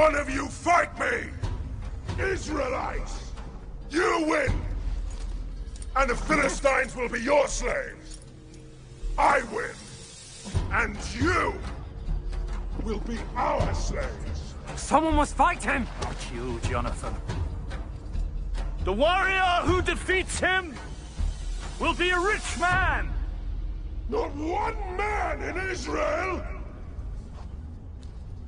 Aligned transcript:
one 0.00 0.14
of 0.14 0.30
you 0.30 0.46
fight 0.46 0.98
me! 0.98 1.28
Israelites! 2.18 3.32
You 3.90 4.24
win! 4.26 4.50
And 5.94 6.08
the 6.08 6.16
Philistines 6.16 6.96
will 6.96 7.10
be 7.10 7.20
your 7.20 7.46
slaves! 7.46 8.18
I 9.18 9.42
win! 9.52 9.74
And 10.72 10.96
you 11.20 11.52
will 12.82 13.00
be 13.00 13.18
our 13.36 13.74
slaves! 13.74 14.54
Someone 14.74 15.16
must 15.16 15.36
fight 15.36 15.62
him! 15.62 15.86
Not 16.00 16.16
you, 16.34 16.58
Jonathan. 16.62 17.14
The 18.84 18.94
warrior 18.94 19.60
who 19.64 19.82
defeats 19.82 20.40
him 20.40 20.74
will 21.78 21.92
be 21.92 22.08
a 22.08 22.18
rich 22.18 22.58
man! 22.58 23.10
Not 24.08 24.34
one 24.34 24.96
man 24.96 25.42
in 25.42 25.68
Israel! 25.68 26.42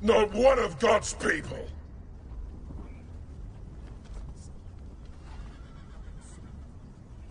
Not 0.03 0.33
one 0.33 0.59
of 0.59 0.77
God's 0.79 1.13
people! 1.13 1.65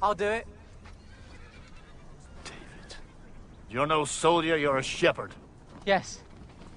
I'll 0.01 0.15
do 0.15 0.25
it. 0.25 0.47
David. 2.45 2.97
You're 3.69 3.87
no 3.87 4.07
soldier, 4.07 4.57
you're 4.57 4.79
a 4.79 4.83
shepherd. 4.83 5.33
Yes, 5.85 6.21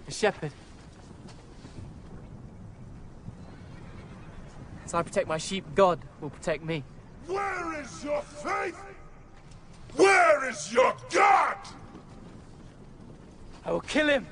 a 0.06 0.12
shepherd. 0.12 0.52
As 4.84 4.94
I 4.94 5.02
protect 5.02 5.30
my 5.30 5.38
sheep, 5.38 5.64
God 5.74 6.02
will 6.20 6.30
protect 6.30 6.64
me. 6.64 6.84
Where 7.26 7.82
is 7.82 8.04
your 8.04 8.22
faith? 8.22 8.78
Where 9.96 10.50
is 10.50 10.74
your 10.74 10.94
God? 11.10 11.58
I 13.64 13.72
will 13.72 13.80
kill 13.80 14.10
him. 14.10 14.28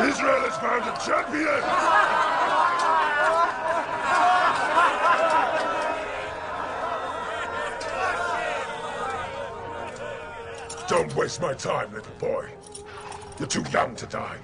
Israel 0.00 0.40
has 0.40 0.56
found 0.56 0.82
a 0.88 0.92
champion! 1.04 1.60
Don't 10.88 11.14
waste 11.14 11.40
my 11.42 11.52
time, 11.52 11.92
little 11.92 12.12
boy. 12.18 12.48
You're 13.40 13.48
too 13.48 13.64
young 13.72 13.96
to 13.96 14.04
die. 14.04 14.36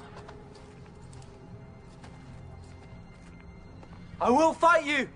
I 4.23 4.31
will 4.31 4.55
fight 4.55 4.87
you. 4.87 5.07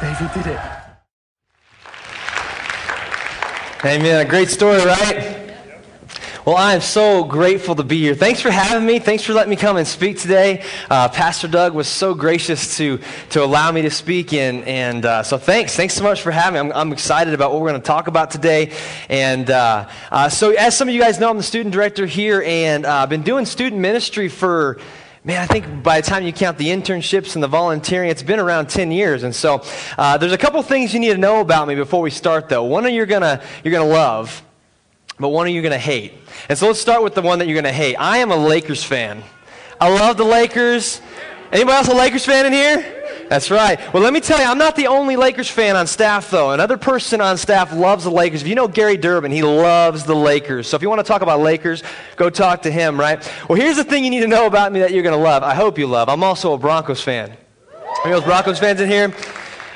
David 0.00 0.30
did 0.34 0.46
it. 0.46 0.60
Amen. 3.84 4.26
A 4.26 4.28
great 4.28 4.48
story, 4.48 4.84
right? 4.84 5.46
Well, 6.44 6.56
I 6.56 6.74
am 6.74 6.80
so 6.80 7.24
grateful 7.24 7.74
to 7.74 7.82
be 7.82 7.98
here. 7.98 8.14
Thanks 8.14 8.40
for 8.40 8.50
having 8.50 8.86
me. 8.86 8.98
Thanks 8.98 9.24
for 9.24 9.32
letting 9.32 9.50
me 9.50 9.56
come 9.56 9.78
and 9.78 9.88
speak 9.88 10.18
today. 10.18 10.64
Uh, 10.90 11.08
Pastor 11.08 11.48
Doug 11.48 11.74
was 11.74 11.88
so 11.88 12.14
gracious 12.14 12.76
to, 12.76 13.00
to 13.30 13.42
allow 13.42 13.72
me 13.72 13.82
to 13.82 13.90
speak, 13.90 14.32
and, 14.32 14.62
and 14.64 15.04
uh, 15.04 15.22
so 15.22 15.38
thanks. 15.38 15.74
Thanks 15.74 15.94
so 15.94 16.04
much 16.04 16.20
for 16.22 16.30
having 16.30 16.54
me. 16.54 16.70
I'm, 16.70 16.72
I'm 16.72 16.92
excited 16.92 17.32
about 17.32 17.52
what 17.52 17.62
we're 17.62 17.70
going 17.70 17.80
to 17.80 17.86
talk 17.86 18.06
about 18.06 18.30
today. 18.30 18.72
And 19.08 19.50
uh, 19.50 19.88
uh, 20.10 20.28
so, 20.28 20.50
as 20.50 20.76
some 20.76 20.88
of 20.88 20.94
you 20.94 21.00
guys 21.00 21.18
know, 21.18 21.30
I'm 21.30 21.36
the 21.36 21.42
student 21.42 21.72
director 21.72 22.06
here, 22.06 22.42
and 22.46 22.84
uh, 22.84 22.94
I've 22.94 23.08
been 23.08 23.22
doing 23.22 23.46
student 23.46 23.80
ministry 23.80 24.28
for 24.28 24.78
Man, 25.26 25.42
I 25.42 25.46
think 25.46 25.82
by 25.82 26.00
the 26.00 26.06
time 26.06 26.22
you 26.22 26.32
count 26.32 26.56
the 26.56 26.68
internships 26.68 27.34
and 27.34 27.42
the 27.42 27.48
volunteering, 27.48 28.10
it's 28.10 28.22
been 28.22 28.38
around 28.38 28.68
10 28.68 28.92
years. 28.92 29.24
And 29.24 29.34
so 29.34 29.60
uh, 29.98 30.16
there's 30.18 30.30
a 30.30 30.38
couple 30.38 30.62
things 30.62 30.94
you 30.94 31.00
need 31.00 31.14
to 31.14 31.18
know 31.18 31.40
about 31.40 31.66
me 31.66 31.74
before 31.74 32.00
we 32.00 32.10
start, 32.10 32.48
though. 32.48 32.62
One 32.62 32.86
of 32.86 32.92
you're 32.92 33.06
going 33.06 33.22
to 33.22 33.42
you're 33.64 33.72
gonna 33.72 33.90
love, 33.90 34.40
but 35.18 35.30
one 35.30 35.48
of 35.48 35.52
you 35.52 35.58
are 35.58 35.64
going 35.64 35.72
to 35.72 35.78
hate. 35.78 36.12
And 36.48 36.56
so 36.56 36.68
let's 36.68 36.80
start 36.80 37.02
with 37.02 37.16
the 37.16 37.22
one 37.22 37.40
that 37.40 37.48
you're 37.48 37.60
going 37.60 37.64
to 37.64 37.72
hate. 37.72 37.96
I 37.96 38.18
am 38.18 38.30
a 38.30 38.36
Lakers 38.36 38.84
fan. 38.84 39.24
I 39.80 39.92
love 39.92 40.16
the 40.16 40.24
Lakers. 40.24 41.00
Anybody 41.50 41.76
else 41.76 41.88
a 41.88 41.94
Lakers 41.94 42.24
fan 42.24 42.46
in 42.46 42.52
here? 42.52 43.05
That's 43.28 43.50
right. 43.50 43.78
Well, 43.92 44.02
let 44.02 44.12
me 44.12 44.20
tell 44.20 44.38
you, 44.38 44.46
I'm 44.46 44.58
not 44.58 44.76
the 44.76 44.86
only 44.86 45.16
Lakers 45.16 45.48
fan 45.48 45.74
on 45.74 45.86
staff, 45.86 46.30
though. 46.30 46.52
Another 46.52 46.76
person 46.76 47.20
on 47.20 47.36
staff 47.36 47.72
loves 47.72 48.04
the 48.04 48.10
Lakers. 48.10 48.42
If 48.42 48.48
you 48.48 48.54
know 48.54 48.68
Gary 48.68 48.96
Durbin, 48.96 49.32
he 49.32 49.42
loves 49.42 50.04
the 50.04 50.14
Lakers. 50.14 50.68
So 50.68 50.76
if 50.76 50.82
you 50.82 50.88
want 50.88 51.00
to 51.00 51.04
talk 51.04 51.22
about 51.22 51.40
Lakers, 51.40 51.82
go 52.14 52.30
talk 52.30 52.62
to 52.62 52.70
him, 52.70 52.98
right? 52.98 53.18
Well, 53.48 53.58
here's 53.58 53.76
the 53.76 53.84
thing 53.84 54.04
you 54.04 54.10
need 54.10 54.20
to 54.20 54.28
know 54.28 54.46
about 54.46 54.72
me 54.72 54.80
that 54.80 54.92
you're 54.92 55.02
going 55.02 55.16
to 55.16 55.22
love. 55.22 55.42
I 55.42 55.54
hope 55.54 55.78
you 55.78 55.86
love. 55.88 56.08
I'm 56.08 56.22
also 56.22 56.52
a 56.52 56.58
Broncos 56.58 57.00
fan. 57.00 57.36
Any 58.04 58.12
of 58.12 58.20
those 58.20 58.24
Broncos 58.24 58.58
fans 58.58 58.80
in 58.80 58.88
here? 58.88 59.12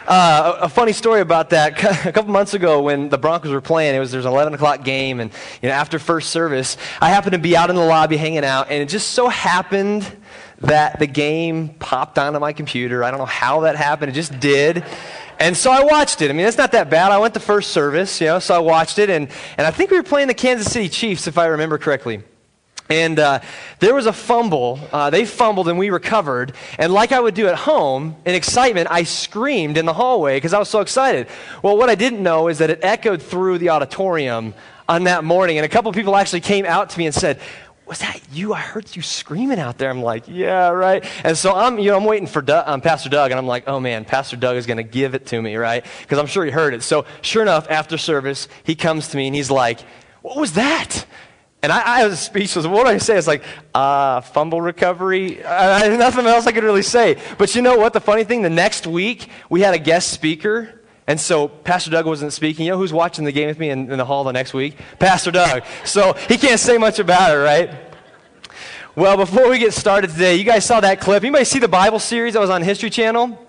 Uh, 0.07 0.59
a, 0.61 0.65
a 0.65 0.69
funny 0.69 0.93
story 0.93 1.21
about 1.21 1.51
that. 1.51 1.73
A 2.07 2.13
couple 2.13 2.33
months 2.33 2.55
ago, 2.55 2.83
when 2.83 3.09
the 3.09 3.19
Broncos 3.19 3.53
were 3.53 3.61
playing, 3.61 3.95
it 3.95 3.99
was 3.99 4.11
there's 4.11 4.25
an 4.25 4.33
11 4.33 4.55
o'clock 4.55 4.83
game, 4.83 5.21
and 5.21 5.31
you 5.63 5.69
know 5.69 5.75
after 5.75 5.99
first 5.99 6.31
service, 6.31 6.77
I 7.01 7.11
happened 7.11 7.35
to 7.35 7.39
be 7.39 7.57
out 7.57 7.71
in 7.71 7.77
the 7.77 7.85
lobby 7.85 8.17
hanging 8.17 8.45
out, 8.45 8.71
and 8.71 8.83
it 8.83 8.89
just 8.89 9.11
so 9.11 9.29
happened 9.29 10.11
that 10.61 10.99
the 10.99 11.07
game 11.07 11.71
popped 11.71 12.19
onto 12.19 12.39
my 12.39 12.53
computer. 12.53 13.03
I 13.03 13.11
don't 13.11 13.19
know 13.19 13.27
how 13.27 13.61
that 13.61 13.77
happened. 13.77 14.11
It 14.11 14.15
just 14.15 14.39
did. 14.41 14.85
And 15.39 15.57
so 15.57 15.71
I 15.71 15.83
watched 15.85 16.21
it. 16.21 16.31
I 16.31 16.35
mean, 16.35 16.47
it's 16.47 16.59
not 16.59 16.73
that 16.73 16.91
bad. 16.91 17.13
I 17.13 17.19
went 17.19 17.33
to 17.35 17.41
first 17.41 17.71
service, 17.71 18.21
you 18.21 18.27
know, 18.27 18.39
so 18.41 18.55
I 18.55 18.59
watched 18.59 18.99
it. 18.99 19.09
And, 19.09 19.29
and 19.57 19.67
I 19.67 19.71
think 19.71 19.91
we 19.91 19.97
were 19.97 20.03
playing 20.03 20.29
the 20.29 20.35
Kansas 20.35 20.71
City 20.71 20.89
Chiefs, 20.91 21.27
if 21.27 21.39
I 21.39 21.47
remember 21.47 21.79
correctly. 21.79 22.23
And 22.91 23.19
uh, 23.19 23.41
there 23.79 23.95
was 23.95 24.07
a 24.07 24.13
fumble. 24.13 24.81
Uh, 24.93 25.09
they 25.11 25.25
fumbled 25.25 25.69
and 25.69 25.79
we 25.79 25.91
recovered. 25.91 26.53
And 26.77 26.93
like 26.93 27.13
I 27.13 27.21
would 27.21 27.35
do 27.35 27.47
at 27.47 27.55
home, 27.55 28.17
in 28.27 28.35
excitement, 28.35 28.89
I 28.91 29.05
screamed 29.05 29.79
in 29.79 29.87
the 29.87 29.95
hallway 29.95 30.37
because 30.37 30.53
I 30.53 30.59
was 30.59 30.69
so 30.69 30.81
excited. 30.81 31.29
Well, 31.63 31.79
what 31.79 31.89
I 31.89 31.95
didn't 31.95 32.23
know 32.23 32.49
is 32.49 32.59
that 32.59 32.69
it 32.69 32.81
echoed 32.83 33.23
through 33.23 33.59
the 33.59 33.71
auditorium 33.71 34.55
on 34.89 35.05
that 35.05 35.23
morning. 35.23 35.57
And 35.57 35.65
a 35.65 35.69
couple 35.69 35.93
people 35.93 36.17
actually 36.17 36.41
came 36.41 36.67
out 36.67 36.91
to 36.91 36.99
me 36.99 37.07
and 37.07 37.15
said, 37.15 37.39
was 37.91 37.99
that 37.99 38.21
you? 38.31 38.55
I 38.55 38.61
heard 38.61 38.95
you 38.95 39.03
screaming 39.03 39.59
out 39.59 39.77
there. 39.77 39.91
I'm 39.91 40.01
like, 40.01 40.29
yeah, 40.29 40.69
right. 40.69 41.05
And 41.25 41.37
so 41.37 41.53
I'm, 41.53 41.81
you 41.81 41.91
know, 41.91 41.97
I'm 41.97 42.05
waiting 42.05 42.29
for 42.29 42.41
Doug, 42.41 42.69
um, 42.69 42.81
Pastor 42.81 43.09
Doug, 43.09 43.33
and 43.33 43.39
I'm 43.39 43.49
like, 43.49 43.65
oh 43.67 43.81
man, 43.81 44.05
Pastor 44.05 44.37
Doug 44.37 44.57
is 44.57 44.65
going 44.65 44.77
to 44.77 44.85
give 44.85 45.17
it 45.17 45.27
to 45.27 45.43
me, 45.43 45.57
right? 45.57 45.85
Because 46.01 46.19
I'm 46.21 46.29
sure 46.29 46.45
he 46.45 46.53
heard 46.53 46.73
it. 46.73 46.85
So 46.85 47.05
sure 47.21 47.43
enough, 47.43 47.69
after 47.69 47.99
service, 47.99 48.47
he 48.63 48.77
comes 48.77 49.09
to 49.09 49.17
me 49.17 49.27
and 49.27 49.35
he's 49.35 49.51
like, 49.51 49.81
what 50.23 50.37
was 50.37 50.53
that? 50.53 51.05
And 51.65 51.73
I, 51.73 52.03
I 52.03 52.07
was 52.07 52.21
speechless. 52.21 52.65
What 52.65 52.85
do 52.85 52.91
I 52.91 52.99
say? 52.99 53.19
It's 53.19 53.27
like, 53.27 53.43
uh, 53.75 54.21
fumble 54.21 54.63
recovery. 54.63 55.45
I, 55.45 55.87
I, 55.87 55.97
nothing 55.97 56.27
else 56.27 56.47
I 56.47 56.53
could 56.53 56.65
really 56.65 56.83
say. 56.83 57.17
But 57.39 57.57
you 57.57 57.61
know 57.61 57.77
what? 57.77 57.93
The 57.93 58.01
funny 58.01 58.23
thing, 58.23 58.43
the 58.43 58.51
next 58.51 58.87
week, 58.87 59.29
we 59.51 59.63
had 59.63 59.75
a 59.75 59.81
guest 59.81 60.13
speaker. 60.13 60.80
And 61.11 61.21
so 61.21 61.49
Pastor 61.49 61.91
Doug 61.91 62.07
wasn't 62.07 62.33
speaking. 62.33 62.67
You 62.67 62.71
know 62.71 62.79
who's 62.79 62.93
watching 62.93 63.25
the 63.25 63.33
game 63.33 63.49
with 63.49 63.59
me 63.59 63.71
in, 63.71 63.91
in 63.91 63.99
the 63.99 64.05
hall 64.05 64.23
the 64.23 64.31
next 64.31 64.55
week? 64.55 64.79
Pastor 65.01 65.33
Doug. 65.33 65.65
So 65.85 66.13
he 66.29 66.37
can't 66.37 66.61
say 66.61 66.79
much 66.79 67.01
about 67.01 67.35
it, 67.35 67.39
right? 67.39 67.69
Well, 68.95 69.17
before 69.17 69.51
we 69.51 69.59
get 69.59 69.75
started 69.75 70.11
today, 70.11 70.37
you 70.37 70.45
guys 70.45 70.65
saw 70.65 70.79
that 70.79 71.01
clip. 71.01 71.25
Anybody 71.25 71.45
see 71.47 71.59
the 71.59 71.67
Bible 71.67 71.99
series 71.99 72.35
that 72.35 72.41
was 72.41 72.49
on 72.49 72.63
History 72.63 72.91
Channel? 72.91 73.45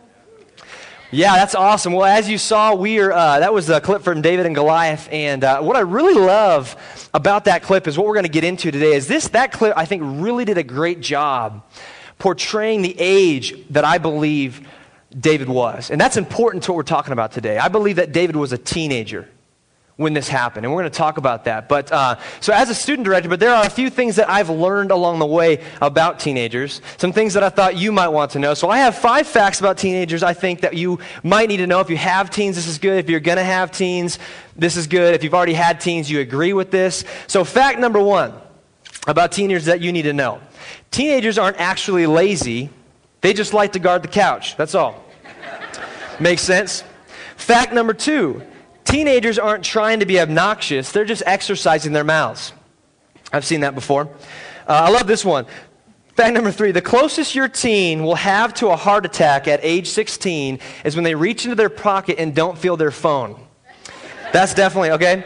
Yeah, 1.11 1.35
that's 1.35 1.53
awesome. 1.53 1.93
Well, 1.93 2.05
as 2.05 2.27
you 2.27 2.39
saw, 2.39 2.73
we 2.73 2.99
are, 2.99 3.11
uh, 3.11 3.41
that 3.41 3.53
was 3.53 3.69
a 3.69 3.79
clip 3.79 4.01
from 4.01 4.23
David 4.23 4.47
and 4.47 4.55
Goliath. 4.55 5.07
And 5.11 5.43
uh, 5.43 5.61
what 5.61 5.75
I 5.75 5.81
really 5.81 6.15
love 6.15 6.75
about 7.13 7.45
that 7.45 7.61
clip 7.61 7.87
is 7.87 7.95
what 7.95 8.07
we're 8.07 8.15
going 8.15 8.23
to 8.23 8.29
get 8.29 8.43
into 8.43 8.71
today. 8.71 8.93
Is 8.93 9.07
this 9.07 9.27
that 9.27 9.51
clip? 9.51 9.77
I 9.77 9.85
think 9.85 10.01
really 10.03 10.45
did 10.45 10.57
a 10.57 10.63
great 10.63 10.99
job 10.99 11.61
portraying 12.17 12.81
the 12.81 12.95
age 12.97 13.53
that 13.69 13.85
I 13.85 13.99
believe 13.99 14.67
David 15.19 15.49
was, 15.49 15.91
and 15.91 15.99
that's 15.99 16.17
important 16.17 16.63
to 16.63 16.71
what 16.71 16.77
we're 16.77 16.83
talking 16.83 17.13
about 17.13 17.31
today. 17.31 17.57
I 17.57 17.67
believe 17.67 17.97
that 17.97 18.11
David 18.11 18.35
was 18.35 18.53
a 18.53 18.57
teenager 18.57 19.27
when 20.01 20.13
this 20.13 20.27
happened. 20.27 20.65
And 20.65 20.73
we're 20.73 20.81
going 20.81 20.91
to 20.91 20.97
talk 20.97 21.17
about 21.17 21.45
that. 21.45 21.69
But 21.69 21.91
uh, 21.91 22.17
so, 22.39 22.51
as 22.53 22.69
a 22.69 22.75
student 22.75 23.05
director, 23.05 23.29
but 23.29 23.39
there 23.39 23.53
are 23.53 23.65
a 23.65 23.69
few 23.69 23.89
things 23.89 24.15
that 24.15 24.29
I've 24.29 24.49
learned 24.49 24.91
along 24.91 25.19
the 25.19 25.25
way 25.25 25.63
about 25.79 26.19
teenagers, 26.19 26.81
some 26.97 27.13
things 27.13 27.35
that 27.35 27.43
I 27.43 27.49
thought 27.49 27.77
you 27.77 27.91
might 27.91 28.07
want 28.09 28.31
to 28.31 28.39
know. 28.39 28.53
So, 28.53 28.69
I 28.69 28.79
have 28.79 28.97
five 28.97 29.27
facts 29.27 29.59
about 29.59 29.77
teenagers 29.77 30.23
I 30.23 30.33
think 30.33 30.61
that 30.61 30.73
you 30.75 30.99
might 31.23 31.47
need 31.49 31.57
to 31.57 31.67
know. 31.67 31.79
If 31.79 31.89
you 31.89 31.97
have 31.97 32.29
teens, 32.29 32.55
this 32.55 32.67
is 32.67 32.79
good. 32.79 32.97
If 32.97 33.09
you're 33.09 33.19
going 33.19 33.37
to 33.37 33.43
have 33.43 33.71
teens, 33.71 34.17
this 34.55 34.75
is 34.75 34.87
good. 34.87 35.13
If 35.13 35.23
you've 35.23 35.35
already 35.35 35.53
had 35.53 35.79
teens, 35.79 36.09
you 36.09 36.19
agree 36.19 36.53
with 36.53 36.71
this. 36.71 37.05
So, 37.27 37.43
fact 37.43 37.79
number 37.79 38.01
one 38.01 38.33
about 39.07 39.31
teenagers 39.31 39.65
that 39.65 39.81
you 39.81 39.91
need 39.91 40.03
to 40.03 40.13
know 40.13 40.41
teenagers 40.89 41.37
aren't 41.37 41.57
actually 41.57 42.05
lazy, 42.05 42.69
they 43.21 43.33
just 43.33 43.53
like 43.53 43.73
to 43.73 43.79
guard 43.79 44.03
the 44.03 44.07
couch. 44.07 44.57
That's 44.57 44.75
all. 44.75 45.03
Makes 46.19 46.41
sense? 46.41 46.83
Fact 47.35 47.73
number 47.73 47.93
two 47.93 48.43
teenagers 48.83 49.39
aren't 49.39 49.63
trying 49.63 49.99
to 50.01 50.05
be 50.05 50.19
obnoxious, 50.19 50.91
they're 50.91 51.05
just 51.05 51.23
exercising 51.25 51.93
their 51.93 52.03
mouths. 52.03 52.53
I've 53.31 53.45
seen 53.45 53.61
that 53.61 53.75
before. 53.75 54.09
Uh, 54.67 54.85
I 54.87 54.89
love 54.89 55.07
this 55.07 55.23
one. 55.23 55.45
Fact 56.15 56.33
number 56.33 56.51
three 56.51 56.71
the 56.71 56.81
closest 56.81 57.33
your 57.33 57.47
teen 57.47 58.03
will 58.03 58.15
have 58.15 58.53
to 58.55 58.67
a 58.67 58.75
heart 58.75 59.05
attack 59.05 59.47
at 59.47 59.59
age 59.63 59.87
16 59.87 60.59
is 60.83 60.95
when 60.95 61.03
they 61.03 61.15
reach 61.15 61.45
into 61.45 61.55
their 61.55 61.69
pocket 61.69 62.17
and 62.19 62.35
don't 62.35 62.57
feel 62.57 62.77
their 62.77 62.91
phone. 62.91 63.39
That's 64.33 64.53
definitely, 64.53 64.91
okay? 64.91 65.25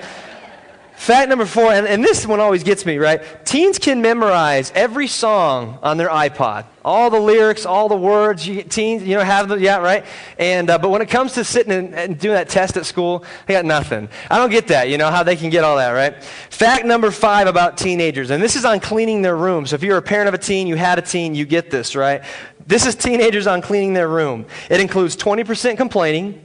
Fact 1.06 1.30
number 1.30 1.46
four, 1.46 1.72
and, 1.72 1.86
and 1.86 2.04
this 2.04 2.26
one 2.26 2.40
always 2.40 2.64
gets 2.64 2.84
me, 2.84 2.98
right? 2.98 3.22
Teens 3.46 3.78
can 3.78 4.02
memorize 4.02 4.72
every 4.74 5.06
song 5.06 5.78
on 5.84 5.98
their 5.98 6.10
iPod. 6.10 6.66
All 6.84 7.12
the 7.12 7.20
lyrics, 7.20 7.64
all 7.64 7.88
the 7.88 7.96
words, 7.96 8.48
you, 8.48 8.64
teens, 8.64 9.04
you 9.04 9.16
know, 9.16 9.24
have 9.24 9.48
them, 9.48 9.62
yeah, 9.62 9.78
right? 9.78 10.04
And, 10.40 10.68
uh, 10.68 10.80
but 10.80 10.90
when 10.90 11.04
it 11.04 11.10
comes 11.10 11.34
to 11.34 11.44
sitting 11.44 11.72
and, 11.72 11.94
and 11.94 12.20
doing 12.20 12.34
that 12.34 12.50
test 12.50 12.76
at 12.76 12.88
school, 12.88 13.24
they 13.46 13.54
got 13.54 13.66
nothing. 13.66 14.10
I 14.32 14.40
don't 14.40 14.50
get 14.50 14.70
that, 14.70 14.90
you 14.90 14.98
know, 14.98 15.12
how 15.12 15.22
they 15.22 15.36
can 15.36 15.52
get 15.52 15.64
all 15.64 15.78
that, 15.78 15.92
right? 15.92 16.24
Fact 16.24 16.88
number 16.88 17.12
five 17.12 17.46
about 17.46 17.78
teenagers, 17.78 18.32
and 18.32 18.42
this 18.42 18.56
is 18.56 18.66
on 18.66 18.80
cleaning 18.80 19.22
their 19.22 19.38
room. 19.38 19.68
So 19.68 19.76
if 19.76 19.84
you're 19.84 19.98
a 19.98 20.02
parent 20.02 20.28
of 20.28 20.34
a 20.34 20.40
teen, 20.40 20.66
you 20.66 20.76
had 20.76 20.98
a 20.98 21.04
teen, 21.04 21.36
you 21.36 21.46
get 21.46 21.70
this, 21.70 21.96
right? 21.96 22.24
This 22.66 22.88
is 22.88 22.96
teenagers 22.96 23.46
on 23.46 23.62
cleaning 23.62 23.94
their 23.94 24.08
room. 24.08 24.48
It 24.72 24.80
includes 24.80 25.16
20% 25.16 25.78
complaining, 25.78 26.44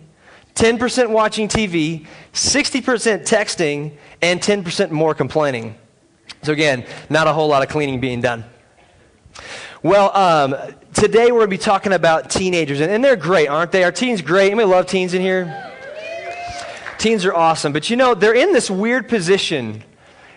10% 0.61 1.09
watching 1.09 1.49
TV, 1.49 2.07
60% 2.35 3.27
texting, 3.27 3.93
and 4.21 4.43
10% 4.43 4.91
more 4.91 5.15
complaining. 5.15 5.75
So, 6.43 6.53
again, 6.53 6.85
not 7.09 7.27
a 7.27 7.33
whole 7.33 7.49
lot 7.49 7.63
of 7.63 7.71
cleaning 7.71 7.99
being 7.99 8.21
done. 8.21 8.45
Well, 9.83 10.15
um, 10.15 10.55
today 10.93 11.33
we're 11.33 11.39
going 11.39 11.51
to 11.51 11.57
be 11.57 11.59
talking 11.59 11.95
about 11.95 12.29
teenagers, 12.29 12.81
and, 12.81 12.93
and 12.93 13.03
they're 13.03 13.17
great, 13.17 13.49
aren't 13.49 13.73
they? 13.73 13.85
Are 13.85 13.91
teens 13.91 14.21
great? 14.21 14.49
Anybody 14.49 14.67
love 14.67 14.85
teens 14.85 15.15
in 15.15 15.23
here? 15.23 15.73
Teens 16.99 17.25
are 17.25 17.33
awesome, 17.33 17.73
but 17.73 17.89
you 17.89 17.97
know, 17.97 18.13
they're 18.13 18.35
in 18.35 18.53
this 18.53 18.71
weird 18.71 19.09
position 19.09 19.83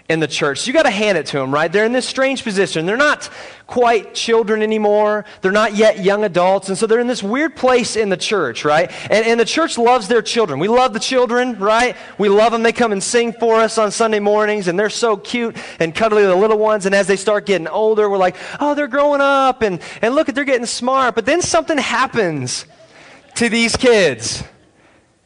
in 0.09 0.19
the 0.19 0.27
church. 0.27 0.67
You 0.67 0.73
got 0.73 0.83
to 0.83 0.91
hand 0.91 1.17
it 1.17 1.27
to 1.27 1.37
them, 1.37 1.53
right? 1.53 1.71
They're 1.71 1.85
in 1.85 1.93
this 1.93 2.07
strange 2.07 2.43
position. 2.43 2.85
They're 2.85 2.97
not 2.97 3.29
quite 3.67 4.13
children 4.13 4.61
anymore. 4.61 5.23
They're 5.41 5.53
not 5.53 5.75
yet 5.75 6.03
young 6.03 6.25
adults. 6.25 6.67
And 6.67 6.77
so 6.77 6.85
they're 6.85 6.99
in 6.99 7.07
this 7.07 7.23
weird 7.23 7.55
place 7.55 7.95
in 7.95 8.09
the 8.09 8.17
church, 8.17 8.65
right? 8.65 8.91
And, 9.09 9.25
and 9.25 9.39
the 9.39 9.45
church 9.45 9.77
loves 9.77 10.09
their 10.09 10.21
children. 10.21 10.59
We 10.59 10.67
love 10.67 10.91
the 10.93 10.99
children, 10.99 11.57
right? 11.57 11.95
We 12.17 12.27
love 12.27 12.51
them. 12.51 12.63
They 12.63 12.73
come 12.73 12.91
and 12.91 13.01
sing 13.01 13.31
for 13.31 13.55
us 13.55 13.77
on 13.77 13.91
Sunday 13.91 14.19
mornings, 14.19 14.67
and 14.67 14.77
they're 14.77 14.89
so 14.89 15.15
cute 15.15 15.55
and 15.79 15.95
cuddly, 15.95 16.23
the 16.23 16.35
little 16.35 16.59
ones. 16.59 16.85
And 16.85 16.93
as 16.93 17.07
they 17.07 17.15
start 17.15 17.45
getting 17.45 17.67
older, 17.67 18.09
we're 18.09 18.17
like, 18.17 18.35
oh, 18.59 18.75
they're 18.75 18.87
growing 18.87 19.21
up, 19.21 19.61
and, 19.61 19.79
and 20.01 20.15
look 20.15 20.27
at, 20.27 20.35
they're 20.35 20.43
getting 20.43 20.65
smart. 20.65 21.15
But 21.15 21.25
then 21.25 21.41
something 21.41 21.77
happens 21.77 22.65
to 23.35 23.47
these 23.47 23.77
kids 23.77 24.43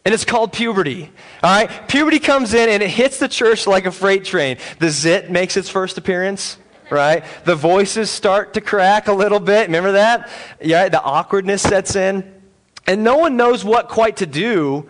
and 0.07 0.13
it's 0.13 0.23
called 0.23 0.53
puberty. 0.53 1.11
All 1.43 1.51
right? 1.51 1.89
Puberty 1.89 2.19
comes 2.19 2.53
in 2.53 2.69
and 2.69 2.81
it 2.81 2.89
hits 2.89 3.19
the 3.19 3.27
church 3.27 3.67
like 3.67 3.85
a 3.85 3.91
freight 3.91 4.23
train. 4.23 4.55
The 4.79 4.89
zit 4.89 5.29
makes 5.29 5.57
its 5.57 5.67
first 5.67 5.97
appearance, 5.97 6.57
right? 6.89 7.25
The 7.43 7.57
voices 7.57 8.09
start 8.09 8.53
to 8.53 8.61
crack 8.61 9.09
a 9.09 9.11
little 9.11 9.41
bit. 9.41 9.67
Remember 9.67 9.91
that? 9.91 10.29
Yeah, 10.61 10.87
the 10.87 11.03
awkwardness 11.03 11.61
sets 11.61 11.97
in. 11.97 12.41
And 12.87 13.03
no 13.03 13.17
one 13.17 13.35
knows 13.35 13.65
what 13.65 13.89
quite 13.89 14.15
to 14.17 14.25
do 14.25 14.87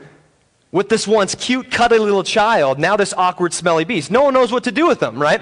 with 0.71 0.87
this 0.87 1.07
once 1.07 1.33
cute, 1.33 1.71
cuddly 1.71 1.97
little 1.97 2.21
child, 2.21 2.77
now 2.77 2.95
this 2.95 3.15
awkward, 3.17 3.53
smelly 3.53 3.85
beast. 3.85 4.11
No 4.11 4.21
one 4.21 4.35
knows 4.35 4.51
what 4.51 4.65
to 4.65 4.71
do 4.71 4.85
with 4.85 4.99
them, 4.99 5.19
right? 5.19 5.41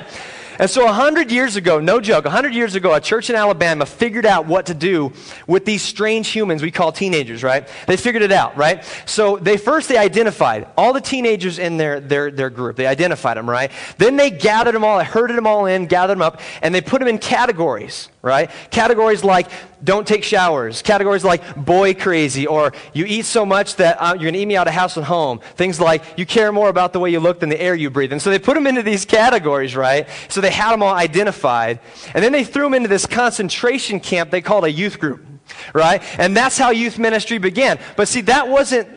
And 0.57 0.69
so, 0.69 0.85
100 0.85 1.31
years 1.31 1.55
ago, 1.55 1.79
no 1.79 1.99
joke, 1.99 2.25
100 2.25 2.53
years 2.53 2.75
ago, 2.75 2.93
a 2.93 3.01
church 3.01 3.29
in 3.29 3.35
Alabama 3.35 3.85
figured 3.85 4.25
out 4.25 4.45
what 4.45 4.67
to 4.67 4.73
do 4.73 5.11
with 5.47 5.65
these 5.65 5.81
strange 5.81 6.29
humans 6.29 6.61
we 6.61 6.71
call 6.71 6.91
teenagers, 6.91 7.43
right? 7.43 7.67
They 7.87 7.97
figured 7.97 8.23
it 8.23 8.31
out, 8.31 8.55
right? 8.55 8.83
So, 9.05 9.37
they 9.37 9.57
first 9.57 9.89
they 9.89 9.97
identified 9.97 10.67
all 10.77 10.93
the 10.93 11.01
teenagers 11.01 11.59
in 11.59 11.77
their, 11.77 11.99
their, 11.99 12.31
their 12.31 12.49
group. 12.49 12.77
They 12.77 12.87
identified 12.87 13.37
them, 13.37 13.49
right? 13.49 13.71
Then 13.97 14.15
they 14.15 14.29
gathered 14.29 14.75
them 14.75 14.83
all, 14.83 15.03
herded 15.03 15.35
them 15.35 15.47
all 15.47 15.65
in, 15.65 15.87
gathered 15.87 16.15
them 16.15 16.21
up, 16.21 16.39
and 16.61 16.73
they 16.73 16.81
put 16.81 16.99
them 16.99 17.07
in 17.07 17.17
categories, 17.17 18.09
right? 18.21 18.49
Categories 18.71 19.23
like 19.23 19.49
don't 19.83 20.07
take 20.07 20.23
showers, 20.23 20.81
categories 20.81 21.23
like 21.23 21.55
boy 21.55 21.93
crazy, 21.93 22.47
or 22.47 22.73
you 22.93 23.05
eat 23.05 23.25
so 23.25 23.45
much 23.45 23.75
that 23.75 23.97
uh, 24.01 24.13
you're 24.13 24.23
going 24.23 24.33
to 24.33 24.39
eat 24.39 24.45
me 24.45 24.55
out 24.55 24.67
of 24.67 24.73
house 24.73 24.97
and 24.97 25.05
home. 25.05 25.39
Things 25.55 25.79
like 25.79 26.03
you 26.17 26.25
care 26.25 26.51
more 26.51 26.69
about 26.69 26.91
the 26.91 26.99
way 26.99 27.11
you 27.11 27.19
look 27.19 27.39
than 27.39 27.49
the 27.49 27.61
air 27.61 27.75
you 27.75 27.89
breathe. 27.89 28.11
And 28.11 28.21
so 28.21 28.31
they 28.31 28.39
put 28.39 28.55
them 28.55 28.65
into 28.65 28.81
these 28.81 29.05
categories, 29.05 29.75
right? 29.75 30.07
So 30.29 30.41
they 30.45 30.51
had 30.51 30.71
them 30.71 30.83
all 30.83 30.93
identified. 30.93 31.79
And 32.13 32.23
then 32.23 32.31
they 32.31 32.43
threw 32.43 32.63
them 32.63 32.73
into 32.73 32.87
this 32.87 33.05
concentration 33.05 33.99
camp 33.99 34.31
they 34.31 34.41
called 34.41 34.63
a 34.63 34.71
youth 34.71 34.99
group, 34.99 35.25
right? 35.73 36.01
And 36.19 36.37
that's 36.37 36.57
how 36.57 36.69
youth 36.69 36.99
ministry 36.99 37.37
began. 37.37 37.79
But 37.95 38.07
see, 38.07 38.21
that 38.21 38.47
wasn't 38.47 38.87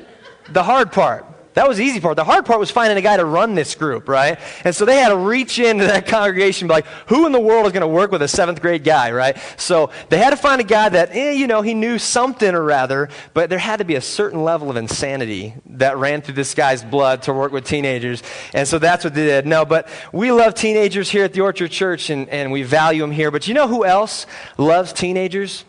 the 0.50 0.62
hard 0.62 0.92
part. 0.92 1.24
That 1.58 1.66
was 1.66 1.78
the 1.78 1.84
easy 1.84 1.98
part. 1.98 2.14
The 2.14 2.22
hard 2.22 2.46
part 2.46 2.60
was 2.60 2.70
finding 2.70 2.96
a 2.98 3.00
guy 3.00 3.16
to 3.16 3.24
run 3.24 3.56
this 3.56 3.74
group, 3.74 4.08
right? 4.08 4.38
And 4.62 4.72
so 4.72 4.84
they 4.84 4.98
had 4.98 5.08
to 5.08 5.16
reach 5.16 5.58
into 5.58 5.86
that 5.86 6.06
congregation 6.06 6.66
and 6.66 6.68
be 6.68 6.74
like, 6.74 6.86
who 7.08 7.26
in 7.26 7.32
the 7.32 7.40
world 7.40 7.66
is 7.66 7.72
going 7.72 7.80
to 7.80 7.88
work 7.88 8.12
with 8.12 8.22
a 8.22 8.28
seventh 8.28 8.62
grade 8.62 8.84
guy, 8.84 9.10
right? 9.10 9.36
So 9.56 9.90
they 10.08 10.18
had 10.18 10.30
to 10.30 10.36
find 10.36 10.60
a 10.60 10.64
guy 10.64 10.88
that, 10.88 11.10
eh, 11.10 11.32
you 11.32 11.48
know, 11.48 11.60
he 11.60 11.74
knew 11.74 11.98
something 11.98 12.54
or 12.54 12.62
rather, 12.62 13.08
but 13.34 13.50
there 13.50 13.58
had 13.58 13.78
to 13.78 13.84
be 13.84 13.96
a 13.96 14.00
certain 14.00 14.44
level 14.44 14.70
of 14.70 14.76
insanity 14.76 15.52
that 15.70 15.96
ran 15.96 16.22
through 16.22 16.34
this 16.34 16.54
guy's 16.54 16.84
blood 16.84 17.22
to 17.22 17.32
work 17.32 17.50
with 17.50 17.64
teenagers. 17.64 18.22
And 18.54 18.68
so 18.68 18.78
that's 18.78 19.02
what 19.02 19.14
they 19.14 19.26
did. 19.26 19.44
No, 19.44 19.64
but 19.64 19.88
we 20.12 20.30
love 20.30 20.54
teenagers 20.54 21.10
here 21.10 21.24
at 21.24 21.32
the 21.32 21.40
Orchard 21.40 21.72
Church 21.72 22.08
and, 22.08 22.28
and 22.28 22.52
we 22.52 22.62
value 22.62 23.00
them 23.00 23.10
here. 23.10 23.32
But 23.32 23.48
you 23.48 23.54
know 23.54 23.66
who 23.66 23.84
else 23.84 24.26
loves 24.58 24.92
teenagers? 24.92 25.64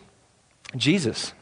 Jesus. 0.76 1.32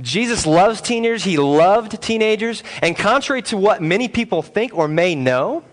Jesus 0.00 0.46
loves 0.46 0.80
teenagers. 0.80 1.24
He 1.24 1.38
loved 1.38 2.00
teenagers. 2.02 2.62
And 2.82 2.96
contrary 2.96 3.42
to 3.42 3.56
what 3.56 3.82
many 3.82 4.08
people 4.08 4.42
think 4.42 4.74
or 4.74 4.88
may 4.88 5.14
know, 5.14 5.64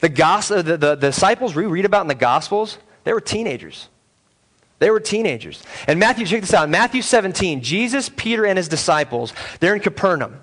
the, 0.00 0.08
gospel, 0.08 0.62
the, 0.62 0.74
uh, 0.74 0.76
the, 0.76 0.94
the 0.96 1.08
disciples 1.08 1.54
we 1.54 1.66
read 1.66 1.84
about 1.84 2.02
in 2.02 2.08
the 2.08 2.14
Gospels, 2.14 2.78
they 3.04 3.12
were 3.12 3.20
teenagers. 3.20 3.88
They 4.78 4.90
were 4.90 5.00
teenagers. 5.00 5.62
And 5.86 6.00
Matthew, 6.00 6.24
check 6.24 6.40
this 6.40 6.54
out. 6.54 6.70
Matthew 6.70 7.02
17, 7.02 7.60
Jesus, 7.60 8.08
Peter, 8.08 8.46
and 8.46 8.56
his 8.56 8.66
disciples, 8.66 9.34
they're 9.60 9.74
in 9.74 9.80
Capernaum. 9.80 10.40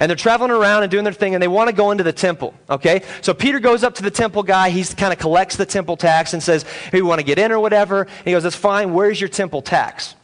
And 0.00 0.10
they're 0.10 0.16
traveling 0.16 0.50
around 0.50 0.82
and 0.82 0.90
doing 0.90 1.04
their 1.04 1.12
thing, 1.12 1.34
and 1.34 1.42
they 1.42 1.48
want 1.48 1.68
to 1.68 1.76
go 1.76 1.92
into 1.92 2.02
the 2.02 2.12
temple. 2.12 2.54
Okay? 2.68 3.02
So 3.20 3.32
Peter 3.32 3.60
goes 3.60 3.84
up 3.84 3.94
to 3.96 4.02
the 4.02 4.10
temple 4.10 4.42
guy. 4.42 4.70
He 4.70 4.82
kind 4.82 5.12
of 5.12 5.20
collects 5.20 5.56
the 5.56 5.66
temple 5.66 5.96
tax 5.96 6.32
and 6.32 6.42
says, 6.42 6.64
Hey, 6.90 7.00
we 7.00 7.02
want 7.02 7.20
to 7.20 7.24
get 7.24 7.38
in 7.38 7.52
or 7.52 7.60
whatever. 7.60 8.02
And 8.02 8.24
he 8.24 8.32
goes, 8.32 8.42
That's 8.42 8.56
fine. 8.56 8.92
Where's 8.92 9.20
your 9.20 9.28
temple 9.28 9.62
tax? 9.62 10.15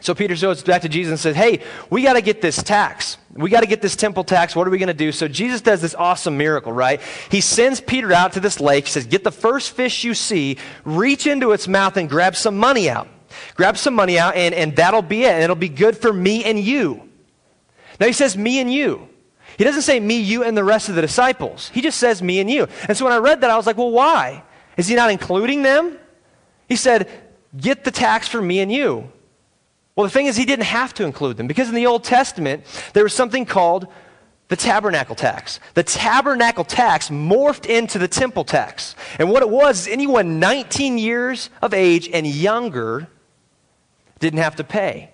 So 0.00 0.14
Peter 0.14 0.36
goes 0.36 0.62
back 0.62 0.82
to 0.82 0.88
Jesus 0.88 1.10
and 1.10 1.20
says, 1.20 1.36
Hey, 1.36 1.62
we 1.90 2.02
got 2.02 2.14
to 2.14 2.20
get 2.20 2.40
this 2.40 2.62
tax. 2.62 3.18
We 3.32 3.50
got 3.50 3.60
to 3.60 3.66
get 3.66 3.82
this 3.82 3.96
temple 3.96 4.24
tax. 4.24 4.54
What 4.54 4.66
are 4.66 4.70
we 4.70 4.78
going 4.78 4.88
to 4.88 4.94
do? 4.94 5.12
So 5.12 5.28
Jesus 5.28 5.60
does 5.60 5.80
this 5.80 5.94
awesome 5.94 6.36
miracle, 6.36 6.72
right? 6.72 7.00
He 7.30 7.40
sends 7.40 7.80
Peter 7.80 8.12
out 8.12 8.32
to 8.32 8.40
this 8.40 8.60
lake. 8.60 8.86
He 8.86 8.90
says, 8.90 9.06
Get 9.06 9.24
the 9.24 9.32
first 9.32 9.72
fish 9.72 10.04
you 10.04 10.14
see, 10.14 10.58
reach 10.84 11.26
into 11.26 11.52
its 11.52 11.68
mouth, 11.68 11.96
and 11.96 12.08
grab 12.08 12.36
some 12.36 12.56
money 12.56 12.88
out. 12.88 13.08
Grab 13.54 13.76
some 13.76 13.94
money 13.94 14.18
out, 14.18 14.34
and, 14.34 14.54
and 14.54 14.74
that'll 14.76 15.02
be 15.02 15.24
it. 15.24 15.32
And 15.32 15.42
it'll 15.42 15.56
be 15.56 15.68
good 15.68 15.96
for 15.96 16.12
me 16.12 16.44
and 16.44 16.58
you. 16.58 17.08
Now 18.00 18.06
he 18.06 18.12
says, 18.12 18.36
Me 18.36 18.60
and 18.60 18.72
you. 18.72 19.08
He 19.56 19.64
doesn't 19.64 19.82
say 19.82 19.98
me, 19.98 20.20
you, 20.20 20.44
and 20.44 20.56
the 20.56 20.62
rest 20.62 20.88
of 20.88 20.94
the 20.94 21.02
disciples. 21.02 21.68
He 21.70 21.80
just 21.80 21.98
says 21.98 22.22
me 22.22 22.38
and 22.38 22.48
you. 22.48 22.68
And 22.86 22.96
so 22.96 23.04
when 23.04 23.12
I 23.12 23.18
read 23.18 23.40
that, 23.40 23.50
I 23.50 23.56
was 23.56 23.66
like, 23.66 23.76
Well, 23.76 23.90
why? 23.90 24.44
Is 24.76 24.86
he 24.86 24.94
not 24.94 25.10
including 25.10 25.62
them? 25.62 25.98
He 26.68 26.76
said, 26.76 27.08
Get 27.56 27.84
the 27.84 27.90
tax 27.90 28.28
for 28.28 28.40
me 28.40 28.60
and 28.60 28.70
you. 28.70 29.10
Well, 29.98 30.04
the 30.04 30.12
thing 30.12 30.26
is, 30.26 30.36
he 30.36 30.44
didn't 30.44 30.66
have 30.66 30.94
to 30.94 31.04
include 31.04 31.38
them 31.38 31.48
because 31.48 31.68
in 31.68 31.74
the 31.74 31.86
Old 31.86 32.04
Testament, 32.04 32.62
there 32.92 33.02
was 33.02 33.12
something 33.12 33.44
called 33.44 33.88
the 34.46 34.54
tabernacle 34.54 35.16
tax. 35.16 35.58
The 35.74 35.82
tabernacle 35.82 36.62
tax 36.62 37.08
morphed 37.08 37.66
into 37.66 37.98
the 37.98 38.06
temple 38.06 38.44
tax. 38.44 38.94
And 39.18 39.28
what 39.28 39.42
it 39.42 39.50
was 39.50 39.80
is 39.80 39.88
anyone 39.88 40.38
19 40.38 40.98
years 40.98 41.50
of 41.60 41.74
age 41.74 42.08
and 42.12 42.28
younger 42.28 43.08
didn't 44.20 44.38
have 44.38 44.54
to 44.54 44.62
pay. 44.62 45.10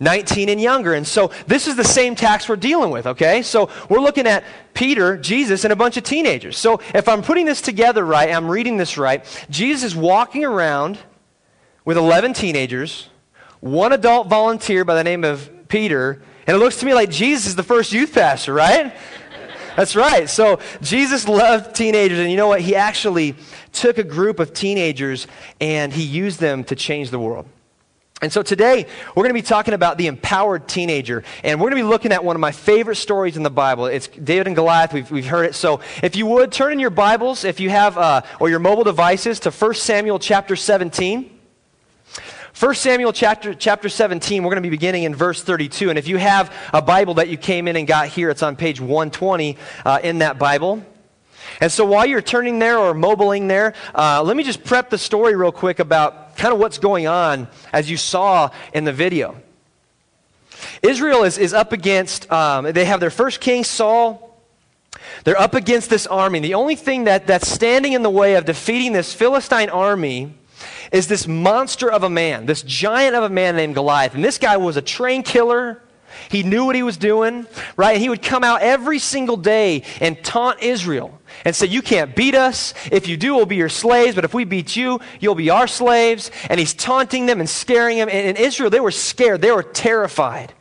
19 0.00 0.48
and 0.48 0.58
younger. 0.58 0.94
And 0.94 1.06
so 1.06 1.30
this 1.46 1.68
is 1.68 1.76
the 1.76 1.84
same 1.84 2.14
tax 2.14 2.48
we're 2.48 2.56
dealing 2.56 2.90
with, 2.90 3.06
okay? 3.06 3.42
So 3.42 3.68
we're 3.90 4.00
looking 4.00 4.26
at 4.26 4.42
Peter, 4.72 5.18
Jesus, 5.18 5.64
and 5.64 5.72
a 5.74 5.76
bunch 5.76 5.98
of 5.98 6.02
teenagers. 6.02 6.56
So 6.56 6.80
if 6.94 7.10
I'm 7.10 7.20
putting 7.20 7.44
this 7.44 7.60
together 7.60 8.06
right, 8.06 8.30
I'm 8.30 8.48
reading 8.48 8.78
this 8.78 8.96
right, 8.96 9.22
Jesus 9.50 9.92
is 9.92 9.94
walking 9.94 10.46
around 10.46 10.98
with 11.84 11.98
11 11.98 12.32
teenagers 12.32 13.10
one 13.64 13.94
adult 13.94 14.26
volunteer 14.28 14.84
by 14.84 14.94
the 14.94 15.02
name 15.02 15.24
of 15.24 15.50
Peter, 15.68 16.20
and 16.46 16.54
it 16.54 16.60
looks 16.60 16.76
to 16.80 16.86
me 16.86 16.92
like 16.92 17.08
Jesus 17.08 17.46
is 17.46 17.56
the 17.56 17.62
first 17.62 17.94
youth 17.94 18.12
pastor, 18.12 18.52
right? 18.52 18.94
That's 19.74 19.96
right. 19.96 20.28
So 20.28 20.60
Jesus 20.82 21.26
loved 21.26 21.74
teenagers, 21.74 22.18
and 22.18 22.30
you 22.30 22.36
know 22.36 22.48
what? 22.48 22.60
He 22.60 22.76
actually 22.76 23.34
took 23.72 23.96
a 23.96 24.04
group 24.04 24.38
of 24.38 24.52
teenagers 24.52 25.26
and 25.62 25.94
he 25.94 26.02
used 26.02 26.40
them 26.40 26.62
to 26.64 26.76
change 26.76 27.08
the 27.08 27.18
world. 27.18 27.46
And 28.20 28.30
so 28.30 28.42
today, 28.42 28.86
we're 29.16 29.22
going 29.22 29.34
to 29.34 29.42
be 29.42 29.42
talking 29.42 29.72
about 29.72 29.96
the 29.96 30.08
empowered 30.08 30.68
teenager. 30.68 31.24
And 31.42 31.58
we're 31.58 31.70
going 31.70 31.82
to 31.82 31.84
be 31.84 31.90
looking 31.90 32.12
at 32.12 32.22
one 32.22 32.36
of 32.36 32.40
my 32.40 32.52
favorite 32.52 32.96
stories 32.96 33.36
in 33.36 33.42
the 33.42 33.50
Bible. 33.50 33.86
It's 33.86 34.08
David 34.08 34.46
and 34.46 34.54
Goliath. 34.54 34.92
We've, 34.92 35.10
we've 35.10 35.26
heard 35.26 35.46
it. 35.46 35.54
So 35.54 35.80
if 36.02 36.16
you 36.16 36.26
would, 36.26 36.52
turn 36.52 36.72
in 36.72 36.78
your 36.78 36.90
Bibles, 36.90 37.44
if 37.44 37.60
you 37.60 37.70
have, 37.70 37.98
uh, 37.98 38.22
or 38.40 38.50
your 38.50 38.60
mobile 38.60 38.84
devices, 38.84 39.40
to 39.40 39.50
1 39.50 39.74
Samuel 39.74 40.18
chapter 40.18 40.54
17. 40.54 41.33
1 42.58 42.72
Samuel 42.76 43.12
chapter, 43.12 43.52
chapter 43.52 43.88
17, 43.88 44.44
we're 44.44 44.50
going 44.50 44.62
to 44.62 44.66
be 44.66 44.70
beginning 44.70 45.02
in 45.02 45.12
verse 45.12 45.42
32. 45.42 45.90
And 45.90 45.98
if 45.98 46.06
you 46.06 46.18
have 46.18 46.54
a 46.72 46.80
Bible 46.80 47.14
that 47.14 47.28
you 47.28 47.36
came 47.36 47.66
in 47.66 47.74
and 47.74 47.84
got 47.84 48.06
here, 48.06 48.30
it's 48.30 48.44
on 48.44 48.54
page 48.54 48.80
120 48.80 49.58
uh, 49.84 49.98
in 50.04 50.18
that 50.18 50.38
Bible. 50.38 50.80
And 51.60 51.72
so 51.72 51.84
while 51.84 52.06
you're 52.06 52.22
turning 52.22 52.60
there 52.60 52.78
or 52.78 52.94
mobiling 52.94 53.48
there, 53.48 53.74
uh, 53.92 54.22
let 54.22 54.36
me 54.36 54.44
just 54.44 54.62
prep 54.62 54.88
the 54.88 54.98
story 54.98 55.34
real 55.34 55.50
quick 55.50 55.80
about 55.80 56.36
kind 56.36 56.54
of 56.54 56.60
what's 56.60 56.78
going 56.78 57.08
on 57.08 57.48
as 57.72 57.90
you 57.90 57.96
saw 57.96 58.50
in 58.72 58.84
the 58.84 58.92
video. 58.92 59.36
Israel 60.80 61.24
is, 61.24 61.38
is 61.38 61.52
up 61.52 61.72
against, 61.72 62.30
um, 62.30 62.70
they 62.72 62.84
have 62.84 63.00
their 63.00 63.10
first 63.10 63.40
king, 63.40 63.64
Saul. 63.64 64.38
They're 65.24 65.40
up 65.40 65.54
against 65.54 65.90
this 65.90 66.06
army. 66.06 66.38
The 66.38 66.54
only 66.54 66.76
thing 66.76 67.04
that, 67.04 67.26
that's 67.26 67.48
standing 67.48 67.94
in 67.94 68.04
the 68.04 68.10
way 68.10 68.36
of 68.36 68.44
defeating 68.44 68.92
this 68.92 69.12
Philistine 69.12 69.70
army 69.70 70.34
is 70.94 71.08
this 71.08 71.26
monster 71.26 71.90
of 71.90 72.04
a 72.04 72.08
man, 72.08 72.46
this 72.46 72.62
giant 72.62 73.16
of 73.16 73.24
a 73.24 73.28
man 73.28 73.56
named 73.56 73.74
Goliath. 73.74 74.14
And 74.14 74.24
this 74.24 74.38
guy 74.38 74.56
was 74.56 74.76
a 74.76 74.82
train 74.82 75.24
killer. 75.24 75.82
He 76.30 76.44
knew 76.44 76.64
what 76.64 76.76
he 76.76 76.84
was 76.84 76.96
doing, 76.96 77.48
right? 77.76 77.94
And 77.94 78.00
he 78.02 78.08
would 78.08 78.22
come 78.22 78.44
out 78.44 78.62
every 78.62 79.00
single 79.00 79.36
day 79.36 79.82
and 80.00 80.22
taunt 80.22 80.62
Israel 80.62 81.20
and 81.44 81.54
say, 81.54 81.66
You 81.66 81.82
can't 81.82 82.14
beat 82.14 82.36
us. 82.36 82.74
If 82.92 83.08
you 83.08 83.16
do, 83.16 83.34
we'll 83.34 83.44
be 83.44 83.56
your 83.56 83.68
slaves. 83.68 84.14
But 84.14 84.24
if 84.24 84.32
we 84.32 84.44
beat 84.44 84.76
you, 84.76 85.00
you'll 85.18 85.34
be 85.34 85.50
our 85.50 85.66
slaves. 85.66 86.30
And 86.48 86.60
he's 86.60 86.72
taunting 86.72 87.26
them 87.26 87.40
and 87.40 87.50
scaring 87.50 87.98
them. 87.98 88.08
And 88.08 88.28
in 88.28 88.36
Israel, 88.36 88.70
they 88.70 88.78
were 88.78 88.92
scared, 88.92 89.42
they 89.42 89.50
were 89.50 89.64
terrified. 89.64 90.54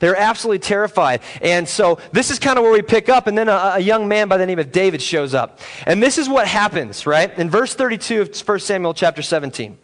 They 0.00 0.08
were 0.08 0.16
absolutely 0.16 0.58
terrified. 0.58 1.20
And 1.40 1.68
so 1.68 1.98
this 2.12 2.30
is 2.30 2.38
kind 2.38 2.58
of 2.58 2.64
where 2.64 2.72
we 2.72 2.82
pick 2.82 3.08
up. 3.08 3.26
And 3.26 3.38
then 3.38 3.48
a, 3.48 3.74
a, 3.76 3.78
young 3.78 4.08
man 4.08 4.28
by 4.28 4.38
the 4.38 4.46
name 4.46 4.58
of 4.58 4.72
David 4.72 5.00
shows 5.00 5.34
up. 5.34 5.60
And 5.86 6.02
this 6.02 6.18
is 6.18 6.28
what 6.28 6.48
happens, 6.48 7.06
right? 7.06 7.38
In 7.38 7.48
verse 7.48 7.74
32 7.74 8.22
of 8.22 8.48
1 8.48 8.60
Samuel 8.60 8.94
chapter 8.94 9.22
17. 9.22 9.78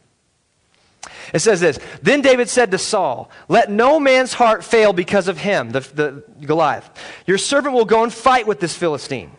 It 1.35 1.41
says 1.41 1.61
this 1.61 1.79
Then 2.03 2.23
David 2.23 2.49
said 2.49 2.71
to 2.71 2.79
Saul, 2.79 3.31
Let 3.49 3.71
no 3.71 4.01
man's 4.01 4.33
heart 4.33 4.65
fail 4.65 4.93
because 4.93 5.29
of 5.29 5.39
him, 5.39 5.71
the, 5.71 5.81
the 5.81 6.25
Goliath. 6.45 6.89
Your 7.27 7.39
servant 7.39 7.75
will 7.75 7.85
go 7.85 8.03
and 8.03 8.13
fight 8.13 8.47
with 8.47 8.61
this 8.61 8.75
Philistine. 8.75 9.31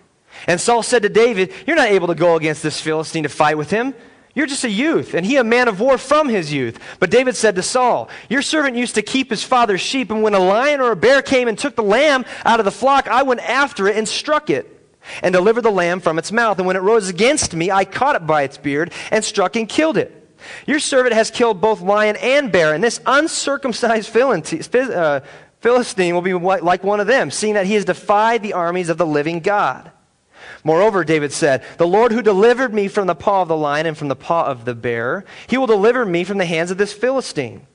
And 0.45 0.61
Saul 0.61 0.83
said 0.83 1.01
to 1.01 1.09
David, 1.09 1.53
You're 1.65 1.75
not 1.75 1.89
able 1.89 2.07
to 2.07 2.15
go 2.15 2.35
against 2.35 2.61
this 2.61 2.79
Philistine 2.79 3.23
to 3.23 3.29
fight 3.29 3.57
with 3.57 3.71
him. 3.71 3.93
You're 4.37 4.45
just 4.45 4.65
a 4.65 4.69
youth, 4.69 5.15
and 5.15 5.25
he 5.25 5.37
a 5.37 5.43
man 5.43 5.67
of 5.67 5.79
war 5.79 5.97
from 5.97 6.29
his 6.29 6.53
youth. 6.53 6.79
But 6.99 7.09
David 7.09 7.35
said 7.35 7.55
to 7.55 7.63
Saul, 7.63 8.07
Your 8.29 8.43
servant 8.43 8.77
used 8.77 8.93
to 8.93 9.01
keep 9.01 9.31
his 9.31 9.43
father's 9.43 9.81
sheep, 9.81 10.11
and 10.11 10.21
when 10.21 10.35
a 10.35 10.39
lion 10.39 10.79
or 10.79 10.91
a 10.91 10.95
bear 10.95 11.23
came 11.23 11.47
and 11.47 11.57
took 11.57 11.75
the 11.75 11.81
lamb 11.81 12.23
out 12.45 12.59
of 12.59 12.65
the 12.65 12.71
flock, 12.71 13.07
I 13.07 13.23
went 13.23 13.39
after 13.39 13.87
it 13.87 13.97
and 13.97 14.07
struck 14.07 14.51
it, 14.51 14.95
and 15.23 15.33
delivered 15.33 15.63
the 15.63 15.71
lamb 15.71 16.01
from 16.01 16.19
its 16.19 16.31
mouth. 16.31 16.59
And 16.59 16.67
when 16.67 16.75
it 16.75 16.81
rose 16.81 17.09
against 17.09 17.55
me, 17.55 17.71
I 17.71 17.83
caught 17.83 18.15
it 18.15 18.27
by 18.27 18.43
its 18.43 18.59
beard, 18.59 18.93
and 19.09 19.25
struck 19.25 19.55
and 19.55 19.67
killed 19.67 19.97
it. 19.97 20.13
Your 20.67 20.79
servant 20.79 21.15
has 21.15 21.31
killed 21.31 21.59
both 21.59 21.81
lion 21.81 22.15
and 22.17 22.51
bear, 22.51 22.75
and 22.75 22.83
this 22.83 23.01
uncircumcised 23.07 24.15
uh, 24.15 25.19
Philistine 25.61 26.13
will 26.13 26.21
be 26.21 26.33
like 26.35 26.83
one 26.83 26.99
of 26.99 27.07
them, 27.07 27.31
seeing 27.31 27.55
that 27.55 27.65
he 27.65 27.73
has 27.73 27.85
defied 27.85 28.43
the 28.43 28.53
armies 28.53 28.89
of 28.89 28.99
the 28.99 29.05
living 29.07 29.39
God. 29.39 29.91
Moreover, 30.63 31.03
David 31.03 31.31
said, 31.31 31.63
The 31.77 31.87
Lord 31.87 32.11
who 32.11 32.21
delivered 32.21 32.73
me 32.73 32.87
from 32.87 33.07
the 33.07 33.15
paw 33.15 33.41
of 33.41 33.47
the 33.47 33.57
lion 33.57 33.85
and 33.85 33.97
from 33.97 34.07
the 34.07 34.15
paw 34.15 34.45
of 34.45 34.65
the 34.65 34.75
bear, 34.75 35.25
he 35.47 35.57
will 35.57 35.67
deliver 35.67 36.05
me 36.05 36.23
from 36.23 36.37
the 36.37 36.45
hands 36.45 36.71
of 36.71 36.77
this 36.77 36.93
Philistine. 36.93 37.65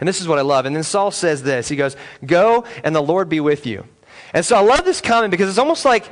And 0.00 0.08
this 0.08 0.20
is 0.20 0.28
what 0.28 0.38
I 0.38 0.42
love. 0.42 0.66
And 0.66 0.74
then 0.74 0.82
Saul 0.82 1.10
says 1.10 1.42
this 1.42 1.68
He 1.68 1.76
goes, 1.76 1.96
Go 2.24 2.64
and 2.82 2.94
the 2.94 3.02
Lord 3.02 3.28
be 3.28 3.40
with 3.40 3.66
you. 3.66 3.86
And 4.32 4.44
so 4.44 4.56
I 4.56 4.60
love 4.60 4.84
this 4.84 5.00
comment 5.00 5.30
because 5.30 5.48
it's 5.48 5.58
almost 5.58 5.84
like 5.84 6.08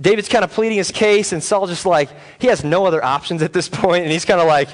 David's 0.00 0.28
kind 0.28 0.44
of 0.44 0.50
pleading 0.50 0.78
his 0.78 0.90
case, 0.90 1.32
and 1.32 1.42
Saul 1.42 1.66
just 1.66 1.86
like, 1.86 2.08
he 2.38 2.48
has 2.48 2.64
no 2.64 2.86
other 2.86 3.04
options 3.04 3.42
at 3.42 3.52
this 3.52 3.68
point, 3.68 4.04
and 4.04 4.12
he's 4.12 4.24
kind 4.24 4.40
of 4.40 4.46
like, 4.46 4.68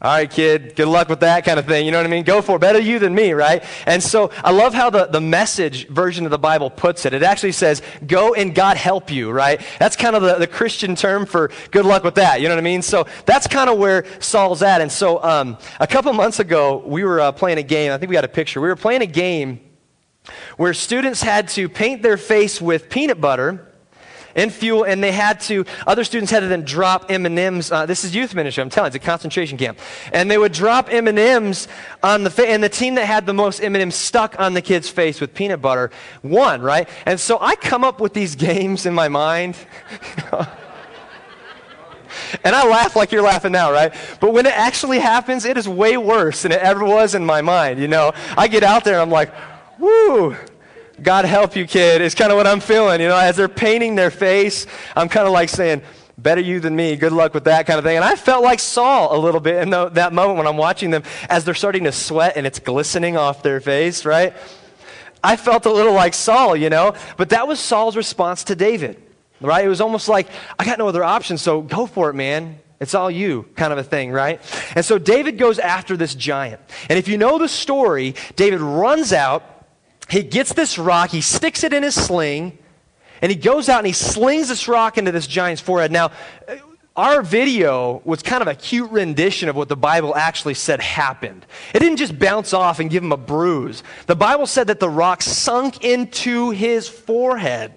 all 0.00 0.12
right, 0.12 0.30
kid, 0.30 0.76
good 0.76 0.86
luck 0.86 1.08
with 1.08 1.20
that 1.20 1.44
kind 1.44 1.58
of 1.58 1.66
thing. 1.66 1.84
You 1.84 1.90
know 1.90 1.98
what 1.98 2.06
I 2.06 2.10
mean? 2.10 2.22
Go 2.22 2.40
for 2.40 2.54
it. 2.54 2.60
Better 2.60 2.78
you 2.78 3.00
than 3.00 3.12
me, 3.12 3.32
right? 3.32 3.64
And 3.84 4.00
so 4.00 4.30
I 4.44 4.52
love 4.52 4.72
how 4.72 4.90
the, 4.90 5.06
the 5.06 5.20
message 5.20 5.88
version 5.88 6.24
of 6.24 6.30
the 6.30 6.38
Bible 6.38 6.70
puts 6.70 7.04
it. 7.04 7.12
It 7.12 7.24
actually 7.24 7.50
says, 7.50 7.82
go 8.06 8.32
and 8.32 8.54
God 8.54 8.76
help 8.76 9.10
you, 9.10 9.32
right? 9.32 9.60
That's 9.80 9.96
kind 9.96 10.14
of 10.14 10.22
the, 10.22 10.36
the 10.36 10.46
Christian 10.46 10.94
term 10.94 11.26
for 11.26 11.50
good 11.72 11.84
luck 11.84 12.04
with 12.04 12.14
that. 12.14 12.40
You 12.40 12.46
know 12.46 12.54
what 12.54 12.60
I 12.60 12.64
mean? 12.64 12.80
So 12.80 13.08
that's 13.26 13.48
kind 13.48 13.68
of 13.68 13.76
where 13.78 14.04
Saul's 14.20 14.62
at. 14.62 14.80
And 14.80 14.92
so 14.92 15.20
um, 15.20 15.58
a 15.80 15.86
couple 15.88 16.12
months 16.12 16.38
ago, 16.38 16.80
we 16.86 17.02
were 17.02 17.20
uh, 17.20 17.32
playing 17.32 17.58
a 17.58 17.64
game. 17.64 17.90
I 17.90 17.98
think 17.98 18.08
we 18.08 18.14
got 18.14 18.24
a 18.24 18.28
picture. 18.28 18.60
We 18.60 18.68
were 18.68 18.76
playing 18.76 19.02
a 19.02 19.06
game 19.06 19.60
where 20.58 20.74
students 20.74 21.22
had 21.22 21.48
to 21.48 21.68
paint 21.68 22.02
their 22.02 22.16
face 22.16 22.60
with 22.60 22.88
peanut 22.88 23.20
butter 23.20 23.67
in 24.38 24.50
fuel, 24.50 24.84
and 24.84 25.02
they 25.02 25.12
had 25.12 25.40
to, 25.40 25.64
other 25.86 26.04
students 26.04 26.30
had 26.30 26.40
to 26.40 26.46
then 26.46 26.62
drop 26.62 27.10
M&Ms. 27.10 27.72
Uh, 27.72 27.86
this 27.86 28.04
is 28.04 28.14
youth 28.14 28.34
ministry, 28.34 28.62
I'm 28.62 28.70
telling 28.70 28.92
you, 28.92 28.96
it's 28.96 29.04
a 29.04 29.06
concentration 29.06 29.58
camp. 29.58 29.78
And 30.12 30.30
they 30.30 30.38
would 30.38 30.52
drop 30.52 30.92
M&Ms 30.92 31.66
on 32.02 32.22
the, 32.24 32.44
and 32.46 32.62
the 32.62 32.68
team 32.68 32.94
that 32.94 33.06
had 33.06 33.26
the 33.26 33.34
most 33.34 33.60
M&Ms 33.60 33.96
stuck 33.96 34.38
on 34.38 34.54
the 34.54 34.62
kid's 34.62 34.88
face 34.88 35.20
with 35.20 35.34
peanut 35.34 35.60
butter 35.60 35.90
won, 36.22 36.62
right? 36.62 36.88
And 37.04 37.18
so 37.18 37.38
I 37.40 37.56
come 37.56 37.82
up 37.82 38.00
with 38.00 38.14
these 38.14 38.36
games 38.48 38.86
in 38.86 38.94
my 38.94 39.08
mind. 39.08 39.56
And 42.44 42.54
I 42.54 42.66
laugh 42.66 42.96
like 42.96 43.12
you're 43.12 43.22
laughing 43.22 43.52
now, 43.52 43.72
right? 43.72 43.94
But 44.20 44.32
when 44.32 44.44
it 44.44 44.52
actually 44.56 44.98
happens, 44.98 45.44
it 45.44 45.56
is 45.56 45.68
way 45.68 45.96
worse 45.96 46.42
than 46.42 46.52
it 46.52 46.60
ever 46.60 46.84
was 46.84 47.14
in 47.14 47.24
my 47.24 47.42
mind, 47.42 47.80
you 47.80 47.88
know? 47.88 48.12
I 48.36 48.48
get 48.48 48.62
out 48.62 48.84
there 48.84 48.94
and 48.94 49.02
I'm 49.02 49.10
like, 49.10 49.32
woo, 49.78 50.36
God 51.02 51.24
help 51.24 51.56
you, 51.56 51.66
kid, 51.66 52.00
is 52.00 52.14
kind 52.14 52.30
of 52.30 52.36
what 52.36 52.46
I'm 52.46 52.60
feeling. 52.60 53.00
You 53.00 53.08
know, 53.08 53.16
as 53.16 53.36
they're 53.36 53.48
painting 53.48 53.94
their 53.94 54.10
face, 54.10 54.66
I'm 54.96 55.08
kind 55.08 55.26
of 55.26 55.32
like 55.32 55.48
saying, 55.48 55.82
better 56.18 56.40
you 56.40 56.58
than 56.60 56.74
me. 56.74 56.96
Good 56.96 57.12
luck 57.12 57.32
with 57.32 57.44
that 57.44 57.66
kind 57.66 57.78
of 57.78 57.84
thing. 57.84 57.96
And 57.96 58.04
I 58.04 58.16
felt 58.16 58.42
like 58.42 58.58
Saul 58.58 59.16
a 59.16 59.18
little 59.18 59.40
bit 59.40 59.62
in 59.62 59.70
the, 59.70 59.88
that 59.90 60.12
moment 60.12 60.36
when 60.36 60.46
I'm 60.46 60.56
watching 60.56 60.90
them 60.90 61.04
as 61.30 61.44
they're 61.44 61.54
starting 61.54 61.84
to 61.84 61.92
sweat 61.92 62.36
and 62.36 62.46
it's 62.46 62.58
glistening 62.58 63.16
off 63.16 63.42
their 63.42 63.60
face, 63.60 64.04
right? 64.04 64.34
I 65.22 65.36
felt 65.36 65.66
a 65.66 65.72
little 65.72 65.94
like 65.94 66.14
Saul, 66.14 66.56
you 66.56 66.70
know? 66.70 66.94
But 67.16 67.30
that 67.30 67.46
was 67.46 67.60
Saul's 67.60 67.96
response 67.96 68.44
to 68.44 68.56
David, 68.56 69.00
right? 69.40 69.64
It 69.64 69.68
was 69.68 69.80
almost 69.80 70.08
like, 70.08 70.28
I 70.58 70.64
got 70.64 70.78
no 70.78 70.88
other 70.88 71.04
option, 71.04 71.38
so 71.38 71.62
go 71.62 71.86
for 71.86 72.10
it, 72.10 72.14
man. 72.14 72.58
It's 72.80 72.94
all 72.94 73.10
you, 73.10 73.44
kind 73.56 73.72
of 73.72 73.78
a 73.78 73.82
thing, 73.82 74.12
right? 74.12 74.40
And 74.76 74.84
so 74.84 74.98
David 74.98 75.36
goes 75.36 75.58
after 75.58 75.96
this 75.96 76.14
giant. 76.14 76.60
And 76.88 76.98
if 76.98 77.08
you 77.08 77.18
know 77.18 77.38
the 77.38 77.48
story, 77.48 78.14
David 78.36 78.60
runs 78.60 79.12
out 79.12 79.57
he 80.08 80.22
gets 80.22 80.52
this 80.52 80.78
rock, 80.78 81.10
he 81.10 81.20
sticks 81.20 81.64
it 81.64 81.72
in 81.72 81.82
his 81.82 81.94
sling, 81.94 82.58
and 83.20 83.30
he 83.30 83.36
goes 83.36 83.68
out 83.68 83.78
and 83.78 83.86
he 83.86 83.92
slings 83.92 84.48
this 84.48 84.68
rock 84.68 84.98
into 84.98 85.12
this 85.12 85.26
giant's 85.26 85.60
forehead. 85.60 85.90
Now, 85.92 86.12
uh, 86.46 86.56
our 86.96 87.22
video 87.22 88.02
was 88.04 88.22
kind 88.22 88.42
of 88.42 88.48
a 88.48 88.56
cute 88.56 88.90
rendition 88.90 89.48
of 89.48 89.54
what 89.54 89.68
the 89.68 89.76
Bible 89.76 90.16
actually 90.16 90.54
said 90.54 90.80
happened. 90.80 91.46
It 91.72 91.78
didn't 91.78 91.98
just 91.98 92.18
bounce 92.18 92.52
off 92.52 92.80
and 92.80 92.90
give 92.90 93.04
him 93.04 93.12
a 93.12 93.16
bruise. 93.16 93.84
The 94.06 94.16
Bible 94.16 94.46
said 94.46 94.66
that 94.66 94.80
the 94.80 94.88
rock 94.88 95.22
sunk 95.22 95.84
into 95.84 96.50
his 96.50 96.88
forehead. 96.88 97.72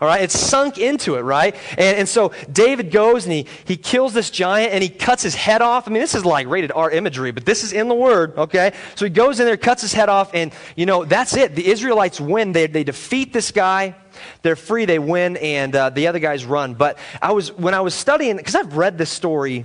All 0.00 0.06
right, 0.06 0.22
it's 0.22 0.38
sunk 0.38 0.78
into 0.78 1.16
it, 1.16 1.22
right? 1.22 1.56
And, 1.72 1.98
and 1.98 2.08
so 2.08 2.32
David 2.52 2.92
goes 2.92 3.24
and 3.24 3.32
he, 3.32 3.46
he 3.64 3.76
kills 3.76 4.12
this 4.12 4.30
giant 4.30 4.72
and 4.72 4.80
he 4.80 4.88
cuts 4.88 5.24
his 5.24 5.34
head 5.34 5.60
off. 5.60 5.88
I 5.88 5.90
mean, 5.90 6.00
this 6.00 6.14
is 6.14 6.24
like 6.24 6.46
rated 6.46 6.70
R 6.70 6.88
imagery, 6.88 7.32
but 7.32 7.44
this 7.44 7.64
is 7.64 7.72
in 7.72 7.88
the 7.88 7.96
Word, 7.96 8.38
okay? 8.38 8.74
So 8.94 9.06
he 9.06 9.10
goes 9.10 9.40
in 9.40 9.46
there, 9.46 9.56
cuts 9.56 9.82
his 9.82 9.92
head 9.92 10.08
off, 10.08 10.30
and, 10.34 10.52
you 10.76 10.86
know, 10.86 11.04
that's 11.04 11.36
it. 11.36 11.56
The 11.56 11.66
Israelites 11.66 12.20
win. 12.20 12.52
They, 12.52 12.68
they 12.68 12.84
defeat 12.84 13.32
this 13.32 13.50
guy. 13.50 13.96
They're 14.42 14.54
free, 14.54 14.84
they 14.84 15.00
win, 15.00 15.36
and 15.38 15.74
uh, 15.74 15.90
the 15.90 16.06
other 16.06 16.20
guys 16.20 16.44
run. 16.44 16.74
But 16.74 16.96
I 17.20 17.32
was, 17.32 17.50
when 17.52 17.74
I 17.74 17.80
was 17.80 17.92
studying, 17.94 18.36
because 18.36 18.54
I've 18.54 18.76
read 18.76 18.98
this 18.98 19.10
story 19.10 19.64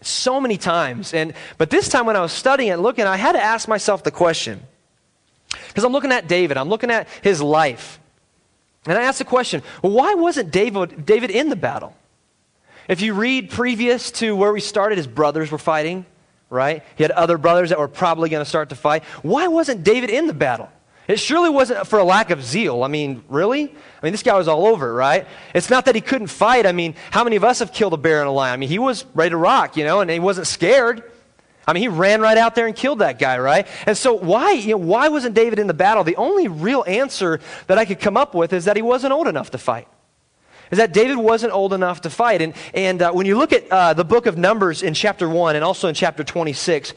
so 0.00 0.40
many 0.40 0.56
times, 0.56 1.14
and, 1.14 1.34
but 1.56 1.70
this 1.70 1.88
time 1.88 2.04
when 2.06 2.16
I 2.16 2.20
was 2.20 2.32
studying 2.32 2.72
and 2.72 2.82
looking, 2.82 3.04
I 3.06 3.16
had 3.16 3.32
to 3.32 3.42
ask 3.42 3.68
myself 3.68 4.02
the 4.02 4.10
question. 4.10 4.60
Because 5.68 5.84
I'm 5.84 5.92
looking 5.92 6.10
at 6.10 6.26
David, 6.26 6.56
I'm 6.56 6.68
looking 6.68 6.90
at 6.90 7.06
his 7.22 7.40
life. 7.40 8.00
And 8.86 8.98
I 8.98 9.02
asked 9.02 9.18
the 9.18 9.24
question 9.24 9.62
well, 9.82 9.92
why 9.92 10.14
wasn't 10.14 10.50
David, 10.50 11.06
David 11.06 11.30
in 11.30 11.48
the 11.48 11.56
battle? 11.56 11.94
If 12.88 13.00
you 13.00 13.14
read 13.14 13.50
previous 13.50 14.10
to 14.12 14.36
where 14.36 14.52
we 14.52 14.60
started, 14.60 14.96
his 14.96 15.08
brothers 15.08 15.50
were 15.50 15.58
fighting, 15.58 16.06
right? 16.50 16.84
He 16.96 17.02
had 17.02 17.10
other 17.10 17.36
brothers 17.36 17.70
that 17.70 17.78
were 17.78 17.88
probably 17.88 18.28
going 18.28 18.44
to 18.44 18.48
start 18.48 18.68
to 18.68 18.76
fight. 18.76 19.02
Why 19.22 19.48
wasn't 19.48 19.82
David 19.82 20.10
in 20.10 20.28
the 20.28 20.34
battle? 20.34 20.70
It 21.08 21.20
surely 21.20 21.50
wasn't 21.50 21.86
for 21.86 21.98
a 22.00 22.04
lack 22.04 22.30
of 22.30 22.42
zeal. 22.42 22.82
I 22.82 22.88
mean, 22.88 23.22
really? 23.28 23.64
I 23.64 24.04
mean, 24.04 24.12
this 24.12 24.24
guy 24.24 24.36
was 24.36 24.48
all 24.48 24.66
over, 24.66 24.92
right? 24.92 25.26
It's 25.54 25.70
not 25.70 25.84
that 25.84 25.94
he 25.94 26.00
couldn't 26.00 26.26
fight. 26.28 26.66
I 26.66 26.72
mean, 26.72 26.94
how 27.10 27.22
many 27.22 27.36
of 27.36 27.44
us 27.44 27.60
have 27.60 27.72
killed 27.72 27.92
a 27.92 27.96
bear 27.96 28.20
and 28.20 28.28
a 28.28 28.32
lion? 28.32 28.54
I 28.54 28.56
mean, 28.56 28.68
he 28.68 28.80
was 28.80 29.04
ready 29.14 29.30
to 29.30 29.36
rock, 29.36 29.76
you 29.76 29.84
know, 29.84 30.00
and 30.00 30.10
he 30.10 30.18
wasn't 30.18 30.48
scared. 30.48 31.04
I 31.66 31.72
mean, 31.72 31.82
he 31.82 31.88
ran 31.88 32.20
right 32.20 32.38
out 32.38 32.54
there 32.54 32.66
and 32.66 32.76
killed 32.76 33.00
that 33.00 33.18
guy, 33.18 33.38
right? 33.38 33.66
And 33.86 33.96
so, 33.96 34.14
why, 34.14 34.52
you 34.52 34.70
know, 34.70 34.76
why 34.76 35.08
wasn't 35.08 35.34
David 35.34 35.58
in 35.58 35.66
the 35.66 35.74
battle? 35.74 36.04
The 36.04 36.16
only 36.16 36.46
real 36.46 36.84
answer 36.86 37.40
that 37.66 37.76
I 37.76 37.84
could 37.84 37.98
come 37.98 38.16
up 38.16 38.34
with 38.34 38.52
is 38.52 38.66
that 38.66 38.76
he 38.76 38.82
wasn't 38.82 39.12
old 39.12 39.26
enough 39.26 39.50
to 39.50 39.58
fight. 39.58 39.88
Is 40.70 40.78
that 40.78 40.92
David 40.92 41.16
wasn't 41.16 41.52
old 41.52 41.72
enough 41.72 42.02
to 42.02 42.10
fight. 42.10 42.42
And, 42.42 42.54
and 42.74 43.02
uh, 43.02 43.12
when 43.12 43.26
you 43.26 43.36
look 43.36 43.52
at 43.52 43.70
uh, 43.70 43.94
the 43.94 44.04
book 44.04 44.26
of 44.26 44.36
Numbers 44.36 44.82
in 44.82 44.94
chapter 44.94 45.28
1 45.28 45.56
and 45.56 45.64
also 45.64 45.88
in 45.88 45.94
chapter 45.94 46.24
26, 46.24 46.94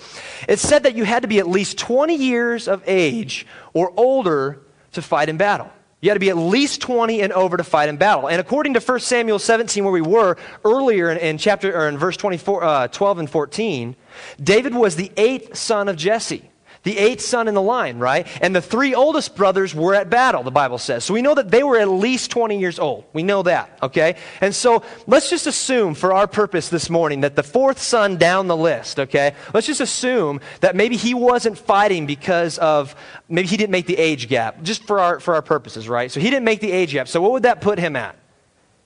it 0.47 0.59
said 0.59 0.83
that 0.83 0.95
you 0.95 1.03
had 1.03 1.21
to 1.21 1.27
be 1.27 1.39
at 1.39 1.47
least 1.47 1.77
20 1.77 2.15
years 2.15 2.67
of 2.67 2.83
age 2.87 3.45
or 3.73 3.93
older 3.95 4.61
to 4.93 5.01
fight 5.01 5.29
in 5.29 5.37
battle. 5.37 5.71
You 6.01 6.09
had 6.09 6.13
to 6.13 6.19
be 6.19 6.29
at 6.29 6.37
least 6.37 6.81
20 6.81 7.21
and 7.21 7.33
over 7.33 7.57
to 7.57 7.63
fight 7.63 7.89
in 7.89 7.97
battle. 7.97 8.29
And 8.29 8.39
according 8.39 8.73
to 8.75 8.79
1 8.79 8.99
Samuel 9.01 9.37
17, 9.37 9.83
where 9.83 9.91
we 9.91 10.01
were 10.01 10.37
earlier 10.63 11.11
in, 11.11 11.17
in 11.17 11.37
chapter 11.37 11.75
or 11.75 11.89
in 11.89 11.97
verse 11.97 12.15
24, 12.15 12.63
uh, 12.63 12.87
12 12.87 13.19
and 13.19 13.29
14, 13.29 13.95
David 14.41 14.73
was 14.73 14.95
the 14.95 15.11
eighth 15.17 15.57
son 15.57 15.89
of 15.89 15.97
Jesse 15.97 16.48
the 16.83 16.97
eighth 16.97 17.21
son 17.21 17.47
in 17.47 17.53
the 17.53 17.61
line, 17.61 17.99
right? 17.99 18.25
And 18.41 18.55
the 18.55 18.61
three 18.61 18.95
oldest 18.95 19.35
brothers 19.35 19.75
were 19.75 19.93
at 19.93 20.09
battle, 20.09 20.43
the 20.43 20.51
Bible 20.51 20.77
says. 20.77 21.03
So 21.03 21.13
we 21.13 21.21
know 21.21 21.35
that 21.35 21.51
they 21.51 21.61
were 21.61 21.77
at 21.77 21.89
least 21.89 22.31
20 22.31 22.57
years 22.57 22.79
old. 22.79 23.03
We 23.11 23.21
know 23.21 23.43
that, 23.43 23.77
okay? 23.83 24.15
And 24.39 24.55
so 24.55 24.83
let's 25.05 25.29
just 25.29 25.45
assume 25.45 25.93
for 25.93 26.13
our 26.13 26.27
purpose 26.27 26.69
this 26.69 26.89
morning 26.89 27.21
that 27.21 27.35
the 27.35 27.43
fourth 27.43 27.79
son 27.79 28.17
down 28.17 28.47
the 28.47 28.55
list, 28.55 28.99
okay? 28.99 29.35
Let's 29.53 29.67
just 29.67 29.81
assume 29.81 30.39
that 30.61 30.75
maybe 30.75 30.95
he 30.95 31.13
wasn't 31.13 31.57
fighting 31.57 32.05
because 32.05 32.57
of, 32.59 32.95
maybe 33.27 33.47
he 33.47 33.57
didn't 33.57 33.71
make 33.71 33.85
the 33.85 33.97
age 33.97 34.29
gap, 34.29 34.61
just 34.63 34.85
for 34.85 34.99
our, 34.99 35.19
for 35.19 35.35
our 35.35 35.41
purposes, 35.41 35.89
right? 35.89 36.09
So 36.09 36.21
he 36.21 36.29
didn't 36.29 36.45
make 36.45 36.61
the 36.61 36.71
age 36.71 36.93
gap. 36.93 37.09
So 37.09 37.21
what 37.21 37.33
would 37.33 37.43
that 37.43 37.59
put 37.59 37.77
him 37.77 37.95
at? 37.95 38.15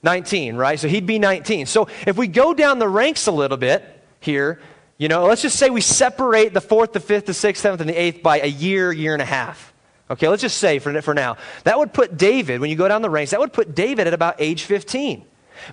19, 0.02 0.56
right? 0.56 0.78
So 0.78 0.88
he'd 0.88 1.06
be 1.06 1.18
19. 1.18 1.66
So 1.66 1.88
if 2.06 2.16
we 2.16 2.26
go 2.26 2.52
down 2.54 2.78
the 2.78 2.88
ranks 2.88 3.26
a 3.26 3.32
little 3.32 3.56
bit 3.56 4.02
here, 4.20 4.60
you 4.96 5.08
know, 5.08 5.24
let's 5.24 5.42
just 5.42 5.58
say 5.58 5.70
we 5.70 5.80
separate 5.80 6.54
the 6.54 6.60
fourth, 6.60 6.92
the 6.92 7.00
fifth, 7.00 7.26
the 7.26 7.34
sixth, 7.34 7.62
seventh, 7.62 7.80
and 7.80 7.90
the 7.90 8.00
eighth 8.00 8.22
by 8.22 8.40
a 8.40 8.46
year, 8.46 8.92
year 8.92 9.12
and 9.12 9.22
a 9.22 9.26
half. 9.26 9.72
Okay, 10.10 10.28
let's 10.28 10.42
just 10.42 10.58
say 10.58 10.78
for, 10.78 11.00
for 11.02 11.14
now. 11.14 11.36
That 11.64 11.78
would 11.78 11.92
put 11.92 12.16
David, 12.16 12.60
when 12.60 12.70
you 12.70 12.76
go 12.76 12.86
down 12.86 13.02
the 13.02 13.10
ranks, 13.10 13.32
that 13.32 13.40
would 13.40 13.52
put 13.52 13.74
David 13.74 14.06
at 14.06 14.14
about 14.14 14.36
age 14.38 14.64
15, 14.64 15.24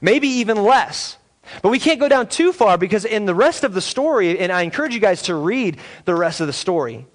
maybe 0.01 0.27
even 0.27 0.63
less. 0.63 1.17
But 1.61 1.69
we 1.69 1.79
can't 1.79 1.99
go 1.99 2.07
down 2.07 2.27
too 2.27 2.53
far 2.53 2.77
because 2.77 3.03
in 3.03 3.25
the 3.25 3.35
rest 3.35 3.63
of 3.63 3.73
the 3.73 3.81
story, 3.81 4.39
and 4.39 4.51
I 4.51 4.61
encourage 4.61 4.93
you 4.93 4.99
guys 4.99 5.23
to 5.23 5.35
read 5.35 5.77
the 6.05 6.15
rest 6.15 6.39
of 6.39 6.47
the 6.47 6.53
story, 6.53 7.05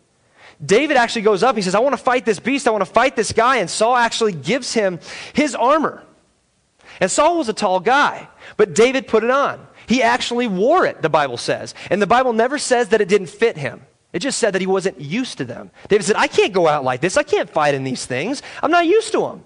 David 0.64 0.96
actually 0.96 1.22
goes 1.22 1.42
up. 1.42 1.56
He 1.56 1.62
says, 1.62 1.74
I 1.74 1.80
want 1.80 1.94
to 1.94 2.02
fight 2.02 2.24
this 2.24 2.40
beast. 2.40 2.66
I 2.66 2.70
want 2.70 2.84
to 2.84 2.90
fight 2.90 3.16
this 3.16 3.32
guy. 3.32 3.58
And 3.58 3.68
Saul 3.68 3.96
actually 3.96 4.32
gives 4.32 4.72
him 4.72 5.00
his 5.32 5.54
armor. 5.54 6.02
And 7.00 7.10
Saul 7.10 7.38
was 7.38 7.48
a 7.48 7.52
tall 7.52 7.80
guy, 7.80 8.28
but 8.56 8.74
David 8.74 9.06
put 9.06 9.22
it 9.22 9.30
on. 9.30 9.66
He 9.86 10.02
actually 10.02 10.46
wore 10.46 10.84
it, 10.86 11.02
the 11.02 11.08
Bible 11.08 11.36
says. 11.36 11.74
And 11.90 12.02
the 12.02 12.06
Bible 12.06 12.32
never 12.32 12.58
says 12.58 12.88
that 12.88 13.00
it 13.00 13.08
didn't 13.08 13.28
fit 13.28 13.56
him. 13.56 13.82
It 14.12 14.20
just 14.20 14.38
said 14.38 14.54
that 14.54 14.60
he 14.60 14.66
wasn't 14.66 15.00
used 15.00 15.38
to 15.38 15.44
them. 15.44 15.70
David 15.88 16.04
said, 16.04 16.16
I 16.16 16.26
can't 16.26 16.52
go 16.52 16.66
out 16.66 16.84
like 16.84 17.00
this. 17.00 17.16
I 17.16 17.22
can't 17.22 17.50
fight 17.50 17.74
in 17.74 17.84
these 17.84 18.06
things. 18.06 18.42
I'm 18.62 18.70
not 18.70 18.86
used 18.86 19.12
to 19.12 19.20
them. 19.20 19.44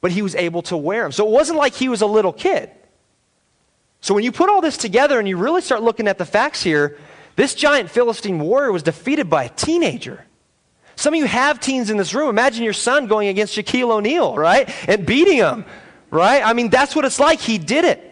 But 0.00 0.12
he 0.12 0.22
was 0.22 0.34
able 0.34 0.62
to 0.62 0.76
wear 0.76 1.02
them. 1.02 1.12
So 1.12 1.26
it 1.26 1.30
wasn't 1.30 1.58
like 1.58 1.74
he 1.74 1.88
was 1.88 2.00
a 2.00 2.06
little 2.06 2.32
kid. 2.32 2.70
So 4.00 4.14
when 4.14 4.24
you 4.24 4.32
put 4.32 4.48
all 4.48 4.62
this 4.62 4.78
together 4.78 5.18
and 5.18 5.28
you 5.28 5.36
really 5.36 5.60
start 5.60 5.82
looking 5.82 6.08
at 6.08 6.16
the 6.16 6.24
facts 6.24 6.62
here, 6.62 6.96
this 7.36 7.54
giant 7.54 7.90
Philistine 7.90 8.38
warrior 8.40 8.72
was 8.72 8.82
defeated 8.82 9.28
by 9.28 9.44
a 9.44 9.48
teenager. 9.50 10.24
Some 10.96 11.14
of 11.14 11.18
you 11.18 11.26
have 11.26 11.60
teens 11.60 11.90
in 11.90 11.96
this 11.96 12.14
room. 12.14 12.30
Imagine 12.30 12.64
your 12.64 12.72
son 12.72 13.06
going 13.06 13.28
against 13.28 13.56
Shaquille 13.56 13.90
O'Neal, 13.90 14.36
right? 14.36 14.68
And 14.88 15.06
beating 15.06 15.36
him, 15.36 15.64
right? 16.10 16.42
I 16.44 16.52
mean, 16.52 16.70
that's 16.70 16.96
what 16.96 17.04
it's 17.04 17.20
like. 17.20 17.40
He 17.40 17.58
did 17.58 17.84
it. 17.84 18.09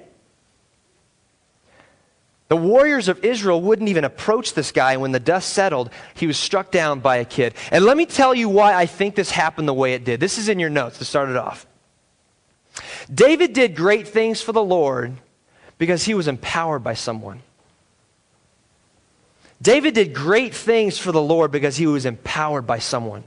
The 2.49 2.57
warriors 2.57 3.09
of 3.09 3.25
Israel 3.25 3.61
wouldn't 3.61 3.91
even 3.91 4.05
approach 4.05 4.55
this 4.55 4.73
guy. 4.73 4.97
When 4.97 5.13
the 5.13 5.21
dust 5.21 5.51
settled, 5.51 5.91
he 6.15 6.27
was 6.27 6.39
struck 6.39 6.71
down 6.71 7.01
by 7.01 7.17
a 7.17 7.25
kid. 7.25 7.55
And 7.71 7.85
let 7.85 7.97
me 7.97 8.07
tell 8.07 8.35
you 8.35 8.49
why 8.49 8.75
I 8.75 8.87
think 8.87 9.15
this 9.15 9.31
happened 9.31 9.69
the 9.69 9.75
way 9.75 9.93
it 9.93 10.05
did. 10.05 10.19
This 10.19 10.39
is 10.39 10.49
in 10.49 10.59
your 10.59 10.71
notes 10.71 10.99
to 10.99 11.05
start 11.05 11.29
it 11.29 11.37
off. 11.37 11.67
David 13.13 13.53
did 13.53 13.77
great 13.77 14.09
things 14.09 14.41
for 14.41 14.53
the 14.53 14.63
Lord 14.63 15.15
because 15.77 16.05
he 16.05 16.15
was 16.15 16.27
empowered 16.27 16.83
by 16.83 16.95
someone. 16.95 17.43
David 19.61 19.95
did 19.95 20.15
great 20.15 20.55
things 20.55 20.99
for 20.99 21.13
the 21.13 21.21
Lord 21.21 21.51
because 21.51 21.77
he 21.77 21.87
was 21.87 22.07
empowered 22.07 22.67
by 22.67 22.79
someone. 22.79 23.25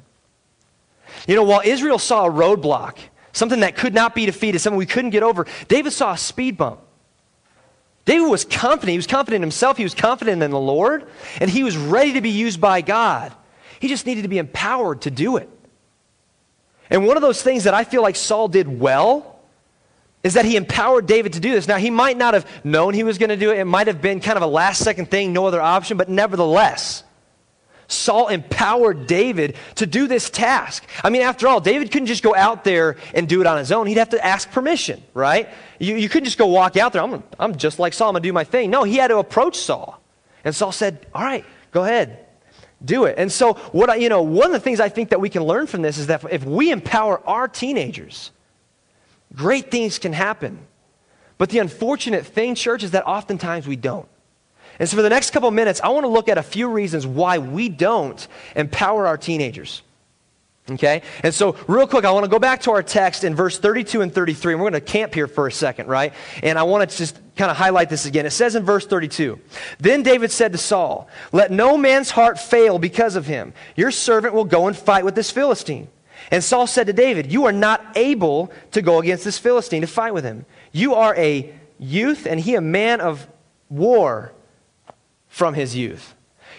You 1.27 1.35
know, 1.35 1.43
while 1.43 1.61
Israel 1.63 1.99
saw 1.99 2.25
a 2.25 2.31
roadblock, 2.31 2.97
something 3.33 3.59
that 3.59 3.75
could 3.75 3.93
not 3.93 4.15
be 4.15 4.25
defeated, 4.25 4.59
something 4.59 4.77
we 4.77 4.85
couldn't 4.85 5.11
get 5.11 5.23
over, 5.23 5.45
David 5.67 5.91
saw 5.93 6.13
a 6.13 6.17
speed 6.17 6.57
bump. 6.57 6.79
David 8.05 8.27
was 8.27 8.45
confident. 8.45 8.91
He 8.91 8.97
was 8.97 9.07
confident 9.07 9.37
in 9.37 9.41
himself. 9.43 9.77
He 9.77 9.83
was 9.83 9.93
confident 9.93 10.41
in 10.41 10.51
the 10.51 10.59
Lord. 10.59 11.07
And 11.39 11.49
he 11.49 11.63
was 11.63 11.77
ready 11.77 12.13
to 12.13 12.21
be 12.21 12.31
used 12.31 12.59
by 12.59 12.81
God. 12.81 13.33
He 13.79 13.87
just 13.87 14.05
needed 14.05 14.23
to 14.23 14.27
be 14.27 14.37
empowered 14.37 15.01
to 15.01 15.11
do 15.11 15.37
it. 15.37 15.49
And 16.89 17.07
one 17.07 17.15
of 17.15 17.21
those 17.21 17.41
things 17.41 17.63
that 17.63 17.73
I 17.73 17.83
feel 17.83 18.01
like 18.01 18.15
Saul 18.15 18.47
did 18.47 18.79
well 18.79 19.39
is 20.23 20.35
that 20.35 20.45
he 20.45 20.55
empowered 20.55 21.07
David 21.07 21.33
to 21.33 21.39
do 21.39 21.51
this. 21.51 21.67
Now, 21.67 21.77
he 21.77 21.89
might 21.89 22.17
not 22.17 22.33
have 22.33 22.47
known 22.63 22.93
he 22.93 23.03
was 23.03 23.17
going 23.17 23.29
to 23.29 23.37
do 23.37 23.51
it. 23.51 23.57
It 23.57 23.65
might 23.65 23.87
have 23.87 24.01
been 24.01 24.19
kind 24.19 24.37
of 24.37 24.43
a 24.43 24.47
last 24.47 24.83
second 24.83 25.09
thing, 25.09 25.33
no 25.33 25.47
other 25.47 25.61
option, 25.61 25.97
but 25.97 26.09
nevertheless, 26.09 27.03
Saul 27.91 28.27
empowered 28.29 29.07
David 29.07 29.55
to 29.75 29.85
do 29.85 30.07
this 30.07 30.29
task. 30.29 30.85
I 31.03 31.09
mean, 31.09 31.21
after 31.21 31.47
all, 31.47 31.59
David 31.59 31.91
couldn't 31.91 32.07
just 32.07 32.23
go 32.23 32.35
out 32.35 32.63
there 32.63 32.97
and 33.13 33.27
do 33.27 33.41
it 33.41 33.47
on 33.47 33.57
his 33.57 33.71
own. 33.71 33.87
He'd 33.87 33.97
have 33.97 34.09
to 34.09 34.25
ask 34.25 34.49
permission, 34.51 35.03
right? 35.13 35.49
You, 35.79 35.95
you 35.95 36.09
couldn't 36.09 36.25
just 36.25 36.37
go 36.37 36.47
walk 36.47 36.77
out 36.77 36.93
there. 36.93 37.01
I'm, 37.01 37.23
I'm 37.39 37.55
just 37.55 37.79
like 37.79 37.93
Saul. 37.93 38.09
I'm 38.09 38.13
going 38.13 38.23
to 38.23 38.29
do 38.29 38.33
my 38.33 38.43
thing. 38.43 38.69
No, 38.69 38.83
he 38.83 38.95
had 38.95 39.09
to 39.09 39.17
approach 39.17 39.57
Saul. 39.57 40.01
And 40.43 40.55
Saul 40.55 40.71
said, 40.71 41.05
All 41.13 41.23
right, 41.23 41.45
go 41.71 41.83
ahead. 41.83 42.25
Do 42.83 43.05
it. 43.05 43.15
And 43.17 43.31
so, 43.31 43.53
what 43.71 43.89
I, 43.89 43.95
you 43.95 44.09
know, 44.09 44.23
one 44.23 44.47
of 44.47 44.53
the 44.53 44.59
things 44.59 44.79
I 44.79 44.89
think 44.89 45.09
that 45.09 45.21
we 45.21 45.29
can 45.29 45.43
learn 45.43 45.67
from 45.67 45.81
this 45.83 45.97
is 45.97 46.07
that 46.07 46.23
if 46.31 46.43
we 46.43 46.71
empower 46.71 47.21
our 47.27 47.47
teenagers, 47.47 48.31
great 49.35 49.69
things 49.69 49.99
can 49.99 50.13
happen. 50.13 50.59
But 51.37 51.49
the 51.49 51.59
unfortunate 51.59 52.25
thing, 52.25 52.55
church, 52.55 52.83
is 52.83 52.91
that 52.91 53.05
oftentimes 53.05 53.67
we 53.67 53.75
don't. 53.75 54.07
And 54.81 54.89
so, 54.89 54.97
for 54.97 55.03
the 55.03 55.09
next 55.09 55.29
couple 55.29 55.51
minutes, 55.51 55.79
I 55.79 55.89
want 55.89 56.05
to 56.05 56.07
look 56.07 56.27
at 56.27 56.39
a 56.39 56.43
few 56.43 56.67
reasons 56.67 57.05
why 57.05 57.37
we 57.37 57.69
don't 57.69 58.27
empower 58.55 59.05
our 59.05 59.15
teenagers. 59.15 59.83
Okay? 60.71 61.03
And 61.21 61.31
so, 61.31 61.55
real 61.67 61.85
quick, 61.85 62.03
I 62.03 62.09
want 62.09 62.23
to 62.23 62.31
go 62.31 62.39
back 62.39 62.63
to 62.63 62.71
our 62.71 62.81
text 62.81 63.23
in 63.23 63.35
verse 63.35 63.59
32 63.59 64.01
and 64.01 64.11
33, 64.11 64.53
and 64.53 64.59
we're 64.59 64.71
going 64.71 64.81
to 64.83 64.91
camp 64.91 65.13
here 65.13 65.27
for 65.27 65.45
a 65.45 65.51
second, 65.51 65.87
right? 65.87 66.13
And 66.41 66.57
I 66.57 66.63
want 66.63 66.89
to 66.89 66.97
just 66.97 67.19
kind 67.35 67.51
of 67.51 67.57
highlight 67.57 67.91
this 67.91 68.07
again. 68.07 68.25
It 68.25 68.31
says 68.31 68.55
in 68.55 68.63
verse 68.63 68.87
32 68.87 69.39
Then 69.77 70.01
David 70.01 70.31
said 70.31 70.51
to 70.53 70.57
Saul, 70.57 71.07
Let 71.31 71.51
no 71.51 71.77
man's 71.77 72.09
heart 72.09 72.39
fail 72.39 72.79
because 72.79 73.15
of 73.15 73.27
him. 73.27 73.53
Your 73.75 73.91
servant 73.91 74.33
will 74.33 74.45
go 74.45 74.65
and 74.65 74.75
fight 74.75 75.05
with 75.05 75.13
this 75.13 75.29
Philistine. 75.29 75.89
And 76.31 76.43
Saul 76.43 76.65
said 76.65 76.87
to 76.87 76.93
David, 76.93 77.31
You 77.31 77.45
are 77.45 77.51
not 77.51 77.85
able 77.95 78.51
to 78.71 78.81
go 78.81 78.99
against 78.99 79.25
this 79.25 79.37
Philistine 79.37 79.81
to 79.81 79.87
fight 79.87 80.15
with 80.15 80.23
him. 80.23 80.43
You 80.71 80.95
are 80.95 81.15
a 81.17 81.53
youth, 81.77 82.25
and 82.25 82.39
he 82.39 82.55
a 82.55 82.61
man 82.61 82.99
of 82.99 83.27
war 83.69 84.33
from 85.31 85.55
his 85.55 85.75
youth. 85.75 86.13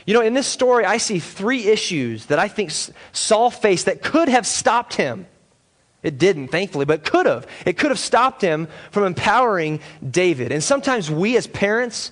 You 0.06 0.14
know, 0.14 0.22
in 0.22 0.34
this 0.34 0.48
story, 0.48 0.84
I 0.84 0.96
see 0.96 1.20
three 1.20 1.68
issues 1.68 2.26
that 2.26 2.40
I 2.40 2.48
think 2.48 2.72
Saul 3.12 3.50
faced 3.50 3.86
that 3.86 4.02
could 4.02 4.28
have 4.28 4.46
stopped 4.46 4.94
him. 4.94 5.26
It 6.02 6.18
didn't, 6.18 6.48
thankfully, 6.48 6.86
but 6.86 7.04
could 7.04 7.26
have. 7.26 7.46
It 7.64 7.78
could 7.78 7.90
have 7.90 7.98
stopped 7.98 8.42
him 8.42 8.66
from 8.90 9.04
empowering 9.04 9.78
David. 10.08 10.50
And 10.50 10.64
sometimes 10.64 11.08
we 11.08 11.36
as 11.36 11.46
parents 11.46 12.10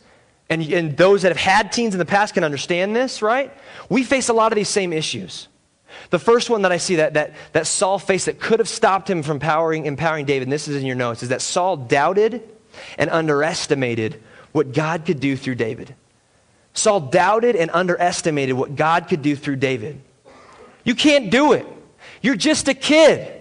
and, 0.48 0.62
and 0.62 0.96
those 0.96 1.22
that 1.22 1.30
have 1.30 1.36
had 1.36 1.72
teens 1.72 1.94
in 1.94 1.98
the 1.98 2.04
past 2.04 2.34
can 2.34 2.44
understand 2.44 2.94
this, 2.94 3.22
right? 3.22 3.52
We 3.88 4.04
face 4.04 4.28
a 4.28 4.32
lot 4.32 4.52
of 4.52 4.56
these 4.56 4.68
same 4.68 4.92
issues. 4.92 5.48
The 6.10 6.18
first 6.18 6.50
one 6.50 6.62
that 6.62 6.72
I 6.72 6.76
see 6.76 6.96
that, 6.96 7.14
that, 7.14 7.34
that 7.52 7.66
Saul 7.66 7.98
faced 7.98 8.26
that 8.26 8.38
could 8.38 8.60
have 8.60 8.68
stopped 8.68 9.08
him 9.08 9.22
from 9.22 9.36
empowering, 9.36 9.86
empowering 9.86 10.26
David, 10.26 10.44
and 10.44 10.52
this 10.52 10.68
is 10.68 10.76
in 10.76 10.86
your 10.86 10.96
notes, 10.96 11.22
is 11.22 11.30
that 11.30 11.42
Saul 11.42 11.76
doubted 11.76 12.42
and 12.98 13.10
underestimated 13.10 14.22
what 14.52 14.72
God 14.72 15.04
could 15.06 15.18
do 15.18 15.36
through 15.36 15.56
David. 15.56 15.94
Saul 16.72 17.00
doubted 17.00 17.56
and 17.56 17.70
underestimated 17.72 18.56
what 18.56 18.76
God 18.76 19.08
could 19.08 19.22
do 19.22 19.36
through 19.36 19.56
David. 19.56 20.00
You 20.84 20.94
can't 20.94 21.30
do 21.30 21.52
it. 21.52 21.66
You're 22.22 22.36
just 22.36 22.68
a 22.68 22.74
kid. 22.74 23.40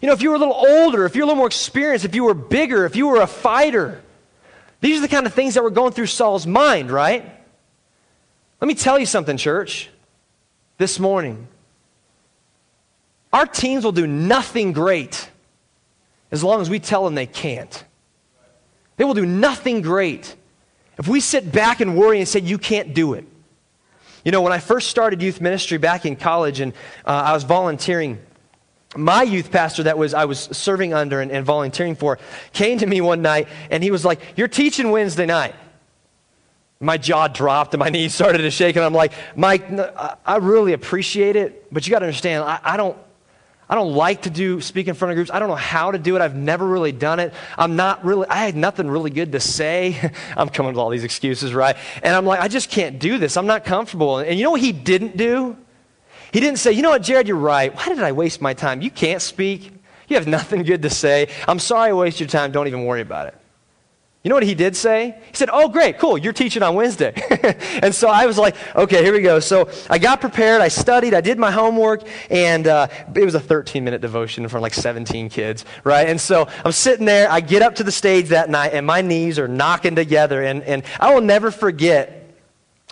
You 0.00 0.08
know, 0.08 0.12
if 0.12 0.22
you 0.22 0.30
were 0.30 0.36
a 0.36 0.38
little 0.38 0.54
older, 0.54 1.06
if 1.06 1.14
you're 1.14 1.24
a 1.24 1.26
little 1.26 1.38
more 1.38 1.46
experienced, 1.46 2.04
if 2.04 2.14
you 2.14 2.24
were 2.24 2.34
bigger, 2.34 2.84
if 2.84 2.96
you 2.96 3.08
were 3.08 3.20
a 3.20 3.26
fighter, 3.26 4.02
these 4.80 4.98
are 4.98 5.02
the 5.02 5.08
kind 5.08 5.26
of 5.26 5.32
things 5.32 5.54
that 5.54 5.62
were 5.62 5.70
going 5.70 5.92
through 5.92 6.06
Saul's 6.06 6.46
mind, 6.46 6.90
right? 6.90 7.24
Let 8.60 8.68
me 8.68 8.74
tell 8.74 8.98
you 8.98 9.06
something, 9.06 9.36
church, 9.36 9.88
this 10.78 10.98
morning. 10.98 11.48
Our 13.32 13.46
teens 13.46 13.84
will 13.84 13.92
do 13.92 14.06
nothing 14.06 14.72
great 14.72 15.28
as 16.30 16.44
long 16.44 16.60
as 16.60 16.68
we 16.68 16.80
tell 16.80 17.04
them 17.04 17.14
they 17.14 17.26
can't. 17.26 17.84
They 18.96 19.04
will 19.04 19.14
do 19.14 19.26
nothing 19.26 19.82
great 19.82 20.36
if 20.98 21.08
we 21.08 21.20
sit 21.20 21.50
back 21.50 21.80
and 21.80 21.96
worry 21.96 22.18
and 22.18 22.28
say, 22.28 22.40
you 22.40 22.58
can't 22.58 22.94
do 22.94 23.14
it. 23.14 23.26
You 24.24 24.32
know, 24.32 24.40
when 24.40 24.52
I 24.52 24.58
first 24.58 24.88
started 24.88 25.20
youth 25.20 25.40
ministry 25.40 25.78
back 25.78 26.06
in 26.06 26.16
college 26.16 26.60
and 26.60 26.72
uh, 27.04 27.10
I 27.10 27.32
was 27.32 27.44
volunteering, 27.44 28.18
my 28.96 29.22
youth 29.22 29.50
pastor 29.50 29.82
that 29.84 29.98
was 29.98 30.14
I 30.14 30.24
was 30.24 30.38
serving 30.40 30.94
under 30.94 31.20
and, 31.20 31.30
and 31.30 31.44
volunteering 31.44 31.94
for 31.96 32.18
came 32.52 32.78
to 32.78 32.86
me 32.86 33.00
one 33.00 33.22
night 33.22 33.48
and 33.70 33.82
he 33.82 33.90
was 33.90 34.04
like, 34.04 34.20
You're 34.36 34.48
teaching 34.48 34.90
Wednesday 34.90 35.26
night. 35.26 35.54
My 36.80 36.96
jaw 36.96 37.28
dropped 37.28 37.74
and 37.74 37.80
my 37.80 37.88
knees 37.90 38.14
started 38.14 38.38
to 38.38 38.50
shake. 38.50 38.76
And 38.76 38.84
I'm 38.84 38.94
like, 38.94 39.12
Mike, 39.36 39.64
I 40.24 40.36
really 40.36 40.72
appreciate 40.72 41.36
it, 41.36 41.72
but 41.72 41.86
you 41.86 41.90
got 41.90 42.00
to 42.00 42.06
understand, 42.06 42.44
I, 42.44 42.60
I 42.62 42.76
don't. 42.76 42.96
I 43.68 43.74
don't 43.74 43.94
like 43.94 44.22
to 44.22 44.30
do 44.30 44.60
speak 44.60 44.88
in 44.88 44.94
front 44.94 45.12
of 45.12 45.16
groups. 45.16 45.30
I 45.30 45.38
don't 45.38 45.48
know 45.48 45.54
how 45.54 45.90
to 45.90 45.98
do 45.98 46.16
it. 46.16 46.22
I've 46.22 46.36
never 46.36 46.66
really 46.66 46.92
done 46.92 47.18
it. 47.18 47.32
I'm 47.56 47.76
not 47.76 48.04
really, 48.04 48.26
I 48.28 48.44
had 48.44 48.56
nothing 48.56 48.88
really 48.88 49.10
good 49.10 49.32
to 49.32 49.40
say. 49.40 50.12
I'm 50.36 50.48
coming 50.48 50.72
with 50.72 50.78
all 50.78 50.90
these 50.90 51.04
excuses, 51.04 51.54
right? 51.54 51.76
And 52.02 52.14
I'm 52.14 52.26
like, 52.26 52.40
I 52.40 52.48
just 52.48 52.70
can't 52.70 52.98
do 52.98 53.18
this. 53.18 53.36
I'm 53.36 53.46
not 53.46 53.64
comfortable. 53.64 54.18
And 54.18 54.38
you 54.38 54.44
know 54.44 54.50
what 54.50 54.60
he 54.60 54.72
didn't 54.72 55.16
do? 55.16 55.56
He 56.32 56.40
didn't 56.40 56.58
say, 56.58 56.72
you 56.72 56.82
know 56.82 56.90
what, 56.90 57.02
Jared, 57.02 57.28
you're 57.28 57.36
right. 57.36 57.74
Why 57.74 57.88
did 57.88 58.00
I 58.00 58.12
waste 58.12 58.42
my 58.42 58.54
time? 58.54 58.82
You 58.82 58.90
can't 58.90 59.22
speak. 59.22 59.72
You 60.08 60.16
have 60.16 60.26
nothing 60.26 60.62
good 60.64 60.82
to 60.82 60.90
say. 60.90 61.28
I'm 61.48 61.58
sorry 61.58 61.90
I 61.90 61.92
wasted 61.94 62.20
your 62.20 62.28
time. 62.28 62.52
Don't 62.52 62.66
even 62.66 62.84
worry 62.84 63.00
about 63.00 63.28
it. 63.28 63.34
You 64.24 64.30
know 64.30 64.36
what 64.36 64.44
he 64.44 64.54
did 64.54 64.74
say? 64.74 65.14
He 65.30 65.36
said, 65.36 65.50
Oh, 65.52 65.68
great, 65.68 65.98
cool, 65.98 66.16
you're 66.16 66.32
teaching 66.32 66.62
on 66.62 66.74
Wednesday. 66.74 67.12
and 67.82 67.94
so 67.94 68.08
I 68.08 68.24
was 68.24 68.38
like, 68.38 68.56
Okay, 68.74 69.04
here 69.04 69.12
we 69.12 69.20
go. 69.20 69.38
So 69.38 69.68
I 69.90 69.98
got 69.98 70.22
prepared, 70.22 70.62
I 70.62 70.68
studied, 70.68 71.12
I 71.12 71.20
did 71.20 71.38
my 71.38 71.50
homework, 71.50 72.08
and 72.30 72.66
uh, 72.66 72.88
it 73.14 73.22
was 73.22 73.34
a 73.34 73.40
13 73.40 73.84
minute 73.84 74.00
devotion 74.00 74.42
in 74.42 74.48
front 74.48 74.60
of 74.60 74.62
like 74.62 74.72
17 74.72 75.28
kids, 75.28 75.66
right? 75.84 76.08
And 76.08 76.18
so 76.18 76.48
I'm 76.64 76.72
sitting 76.72 77.04
there, 77.04 77.30
I 77.30 77.40
get 77.40 77.60
up 77.60 77.74
to 77.76 77.84
the 77.84 77.92
stage 77.92 78.30
that 78.30 78.48
night, 78.48 78.72
and 78.72 78.86
my 78.86 79.02
knees 79.02 79.38
are 79.38 79.46
knocking 79.46 79.94
together. 79.94 80.42
And, 80.42 80.62
and 80.62 80.84
I 80.98 81.12
will 81.12 81.20
never 81.20 81.50
forget 81.50 82.23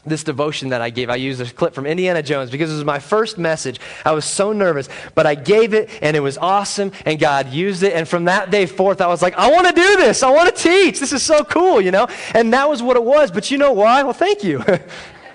this 0.04 0.24
devotion 0.24 0.70
that 0.70 0.80
I 0.80 0.90
gave. 0.90 1.10
I 1.10 1.16
used 1.16 1.40
a 1.40 1.46
clip 1.46 1.74
from 1.74 1.86
Indiana 1.86 2.22
Jones 2.22 2.50
because 2.50 2.70
it 2.70 2.74
was 2.74 2.84
my 2.84 2.98
first 2.98 3.38
message. 3.38 3.78
I 4.04 4.12
was 4.12 4.24
so 4.24 4.52
nervous, 4.52 4.88
but 5.14 5.26
I 5.26 5.34
gave 5.34 5.74
it 5.74 5.90
and 6.02 6.16
it 6.16 6.20
was 6.20 6.38
awesome 6.38 6.92
and 7.04 7.20
God 7.20 7.50
used 7.50 7.82
it. 7.82 7.92
And 7.92 8.08
from 8.08 8.24
that 8.24 8.50
day 8.50 8.66
forth, 8.66 9.00
I 9.00 9.06
was 9.06 9.22
like, 9.22 9.34
I 9.34 9.50
want 9.50 9.68
to 9.68 9.72
do 9.72 9.96
this. 9.96 10.22
I 10.22 10.30
want 10.30 10.54
to 10.54 10.62
teach. 10.62 10.98
This 10.98 11.12
is 11.12 11.22
so 11.22 11.44
cool, 11.44 11.80
you 11.80 11.92
know? 11.92 12.08
And 12.34 12.52
that 12.52 12.68
was 12.68 12.82
what 12.82 12.96
it 12.96 13.04
was. 13.04 13.30
But 13.30 13.50
you 13.50 13.58
know 13.58 13.72
why? 13.72 14.02
Well, 14.02 14.12
thank 14.12 14.42
you. 14.42 14.64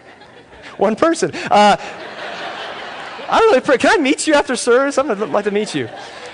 One 0.78 0.96
person. 0.96 1.32
Uh, 1.34 1.78
I 3.30 3.40
really 3.40 3.62
pray. 3.62 3.78
Can 3.78 3.98
I 3.98 4.02
meet 4.02 4.28
you 4.28 4.34
after 4.34 4.56
service? 4.56 4.98
I'd 4.98 5.18
like 5.18 5.46
to 5.46 5.52
meet 5.52 5.74
you. 5.74 5.90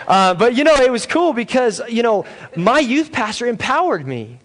Uh, 0.07 0.33
but 0.33 0.55
you 0.55 0.63
know, 0.63 0.75
it 0.75 0.91
was 0.91 1.05
cool 1.05 1.33
because, 1.33 1.81
you 1.87 2.03
know, 2.03 2.25
my 2.55 2.79
youth 2.79 3.11
pastor 3.11 3.45
empowered 3.45 4.05
me. 4.05 4.39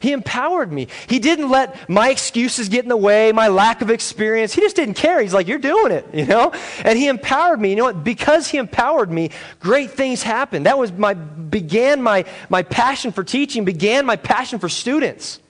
He 0.00 0.12
empowered 0.12 0.72
me. 0.72 0.86
He 1.08 1.18
didn't 1.18 1.50
let 1.50 1.88
my 1.88 2.10
excuses 2.10 2.68
get 2.68 2.84
in 2.84 2.88
the 2.88 2.96
way, 2.96 3.32
my 3.32 3.48
lack 3.48 3.82
of 3.82 3.90
experience. 3.90 4.54
He 4.54 4.60
just 4.60 4.76
didn't 4.76 4.94
care. 4.94 5.20
He's 5.20 5.34
like, 5.34 5.48
You're 5.48 5.58
doing 5.58 5.92
it, 5.92 6.06
you 6.14 6.26
know? 6.26 6.52
And 6.84 6.98
he 6.98 7.08
empowered 7.08 7.60
me. 7.60 7.70
You 7.70 7.76
know 7.76 7.84
what? 7.84 8.04
Because 8.04 8.48
he 8.48 8.58
empowered 8.58 9.10
me, 9.10 9.30
great 9.60 9.90
things 9.90 10.22
happened. 10.22 10.66
That 10.66 10.78
was 10.78 10.92
my 10.92 11.14
began 11.14 12.02
my, 12.02 12.24
my 12.48 12.62
passion 12.62 13.12
for 13.12 13.24
teaching, 13.24 13.64
began 13.64 14.06
my 14.06 14.16
passion 14.16 14.58
for 14.58 14.68
students. 14.68 15.40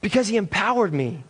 Because 0.00 0.28
he 0.28 0.36
empowered 0.36 0.92
me. 0.92 1.24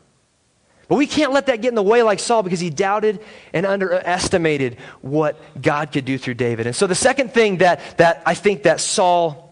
But 0.88 0.96
we 0.96 1.06
can't 1.06 1.32
let 1.32 1.46
that 1.46 1.62
get 1.62 1.68
in 1.68 1.74
the 1.74 1.82
way 1.82 2.02
like 2.02 2.20
Saul 2.20 2.42
because 2.42 2.60
he 2.60 2.70
doubted 2.70 3.20
and 3.52 3.66
underestimated 3.66 4.76
what 5.00 5.40
God 5.60 5.90
could 5.92 6.04
do 6.04 6.16
through 6.16 6.34
David. 6.34 6.66
And 6.66 6.76
so 6.76 6.86
the 6.86 6.94
second 6.94 7.32
thing 7.32 7.58
that, 7.58 7.80
that 7.98 8.22
I 8.24 8.34
think 8.34 8.64
that 8.64 8.80
Saul 8.80 9.45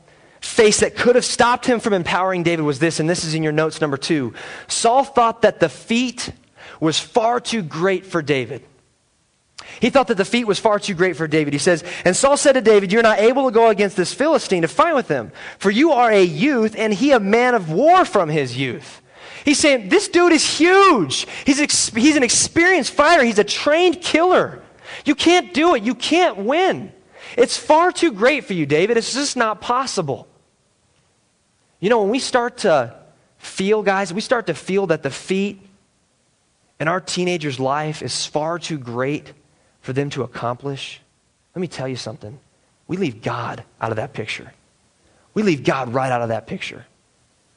face 0.44 0.80
that 0.80 0.96
could 0.96 1.14
have 1.14 1.24
stopped 1.24 1.66
him 1.66 1.80
from 1.80 1.92
empowering 1.92 2.42
David 2.42 2.64
was 2.64 2.78
this, 2.78 3.00
and 3.00 3.08
this 3.08 3.24
is 3.24 3.34
in 3.34 3.42
your 3.42 3.52
notes 3.52 3.80
number 3.80 3.96
two. 3.96 4.34
Saul 4.68 5.04
thought 5.04 5.42
that 5.42 5.60
the 5.60 5.68
feat 5.68 6.30
was 6.80 6.98
far 6.98 7.40
too 7.40 7.62
great 7.62 8.06
for 8.06 8.22
David. 8.22 8.62
He 9.80 9.90
thought 9.90 10.08
that 10.08 10.16
the 10.16 10.24
feat 10.24 10.46
was 10.46 10.58
far 10.58 10.78
too 10.78 10.94
great 10.94 11.16
for 11.16 11.26
David. 11.26 11.52
He 11.52 11.58
says, 11.58 11.82
And 12.04 12.14
Saul 12.14 12.36
said 12.36 12.52
to 12.52 12.60
David, 12.60 12.92
You're 12.92 13.02
not 13.02 13.18
able 13.18 13.46
to 13.46 13.54
go 13.54 13.68
against 13.68 13.96
this 13.96 14.12
Philistine 14.12 14.62
to 14.62 14.68
fight 14.68 14.94
with 14.94 15.08
him, 15.08 15.32
for 15.58 15.70
you 15.70 15.92
are 15.92 16.10
a 16.10 16.22
youth, 16.22 16.74
and 16.76 16.92
he 16.92 17.12
a 17.12 17.20
man 17.20 17.54
of 17.54 17.70
war 17.70 18.04
from 18.04 18.28
his 18.28 18.56
youth. 18.56 19.00
He's 19.44 19.58
saying, 19.58 19.88
This 19.88 20.08
dude 20.08 20.32
is 20.32 20.58
huge. 20.58 21.26
He's, 21.44 21.60
ex- 21.60 21.88
he's 21.88 22.16
an 22.16 22.22
experienced 22.22 22.92
fighter, 22.92 23.24
he's 23.24 23.38
a 23.38 23.44
trained 23.44 24.00
killer. 24.00 24.62
You 25.04 25.14
can't 25.14 25.52
do 25.54 25.74
it, 25.74 25.82
you 25.82 25.94
can't 25.94 26.38
win. 26.38 26.92
It's 27.36 27.56
far 27.56 27.90
too 27.90 28.12
great 28.12 28.44
for 28.44 28.52
you, 28.52 28.66
David. 28.66 28.96
It's 28.96 29.14
just 29.14 29.36
not 29.36 29.60
possible. 29.60 30.28
You 31.84 31.90
know, 31.90 32.00
when 32.00 32.08
we 32.08 32.18
start 32.18 32.56
to 32.58 32.94
feel, 33.36 33.82
guys, 33.82 34.10
we 34.10 34.22
start 34.22 34.46
to 34.46 34.54
feel 34.54 34.86
that 34.86 35.02
the 35.02 35.10
feat 35.10 35.60
in 36.80 36.88
our 36.88 36.98
teenager's 36.98 37.60
life 37.60 38.00
is 38.00 38.24
far 38.24 38.58
too 38.58 38.78
great 38.78 39.34
for 39.82 39.92
them 39.92 40.08
to 40.08 40.22
accomplish, 40.22 41.02
let 41.54 41.60
me 41.60 41.68
tell 41.68 41.86
you 41.86 41.96
something. 41.96 42.38
We 42.88 42.96
leave 42.96 43.20
God 43.20 43.64
out 43.82 43.90
of 43.90 43.96
that 43.96 44.14
picture. 44.14 44.50
We 45.34 45.42
leave 45.42 45.62
God 45.62 45.92
right 45.92 46.10
out 46.10 46.22
of 46.22 46.30
that 46.30 46.46
picture. 46.46 46.86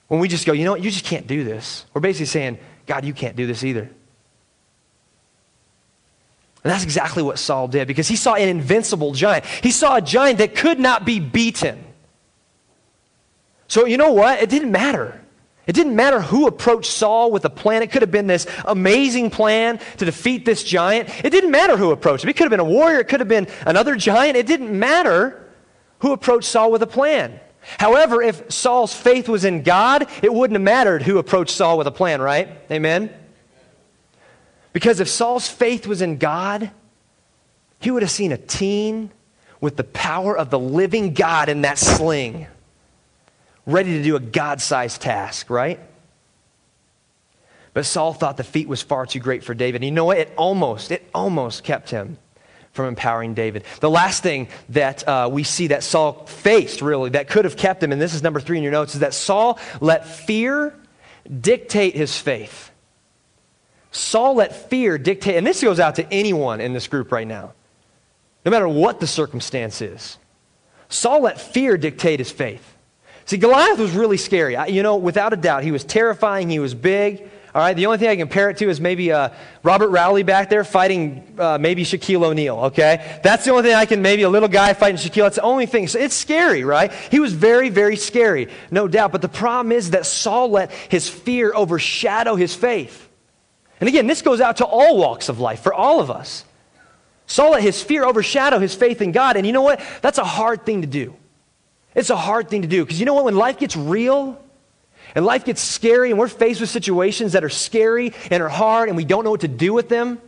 When 0.09 0.19
we 0.19 0.27
just 0.27 0.45
go, 0.45 0.51
you 0.51 0.65
know 0.65 0.71
what, 0.71 0.83
you 0.83 0.91
just 0.91 1.05
can't 1.05 1.25
do 1.25 1.45
this. 1.45 1.85
We're 1.93 2.01
basically 2.01 2.25
saying, 2.25 2.59
God, 2.85 3.05
you 3.05 3.13
can't 3.13 3.37
do 3.37 3.47
this 3.47 3.63
either. 3.63 3.83
And 6.63 6.73
that's 6.73 6.83
exactly 6.83 7.23
what 7.23 7.39
Saul 7.39 7.69
did 7.69 7.87
because 7.87 8.09
he 8.09 8.17
saw 8.17 8.33
an 8.33 8.49
invincible 8.49 9.13
giant. 9.13 9.45
He 9.45 9.71
saw 9.71 9.95
a 9.95 10.01
giant 10.01 10.39
that 10.39 10.53
could 10.53 10.81
not 10.81 11.05
be 11.05 11.21
beaten. 11.21 11.86
So, 13.67 13.85
you 13.85 13.97
know 13.97 14.13
what? 14.13 14.41
It 14.41 14.49
didn't 14.49 14.71
matter. 14.71 15.21
It 15.67 15.73
didn't 15.73 15.97
matter 15.97 16.21
who 16.21 16.47
approached 16.47 16.89
Saul 16.89 17.29
with 17.29 17.43
a 17.43 17.49
plan. 17.49 17.83
It 17.83 17.91
could 17.91 18.01
have 18.01 18.11
been 18.11 18.27
this 18.27 18.47
amazing 18.63 19.29
plan 19.29 19.79
to 19.97 20.05
defeat 20.05 20.45
this 20.45 20.63
giant. 20.63 21.09
It 21.25 21.29
didn't 21.29 21.51
matter 21.51 21.75
who 21.75 21.91
approached 21.91 22.23
him. 22.23 22.29
It 22.29 22.37
could 22.37 22.45
have 22.45 22.51
been 22.51 22.61
a 22.61 22.63
warrior. 22.63 22.99
It 22.99 23.09
could 23.09 23.19
have 23.19 23.27
been 23.27 23.47
another 23.65 23.97
giant. 23.97 24.37
It 24.37 24.47
didn't 24.47 24.77
matter 24.77 25.45
who 25.99 26.13
approached 26.13 26.47
Saul 26.47 26.71
with 26.71 26.81
a 26.83 26.87
plan. 26.87 27.37
However, 27.77 28.21
if 28.21 28.49
Saul's 28.49 28.93
faith 28.93 29.27
was 29.27 29.43
in 29.43 29.63
God, 29.63 30.07
it 30.23 30.33
wouldn't 30.33 30.55
have 30.55 30.63
mattered 30.63 31.01
who 31.01 31.17
approached 31.17 31.51
Saul 31.51 31.77
with 31.77 31.87
a 31.87 31.91
plan, 31.91 32.21
right? 32.21 32.47
Amen? 32.71 33.13
Because 34.71 35.01
if 35.01 35.09
Saul's 35.09 35.49
faith 35.49 35.85
was 35.85 36.01
in 36.01 36.17
God, 36.17 36.71
he 37.81 37.91
would 37.91 38.03
have 38.03 38.11
seen 38.11 38.31
a 38.31 38.37
teen 38.37 39.11
with 39.59 39.75
the 39.75 39.83
power 39.83 40.37
of 40.37 40.49
the 40.49 40.59
living 40.59 41.13
God 41.13 41.49
in 41.49 41.63
that 41.63 41.77
sling 41.77 42.47
ready 43.67 43.97
to 43.97 44.03
do 44.03 44.15
a 44.15 44.19
God 44.19 44.61
sized 44.61 45.01
task, 45.01 45.51
right? 45.51 45.79
But 47.73 47.85
Saul 47.85 48.13
thought 48.13 48.37
the 48.37 48.43
feat 48.43 48.67
was 48.67 48.81
far 48.81 49.05
too 49.05 49.19
great 49.19 49.43
for 49.43 49.53
David. 49.53 49.83
You 49.83 49.91
know 49.91 50.05
what? 50.05 50.17
It 50.17 50.33
almost, 50.35 50.89
it 50.89 51.07
almost 51.13 51.63
kept 51.63 51.91
him 51.91 52.17
from 52.71 52.87
empowering 52.87 53.33
David. 53.33 53.65
The 53.81 53.89
last 53.89 54.23
thing 54.23 54.47
that 54.69 55.07
uh, 55.07 55.29
we 55.31 55.43
see 55.43 55.67
that 55.67 55.83
Saul 55.83 56.25
faced, 56.25 56.81
really, 56.81 57.11
that 57.11 57.27
could 57.27 57.45
have 57.45 57.57
kept 57.57 57.83
him, 57.83 57.91
and 57.91 58.01
this 58.01 58.13
is 58.13 58.23
number 58.23 58.39
three 58.39 58.57
in 58.57 58.63
your 58.63 58.71
notes, 58.71 58.95
is 58.95 59.01
that 59.01 59.13
Saul 59.13 59.59
let 59.81 60.07
fear 60.07 60.73
dictate 61.41 61.95
his 61.95 62.17
faith. 62.17 62.71
Saul 63.91 64.35
let 64.35 64.55
fear 64.69 64.97
dictate, 64.97 65.35
and 65.35 65.45
this 65.45 65.61
goes 65.61 65.79
out 65.79 65.95
to 65.95 66.13
anyone 66.13 66.61
in 66.61 66.73
this 66.73 66.87
group 66.87 67.11
right 67.11 67.27
now, 67.27 67.53
no 68.45 68.51
matter 68.51 68.67
what 68.67 68.99
the 68.99 69.07
circumstance 69.07 69.81
is. 69.81 70.17
Saul 70.87 71.23
let 71.23 71.41
fear 71.41 71.77
dictate 71.77 72.19
his 72.19 72.31
faith. 72.31 72.76
See, 73.27 73.35
Goliath 73.35 73.77
was 73.77 73.91
really 73.91 74.15
scary. 74.15 74.55
I, 74.55 74.67
you 74.67 74.83
know, 74.83 74.95
without 74.95 75.33
a 75.33 75.35
doubt, 75.35 75.63
he 75.63 75.71
was 75.71 75.83
terrifying. 75.83 76.49
He 76.49 76.59
was 76.59 76.73
big. 76.73 77.29
All 77.53 77.61
right, 77.61 77.75
the 77.75 77.85
only 77.87 77.97
thing 77.97 78.07
I 78.07 78.11
can 78.11 78.27
compare 78.27 78.49
it 78.49 78.57
to 78.57 78.69
is 78.69 78.79
maybe 78.79 79.11
uh, 79.11 79.29
Robert 79.63 79.89
Rowley 79.89 80.23
back 80.23 80.49
there 80.49 80.63
fighting 80.63 81.35
uh, 81.37 81.57
maybe 81.59 81.83
Shaquille 81.83 82.23
O'Neal, 82.23 82.55
okay? 82.65 83.19
That's 83.23 83.43
the 83.43 83.51
only 83.51 83.63
thing 83.63 83.75
I 83.75 83.85
can, 83.85 84.01
maybe 84.01 84.21
a 84.21 84.29
little 84.29 84.47
guy 84.47 84.73
fighting 84.73 84.97
Shaquille. 84.97 85.25
That's 85.25 85.35
the 85.37 85.41
only 85.41 85.65
thing. 85.65 85.87
So 85.87 85.99
it's 85.99 86.15
scary, 86.15 86.63
right? 86.63 86.91
He 87.11 87.19
was 87.19 87.33
very, 87.33 87.67
very 87.69 87.97
scary, 87.97 88.47
no 88.71 88.87
doubt. 88.87 89.11
But 89.11 89.21
the 89.21 89.27
problem 89.27 89.73
is 89.73 89.91
that 89.91 90.05
Saul 90.05 90.51
let 90.51 90.71
his 90.71 91.09
fear 91.09 91.53
overshadow 91.53 92.35
his 92.35 92.55
faith. 92.55 93.09
And 93.81 93.89
again, 93.89 94.07
this 94.07 94.21
goes 94.21 94.39
out 94.39 94.57
to 94.57 94.65
all 94.65 94.97
walks 94.97 95.27
of 95.27 95.39
life, 95.39 95.61
for 95.61 95.73
all 95.73 95.99
of 95.99 96.09
us. 96.09 96.45
Saul 97.25 97.51
let 97.51 97.63
his 97.63 97.83
fear 97.83 98.05
overshadow 98.05 98.59
his 98.59 98.73
faith 98.73 99.01
in 99.01 99.11
God. 99.11 99.35
And 99.35 99.45
you 99.45 99.51
know 99.51 99.63
what? 99.63 99.81
That's 100.01 100.17
a 100.17 100.23
hard 100.23 100.65
thing 100.65 100.81
to 100.81 100.87
do. 100.87 101.15
It's 101.97 102.11
a 102.11 102.15
hard 102.15 102.47
thing 102.47 102.61
to 102.61 102.67
do 102.67 102.85
because 102.85 102.99
you 102.99 103.07
know 103.07 103.15
what? 103.15 103.25
When 103.25 103.35
life 103.35 103.57
gets 103.57 103.75
real 103.75 104.39
and 105.15 105.25
life 105.25 105.45
gets 105.45 105.61
scary 105.61 106.11
and 106.11 106.19
we're 106.19 106.27
faced 106.27 106.61
with 106.61 106.69
situations 106.69 107.33
that 107.33 107.43
are 107.43 107.49
scary 107.49 108.13
and 108.29 108.43
are 108.43 108.49
hard 108.49 108.87
and 108.87 108.95
we 108.95 109.03
don't 109.03 109.23
know 109.23 109.31
what 109.31 109.41
to 109.41 109.47
do 109.47 109.73
with 109.73 109.89
them, 109.89 110.21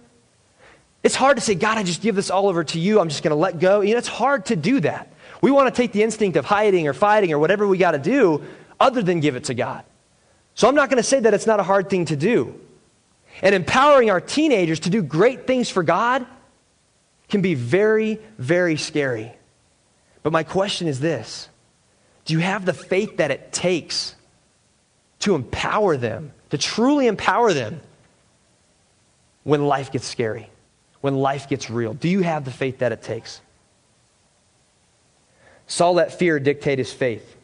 it's 1.03 1.13
hard 1.13 1.38
to 1.38 1.41
say, 1.41 1.53
God, 1.53 1.77
I 1.77 1.84
just 1.84 2.01
give 2.01 2.15
this 2.15 2.32
all 2.32 2.47
over 2.47 2.63
to 2.63 2.79
you. 2.79 2.99
I'm 2.99 3.08
just 3.08 3.21
going 3.21 3.29
to 3.32 3.36
let 3.36 3.60
go. 3.60 3.82
You 3.82 3.93
know, 3.93 3.99
it's 3.99 4.08
hard 4.08 4.47
to 4.47 4.55
do 4.55 4.79
that. 4.79 5.13
We 5.41 5.51
want 5.51 5.73
to 5.73 5.79
take 5.79 5.91
the 5.91 6.01
instinct 6.01 6.38
of 6.38 6.45
hiding 6.45 6.88
or 6.88 6.93
fighting 6.93 7.32
or 7.32 7.38
whatever 7.38 7.67
we 7.67 7.77
got 7.77 7.91
to 7.91 7.99
do 7.99 8.43
other 8.79 9.03
than 9.03 9.19
give 9.19 9.36
it 9.36 9.43
to 9.45 9.53
God. 9.53 9.84
So 10.55 10.67
I'm 10.67 10.75
not 10.75 10.89
going 10.89 10.97
to 10.97 11.08
say 11.08 11.19
that 11.19 11.36
it's 11.36 11.45
not 11.45 11.60
a 11.60 11.63
hard 11.63 11.88
thing 11.88 12.05
to 12.05 12.15
do. 12.15 12.60
And 13.43 13.53
empowering 13.53 14.10
our 14.10 14.19
teenagers 14.19 14.79
to 14.82 14.89
do 14.89 15.03
great 15.03 15.45
things 15.45 15.69
for 15.69 15.84
God 15.84 16.25
can 17.29 17.43
be 17.43 17.53
very, 17.53 18.19
very 18.39 18.75
scary. 18.75 19.32
But 20.23 20.34
my 20.34 20.41
question 20.41 20.88
is 20.88 20.99
this 20.99 21.47
do 22.30 22.36
you 22.36 22.42
have 22.42 22.63
the 22.63 22.74
faith 22.74 23.18
that 23.18 23.32
it 23.32 23.52
takes 23.52 24.13
to 25.18 25.34
empower 25.34 25.98
them, 25.98 26.32
to 26.52 26.60
truly 26.60 27.08
empower 27.08 27.54
them 27.54 27.82
when 29.42 29.65
life 29.65 29.92
gets 29.92 30.06
scary, 30.06 30.48
when 31.02 31.15
life 31.15 31.50
gets 31.50 31.72
real? 31.72 31.96
Do 31.96 32.08
you 32.08 32.22
have 32.22 32.46
the 32.46 32.52
faith 32.52 32.78
that 32.80 32.92
it 32.92 33.02
takes? 33.02 33.42
Saul 35.65 35.96
let 35.96 36.20
fear 36.20 36.39
dictate 36.39 36.78
his 36.78 36.94
faith. 36.94 37.36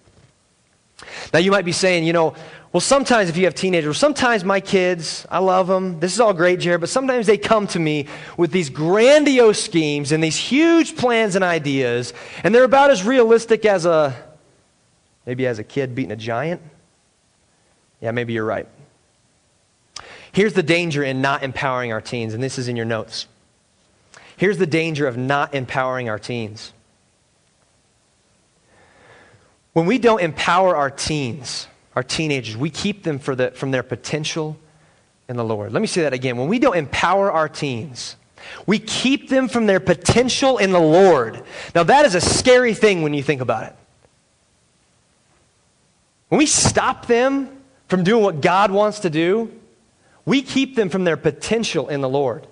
Now, 1.34 1.40
you 1.40 1.50
might 1.50 1.66
be 1.66 1.72
saying, 1.72 2.04
you 2.04 2.14
know, 2.14 2.36
well, 2.72 2.80
sometimes 2.80 3.28
if 3.28 3.38
you 3.38 3.46
have 3.46 3.56
teenagers, 3.56 3.98
sometimes 3.98 4.44
my 4.44 4.60
kids, 4.60 5.26
I 5.32 5.40
love 5.40 5.66
them. 5.66 6.00
This 6.00 6.14
is 6.14 6.20
all 6.20 6.36
great, 6.36 6.60
Jared, 6.60 6.82
but 6.82 6.90
sometimes 6.90 7.26
they 7.26 7.40
come 7.40 7.66
to 7.70 7.80
me 7.80 8.06
with 8.38 8.52
these 8.52 8.70
grandiose 8.70 9.64
schemes 9.64 10.12
and 10.12 10.24
these 10.24 10.38
huge 10.38 10.96
plans 10.96 11.34
and 11.34 11.44
ideas, 11.44 12.14
and 12.44 12.54
they're 12.54 12.64
about 12.64 12.92
as 12.92 13.04
realistic 13.04 13.66
as 13.66 13.88
a, 13.88 14.16
maybe 15.26 15.48
as 15.48 15.60
a 15.60 15.64
kid 15.64 15.96
beating 15.96 16.12
a 16.12 16.16
giant. 16.16 16.62
Yeah, 18.02 18.12
maybe 18.12 18.34
you're 18.34 18.46
right. 18.46 18.68
Here's 20.32 20.54
the 20.54 20.64
danger 20.64 21.04
in 21.04 21.22
not 21.22 21.44
empowering 21.44 21.94
our 21.94 22.02
teens, 22.02 22.34
and 22.34 22.44
this 22.44 22.58
is 22.58 22.68
in 22.68 22.76
your 22.76 22.86
notes. 22.86 23.28
Here's 24.38 24.58
the 24.58 24.68
danger 24.68 25.08
of 25.08 25.18
not 25.18 25.56
empowering 25.56 26.10
our 26.10 26.20
teens. 26.20 26.74
When 29.74 29.86
we 29.86 29.98
don't 29.98 30.22
empower 30.22 30.76
our 30.76 30.90
teens, 30.90 31.68
our 31.96 32.04
teenagers, 32.04 32.58
we 32.58 32.70
keep 32.70 33.04
them 33.04 33.18
the, 33.20 33.52
from 33.56 33.72
their 33.72 33.84
potential 33.84 34.58
in 35.28 35.38
the 35.38 35.44
Lord. 35.44 35.72
Let 35.72 35.82
me 35.82 35.88
say 35.88 36.02
that 36.02 36.14
again. 36.14 36.38
When 36.38 36.48
we 36.48 36.60
don't 36.60 36.76
empower 36.76 37.32
our 37.32 37.50
teens, 37.50 38.16
we 38.66 38.80
keep 38.80 39.30
them 39.30 39.48
from 39.48 39.66
their 39.66 39.80
potential 39.80 40.58
in 40.58 40.72
the 40.72 40.80
Lord. 40.80 41.44
Now, 41.74 41.84
that 41.84 42.06
is 42.06 42.16
a 42.16 42.22
scary 42.22 42.74
thing 42.74 43.02
when 43.02 43.14
you 43.14 43.24
think 43.24 43.42
about 43.42 43.64
it. 43.64 43.76
When 46.30 46.40
we 46.40 46.46
stop 46.46 47.06
them 47.08 47.62
from 47.88 48.04
doing 48.04 48.24
what 48.24 48.42
God 48.42 48.72
wants 48.72 49.02
to 49.02 49.10
do, 49.10 49.52
we 50.26 50.42
keep 50.42 50.76
them 50.76 50.90
from 50.90 51.04
their 51.04 51.18
potential 51.18 51.88
in 51.88 52.02
the 52.02 52.10
Lord. 52.10 52.48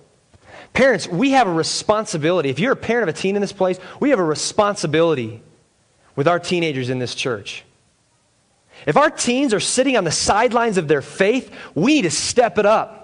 Parents, 0.74 1.08
we 1.08 1.32
have 1.32 1.48
a 1.48 1.54
responsibility. 1.54 2.50
If 2.50 2.60
you're 2.60 2.74
a 2.74 2.76
parent 2.76 3.10
of 3.10 3.16
a 3.16 3.18
teen 3.18 3.36
in 3.36 3.42
this 3.42 3.54
place, 3.54 3.80
we 4.00 4.10
have 4.12 4.20
a 4.20 4.24
responsibility 4.24 5.42
with 6.16 6.28
our 6.28 6.40
teenagers 6.40 6.90
in 6.90 7.00
this 7.00 7.16
church. 7.16 7.64
If 8.86 8.98
our 8.98 9.10
teens 9.10 9.54
are 9.54 9.60
sitting 9.60 9.98
on 9.98 10.04
the 10.04 10.12
sidelines 10.12 10.78
of 10.78 10.88
their 10.88 11.02
faith, 11.02 11.52
we 11.74 11.96
need 11.96 12.02
to 12.04 12.12
step 12.12 12.58
it 12.58 12.66
up. 12.66 13.00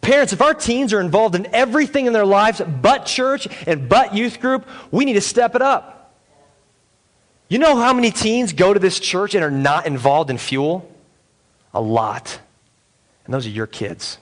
Parents, 0.00 0.32
if 0.32 0.42
our 0.42 0.54
teens 0.54 0.92
are 0.92 1.00
involved 1.00 1.34
in 1.34 1.46
everything 1.54 2.06
in 2.06 2.12
their 2.12 2.26
lives 2.26 2.60
but 2.82 3.06
church 3.06 3.48
and 3.66 3.88
but 3.88 4.14
youth 4.14 4.40
group, 4.40 4.66
we 4.90 5.04
need 5.04 5.14
to 5.14 5.20
step 5.20 5.54
it 5.54 5.62
up. 5.62 5.93
You 7.48 7.58
know 7.58 7.76
how 7.76 7.92
many 7.92 8.10
teens 8.10 8.52
go 8.52 8.72
to 8.72 8.80
this 8.80 8.98
church 8.98 9.34
and 9.34 9.44
are 9.44 9.50
not 9.50 9.86
involved 9.86 10.30
in 10.30 10.38
fuel? 10.38 10.90
A 11.72 11.80
lot. 11.80 12.40
And 13.24 13.34
those 13.34 13.46
are 13.46 13.50
your 13.50 13.66
kids. 13.66 14.18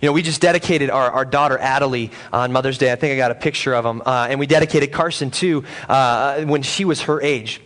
You 0.00 0.08
know, 0.08 0.12
we 0.12 0.22
just 0.22 0.42
dedicated 0.42 0.90
our, 0.90 1.10
our 1.10 1.24
daughter 1.24 1.56
Adelie 1.56 2.12
on 2.32 2.52
Mother's 2.52 2.76
Day. 2.76 2.92
I 2.92 2.96
think 2.96 3.14
I 3.14 3.16
got 3.16 3.30
a 3.30 3.34
picture 3.34 3.74
of 3.74 3.86
him. 3.86 4.02
Uh, 4.04 4.26
and 4.28 4.38
we 4.38 4.46
dedicated 4.46 4.92
Carson 4.92 5.30
too 5.30 5.64
uh, 5.88 6.42
when 6.44 6.62
she 6.62 6.84
was 6.84 7.02
her 7.02 7.20
age. 7.22 7.62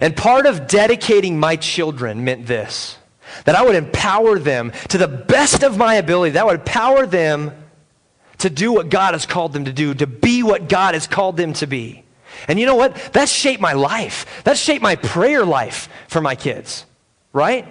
And 0.00 0.16
part 0.16 0.46
of 0.46 0.68
dedicating 0.68 1.38
my 1.38 1.56
children 1.56 2.24
meant 2.24 2.46
this 2.46 2.96
that 3.44 3.54
I 3.54 3.62
would 3.62 3.74
empower 3.74 4.38
them 4.38 4.72
to 4.88 4.98
the 4.98 5.06
best 5.06 5.62
of 5.62 5.76
my 5.76 5.94
ability, 5.96 6.32
that 6.32 6.42
I 6.42 6.44
would 6.46 6.60
empower 6.60 7.06
them 7.06 7.52
to 8.38 8.50
do 8.50 8.72
what 8.72 8.88
God 8.88 9.14
has 9.14 9.26
called 9.26 9.52
them 9.52 9.64
to 9.64 9.72
do, 9.72 9.94
to 9.94 10.06
be 10.06 10.42
what 10.42 10.68
God 10.68 10.94
has 10.94 11.06
called 11.06 11.36
them 11.36 11.52
to 11.54 11.66
be. 11.66 12.04
And 12.46 12.58
you 12.58 12.66
know 12.66 12.76
what? 12.76 12.94
That 13.14 13.28
shaped 13.28 13.60
my 13.60 13.72
life. 13.72 14.42
That 14.44 14.56
shaped 14.56 14.82
my 14.82 14.96
prayer 14.96 15.44
life 15.44 15.88
for 16.06 16.20
my 16.20 16.34
kids, 16.34 16.86
right? 17.32 17.66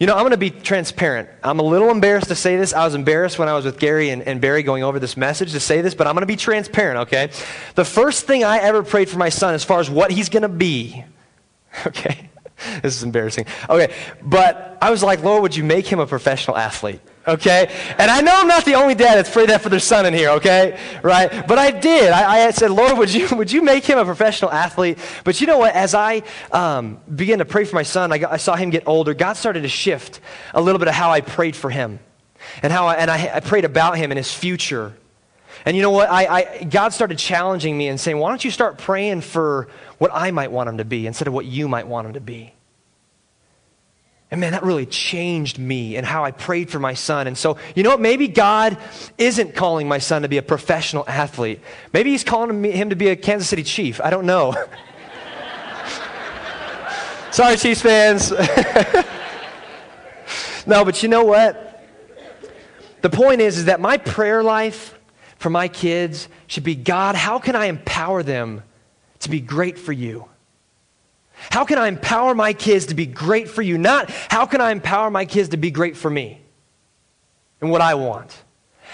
You 0.00 0.06
know, 0.06 0.14
I'm 0.14 0.22
going 0.22 0.30
to 0.30 0.36
be 0.36 0.50
transparent. 0.50 1.28
I'm 1.42 1.58
a 1.58 1.64
little 1.64 1.90
embarrassed 1.90 2.28
to 2.28 2.36
say 2.36 2.56
this. 2.56 2.72
I 2.72 2.84
was 2.84 2.94
embarrassed 2.94 3.38
when 3.38 3.48
I 3.48 3.54
was 3.54 3.64
with 3.64 3.78
Gary 3.78 4.10
and, 4.10 4.22
and 4.22 4.40
Barry 4.40 4.62
going 4.62 4.84
over 4.84 5.00
this 5.00 5.16
message 5.16 5.52
to 5.52 5.60
say 5.60 5.80
this, 5.80 5.94
but 5.94 6.06
I'm 6.06 6.14
going 6.14 6.22
to 6.22 6.26
be 6.26 6.36
transparent, 6.36 7.00
okay? 7.00 7.30
The 7.74 7.84
first 7.84 8.24
thing 8.24 8.44
I 8.44 8.58
ever 8.58 8.84
prayed 8.84 9.08
for 9.08 9.18
my 9.18 9.28
son 9.28 9.54
as 9.54 9.64
far 9.64 9.80
as 9.80 9.90
what 9.90 10.12
he's 10.12 10.28
going 10.28 10.42
to 10.42 10.48
be, 10.48 11.04
okay? 11.86 12.30
this 12.82 12.96
is 12.96 13.02
embarrassing. 13.02 13.46
Okay, 13.68 13.92
but 14.22 14.78
I 14.80 14.90
was 14.90 15.02
like, 15.02 15.22
Lord, 15.22 15.42
would 15.42 15.56
you 15.56 15.64
make 15.64 15.86
him 15.86 15.98
a 15.98 16.06
professional 16.06 16.56
athlete? 16.56 17.00
Okay? 17.28 17.70
And 17.98 18.10
I 18.10 18.20
know 18.20 18.32
I'm 18.34 18.48
not 18.48 18.64
the 18.64 18.74
only 18.74 18.94
dad 18.94 19.16
that's 19.16 19.30
prayed 19.30 19.50
that 19.50 19.60
for 19.60 19.68
their 19.68 19.80
son 19.80 20.06
in 20.06 20.14
here, 20.14 20.30
okay? 20.30 20.78
Right? 21.02 21.46
But 21.46 21.58
I 21.58 21.70
did. 21.70 22.10
I, 22.10 22.46
I 22.46 22.50
said, 22.50 22.70
Lord, 22.70 22.98
would 22.98 23.12
you, 23.12 23.28
would 23.36 23.52
you 23.52 23.62
make 23.62 23.84
him 23.84 23.98
a 23.98 24.04
professional 24.04 24.50
athlete? 24.50 24.98
But 25.24 25.40
you 25.40 25.46
know 25.46 25.58
what? 25.58 25.74
As 25.74 25.94
I 25.94 26.22
um, 26.50 26.98
began 27.14 27.38
to 27.38 27.44
pray 27.44 27.64
for 27.64 27.76
my 27.76 27.82
son, 27.82 28.12
I, 28.12 28.18
got, 28.18 28.32
I, 28.32 28.38
saw 28.38 28.56
him 28.56 28.70
get 28.70 28.84
older. 28.86 29.14
God 29.14 29.34
started 29.34 29.62
to 29.62 29.68
shift 29.68 30.20
a 30.54 30.60
little 30.60 30.78
bit 30.78 30.88
of 30.88 30.94
how 30.94 31.10
I 31.10 31.20
prayed 31.20 31.54
for 31.54 31.70
him 31.70 32.00
and 32.62 32.72
how 32.72 32.86
I, 32.86 32.94
and 32.94 33.10
I, 33.10 33.36
I 33.36 33.40
prayed 33.40 33.64
about 33.64 33.98
him 33.98 34.10
and 34.10 34.18
his 34.18 34.32
future. 34.32 34.94
And 35.64 35.76
you 35.76 35.82
know 35.82 35.90
what? 35.90 36.08
I, 36.10 36.26
I, 36.26 36.64
God 36.64 36.90
started 36.90 37.18
challenging 37.18 37.76
me 37.76 37.88
and 37.88 38.00
saying, 38.00 38.18
why 38.18 38.30
don't 38.30 38.44
you 38.44 38.50
start 38.50 38.78
praying 38.78 39.22
for 39.22 39.68
what 39.98 40.10
I 40.14 40.30
might 40.30 40.52
want 40.52 40.68
him 40.68 40.78
to 40.78 40.84
be 40.84 41.06
instead 41.06 41.28
of 41.28 41.34
what 41.34 41.44
you 41.44 41.68
might 41.68 41.86
want 41.86 42.06
him 42.06 42.12
to 42.14 42.20
be? 42.20 42.54
And 44.30 44.42
man, 44.42 44.52
that 44.52 44.62
really 44.62 44.84
changed 44.84 45.58
me 45.58 45.96
and 45.96 46.04
how 46.04 46.22
I 46.22 46.32
prayed 46.32 46.70
for 46.70 46.78
my 46.78 46.92
son. 46.92 47.26
And 47.26 47.36
so, 47.36 47.56
you 47.74 47.82
know 47.82 47.90
what? 47.90 48.00
Maybe 48.00 48.28
God 48.28 48.76
isn't 49.16 49.54
calling 49.54 49.88
my 49.88 49.98
son 49.98 50.22
to 50.22 50.28
be 50.28 50.36
a 50.36 50.42
professional 50.42 51.04
athlete. 51.08 51.60
Maybe 51.94 52.10
he's 52.10 52.24
calling 52.24 52.62
him 52.64 52.90
to 52.90 52.96
be 52.96 53.08
a 53.08 53.16
Kansas 53.16 53.48
City 53.48 53.62
Chief. 53.62 54.02
I 54.02 54.10
don't 54.10 54.26
know. 54.26 54.52
Sorry, 57.30 57.56
Chiefs 57.56 57.80
fans. 57.80 58.30
no, 60.66 60.84
but 60.84 61.02
you 61.02 61.08
know 61.08 61.24
what? 61.24 61.86
The 63.00 63.10
point 63.10 63.40
is, 63.40 63.58
is 63.58 63.64
that 63.66 63.80
my 63.80 63.96
prayer 63.96 64.42
life 64.42 64.98
for 65.38 65.48
my 65.48 65.68
kids 65.68 66.28
should 66.48 66.64
be 66.64 66.74
God, 66.74 67.14
how 67.14 67.38
can 67.38 67.56
I 67.56 67.66
empower 67.66 68.22
them 68.22 68.62
to 69.20 69.30
be 69.30 69.40
great 69.40 69.78
for 69.78 69.92
you? 69.92 70.28
How 71.50 71.64
can 71.64 71.78
I 71.78 71.88
empower 71.88 72.34
my 72.34 72.52
kids 72.52 72.86
to 72.86 72.94
be 72.94 73.06
great 73.06 73.48
for 73.48 73.62
you? 73.62 73.78
Not 73.78 74.10
how 74.10 74.46
can 74.46 74.60
I 74.60 74.72
empower 74.72 75.10
my 75.10 75.24
kids 75.24 75.50
to 75.50 75.56
be 75.56 75.70
great 75.70 75.96
for 75.96 76.10
me 76.10 76.40
and 77.60 77.70
what 77.70 77.80
I 77.80 77.94
want. 77.94 78.42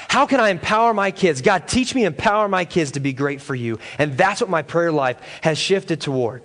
How 0.08 0.26
can 0.26 0.40
I 0.40 0.50
empower 0.50 0.92
my 0.92 1.10
kids? 1.10 1.40
God, 1.40 1.66
teach 1.68 1.94
me, 1.94 2.04
empower 2.04 2.48
my 2.48 2.64
kids 2.64 2.92
to 2.92 3.00
be 3.00 3.12
great 3.12 3.40
for 3.40 3.54
you. 3.54 3.78
And 3.98 4.16
that's 4.16 4.40
what 4.40 4.50
my 4.50 4.62
prayer 4.62 4.92
life 4.92 5.18
has 5.42 5.58
shifted 5.58 6.00
toward. 6.00 6.42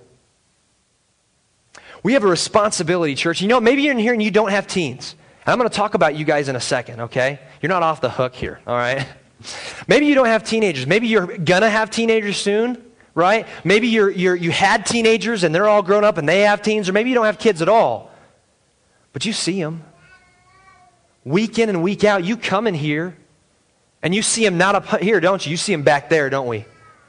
We 2.01 2.13
have 2.13 2.23
a 2.23 2.27
responsibility, 2.27 3.15
church. 3.15 3.41
You 3.41 3.47
know, 3.47 3.59
maybe 3.59 3.81
you're 3.81 3.91
in 3.91 3.99
here 3.99 4.13
and 4.13 4.23
you 4.23 4.31
don't 4.31 4.51
have 4.51 4.67
teens. 4.67 5.15
And 5.45 5.51
I'm 5.51 5.57
going 5.57 5.69
to 5.69 5.75
talk 5.75 5.95
about 5.95 6.15
you 6.15 6.23
guys 6.23 6.47
in 6.47 6.55
a 6.55 6.62
second, 6.62 7.01
okay? 7.01 7.39
You're 7.62 7.69
not 7.69 7.83
off 7.83 7.99
the 8.01 8.09
hook 8.09 8.35
here, 8.35 8.59
all 8.65 8.77
right? 8.77 9.05
Maybe 9.88 10.05
you 10.05 10.15
don't 10.15 10.27
have 10.27 10.43
teenagers. 10.43 10.85
Maybe 10.85 11.07
you're 11.07 11.25
going 11.25 11.62
to 11.62 11.69
have 11.69 11.89
teenagers 11.89 12.38
soon 12.38 12.88
right? 13.19 13.45
Maybe 13.63 13.88
you're, 13.89 14.10
you're, 14.10 14.36
you 14.36 14.49
had 14.49 14.86
teenagers 14.86 15.43
and 15.43 15.53
they're 15.53 15.67
all 15.67 15.84
grown 15.84 16.03
up 16.03 16.17
and 16.17 16.27
they 16.27 16.41
have 16.41 16.62
teens, 16.62 16.89
or 16.89 16.93
maybe 16.93 17.10
you 17.10 17.15
don't 17.15 17.25
have 17.25 17.38
kids 17.38 17.62
at 17.62 17.69
all. 17.69 18.12
But 19.13 19.25
you 19.25 19.34
see 19.34 19.62
them. 19.62 19.84
Week 21.25 21.60
in 21.60 21.69
and 21.69 21.84
week 21.84 22.03
out, 22.03 22.23
you 22.23 22.38
come 22.38 22.65
in 22.65 22.73
here 22.73 23.15
and 24.01 24.15
you 24.15 24.21
see 24.21 24.43
them 24.43 24.58
not 24.58 24.75
up 24.75 25.01
here, 25.01 25.19
don't 25.19 25.45
you? 25.45 25.51
You 25.51 25.58
see 25.58 25.73
them 25.73 25.84
back 25.84 26.10
there, 26.10 26.29
don't 26.29 26.47
we? 26.47 26.65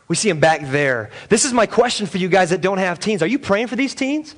We 0.08 0.16
see 0.16 0.28
them 0.28 0.40
back 0.40 0.62
there. 0.64 1.10
This 1.28 1.44
is 1.44 1.52
my 1.52 1.66
question 1.66 2.06
for 2.06 2.18
you 2.18 2.28
guys 2.28 2.50
that 2.50 2.60
don't 2.60 2.78
have 2.78 2.98
teens. 2.98 3.22
Are 3.22 3.28
you 3.28 3.38
praying 3.38 3.68
for 3.68 3.76
these 3.76 3.94
teens? 3.94 4.34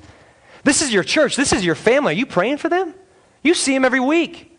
This 0.63 0.83
is 0.83 0.93
your 0.93 1.03
church. 1.03 1.35
This 1.35 1.51
is 1.51 1.65
your 1.65 1.75
family. 1.75 2.13
Are 2.13 2.17
you 2.17 2.27
praying 2.27 2.57
for 2.57 2.69
them? 2.69 2.93
You 3.41 3.55
see 3.55 3.73
them 3.73 3.83
every 3.83 3.99
week. 3.99 4.51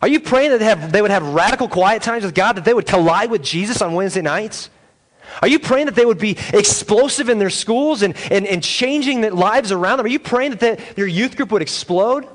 Are 0.00 0.08
you 0.08 0.20
praying 0.20 0.50
that 0.50 0.58
they, 0.58 0.64
have, 0.64 0.92
they 0.92 1.02
would 1.02 1.10
have 1.10 1.22
radical 1.34 1.68
quiet 1.68 2.02
times 2.02 2.24
with 2.24 2.34
God, 2.34 2.54
that 2.54 2.64
they 2.64 2.74
would 2.74 2.86
collide 2.86 3.30
with 3.30 3.42
Jesus 3.42 3.82
on 3.82 3.94
Wednesday 3.94 4.22
nights? 4.22 4.70
Are 5.40 5.48
you 5.48 5.58
praying 5.58 5.86
that 5.86 5.94
they 5.94 6.04
would 6.04 6.18
be 6.18 6.36
explosive 6.52 7.28
in 7.28 7.38
their 7.38 7.50
schools 7.50 8.02
and, 8.02 8.14
and, 8.30 8.46
and 8.46 8.62
changing 8.62 9.20
the 9.22 9.34
lives 9.34 9.72
around 9.72 9.98
them? 9.98 10.06
Are 10.06 10.10
you 10.10 10.18
praying 10.18 10.50
that 10.52 10.60
they, 10.60 10.84
your 10.96 11.06
youth 11.06 11.36
group 11.36 11.52
would 11.52 11.62
explode? 11.62 12.26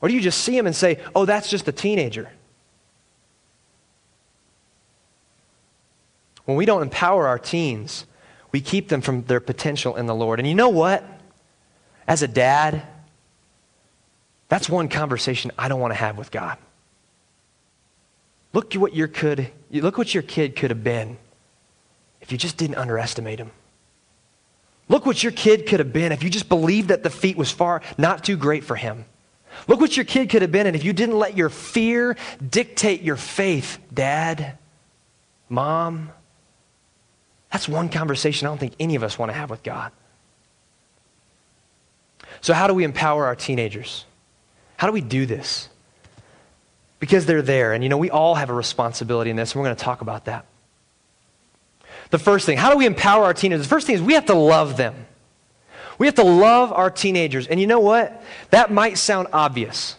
Or 0.00 0.08
do 0.08 0.14
you 0.14 0.20
just 0.20 0.42
see 0.42 0.56
them 0.56 0.66
and 0.66 0.76
say, 0.76 1.00
oh, 1.14 1.24
that's 1.24 1.48
just 1.48 1.66
a 1.68 1.72
teenager? 1.72 2.30
When 6.44 6.56
we 6.56 6.66
don't 6.66 6.82
empower 6.82 7.26
our 7.26 7.38
teens, 7.38 8.06
we 8.52 8.60
keep 8.60 8.88
them 8.88 9.00
from 9.00 9.22
their 9.24 9.40
potential 9.40 9.96
in 9.96 10.06
the 10.06 10.14
Lord. 10.14 10.38
And 10.38 10.48
you 10.48 10.54
know 10.54 10.68
what? 10.68 11.02
As 12.06 12.22
a 12.22 12.28
dad, 12.28 12.82
that's 14.48 14.68
one 14.68 14.88
conversation 14.88 15.50
I 15.58 15.68
don't 15.68 15.80
want 15.80 15.92
to 15.92 15.98
have 15.98 16.18
with 16.18 16.30
God. 16.30 16.58
Look 18.52 18.74
what 18.74 18.94
your 18.94 19.08
could 19.08 19.50
look 19.70 19.98
what 19.98 20.14
your 20.14 20.22
kid 20.22 20.54
could 20.54 20.70
have 20.70 20.84
been 20.84 21.18
if 22.24 22.32
you 22.32 22.38
just 22.38 22.56
didn't 22.56 22.76
underestimate 22.76 23.38
him. 23.38 23.52
Look 24.88 25.06
what 25.06 25.22
your 25.22 25.32
kid 25.32 25.66
could 25.66 25.78
have 25.78 25.92
been 25.92 26.10
if 26.10 26.22
you 26.22 26.30
just 26.30 26.48
believed 26.48 26.88
that 26.88 27.02
the 27.02 27.10
feat 27.10 27.36
was 27.36 27.50
far 27.50 27.82
not 27.96 28.24
too 28.24 28.36
great 28.36 28.64
for 28.64 28.76
him. 28.76 29.04
Look 29.68 29.80
what 29.80 29.96
your 29.96 30.04
kid 30.04 30.30
could 30.30 30.42
have 30.42 30.50
been 30.50 30.66
and 30.66 30.74
if 30.74 30.84
you 30.84 30.92
didn't 30.92 31.18
let 31.18 31.36
your 31.36 31.48
fear 31.48 32.16
dictate 32.50 33.02
your 33.02 33.16
faith, 33.16 33.78
dad, 33.92 34.58
mom. 35.48 36.10
That's 37.52 37.68
one 37.68 37.88
conversation 37.88 38.46
I 38.46 38.50
don't 38.50 38.58
think 38.58 38.74
any 38.80 38.96
of 38.96 39.04
us 39.04 39.18
want 39.18 39.30
to 39.30 39.38
have 39.38 39.48
with 39.50 39.62
God. 39.62 39.92
So, 42.40 42.52
how 42.52 42.66
do 42.66 42.74
we 42.74 42.84
empower 42.84 43.26
our 43.26 43.36
teenagers? 43.36 44.04
How 44.76 44.86
do 44.88 44.92
we 44.92 45.00
do 45.00 45.24
this? 45.24 45.68
Because 46.98 47.26
they're 47.26 47.42
there. 47.42 47.74
And, 47.74 47.84
you 47.84 47.88
know, 47.88 47.96
we 47.96 48.10
all 48.10 48.34
have 48.34 48.50
a 48.50 48.54
responsibility 48.54 49.30
in 49.30 49.36
this, 49.36 49.52
and 49.52 49.60
we're 49.60 49.68
going 49.68 49.76
to 49.76 49.84
talk 49.84 50.00
about 50.00 50.24
that. 50.24 50.46
The 52.14 52.18
first 52.20 52.46
thing. 52.46 52.56
How 52.56 52.70
do 52.70 52.76
we 52.76 52.86
empower 52.86 53.24
our 53.24 53.34
teenagers? 53.34 53.66
The 53.66 53.70
first 53.70 53.88
thing 53.88 53.96
is 53.96 54.00
we 54.00 54.12
have 54.12 54.26
to 54.26 54.34
love 54.34 54.76
them. 54.76 54.94
We 55.98 56.06
have 56.06 56.14
to 56.14 56.22
love 56.22 56.72
our 56.72 56.88
teenagers. 56.88 57.48
And 57.48 57.60
you 57.60 57.66
know 57.66 57.80
what? 57.80 58.22
That 58.50 58.70
might 58.70 58.98
sound 58.98 59.26
obvious. 59.32 59.96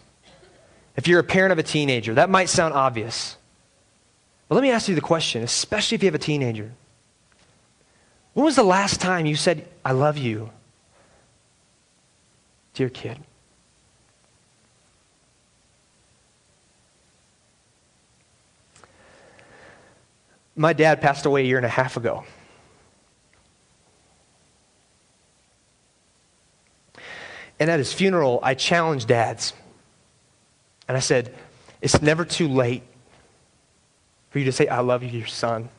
If 0.96 1.10
you're 1.10 1.20
a 1.20 1.26
parent 1.26 1.52
of 1.52 1.60
a 1.60 1.64
teenager, 1.64 2.14
that 2.14 2.30
might 2.30 2.48
sound 2.48 2.74
obvious. 2.74 3.36
But 4.48 4.56
let 4.56 4.62
me 4.62 4.72
ask 4.72 4.88
you 4.88 4.96
the 4.96 5.02
question, 5.02 5.44
especially 5.44 5.96
if 5.96 6.04
you 6.04 6.08
have 6.08 6.16
a 6.16 6.18
teenager. 6.18 6.72
When 8.34 8.46
was 8.46 8.56
the 8.56 8.64
last 8.64 9.02
time 9.02 9.26
you 9.26 9.36
said, 9.36 9.68
I 9.84 9.92
love 9.92 10.18
you 10.18 10.52
your 12.76 12.90
kid? 12.90 13.18
My 20.56 20.74
dad 20.74 21.02
passed 21.02 21.26
away 21.26 21.42
a 21.42 21.46
year 21.46 21.58
and 21.58 21.66
a 21.66 21.70
half 21.70 21.98
ago. 21.98 22.24
And 27.60 27.70
at 27.70 27.80
his 27.80 27.94
funeral, 27.94 28.40
I 28.44 28.54
challenged 28.54 29.08
dads. 29.08 29.54
And 30.88 30.96
I 30.96 31.00
said, 31.00 31.34
It's 31.82 32.02
never 32.02 32.26
too 32.26 32.48
late 32.48 32.84
for 34.30 34.40
you 34.40 34.46
to 34.46 34.52
say, 34.52 34.68
I 34.68 34.82
love 34.82 35.04
you 35.04 35.10
your 35.10 35.28
son. 35.28 35.70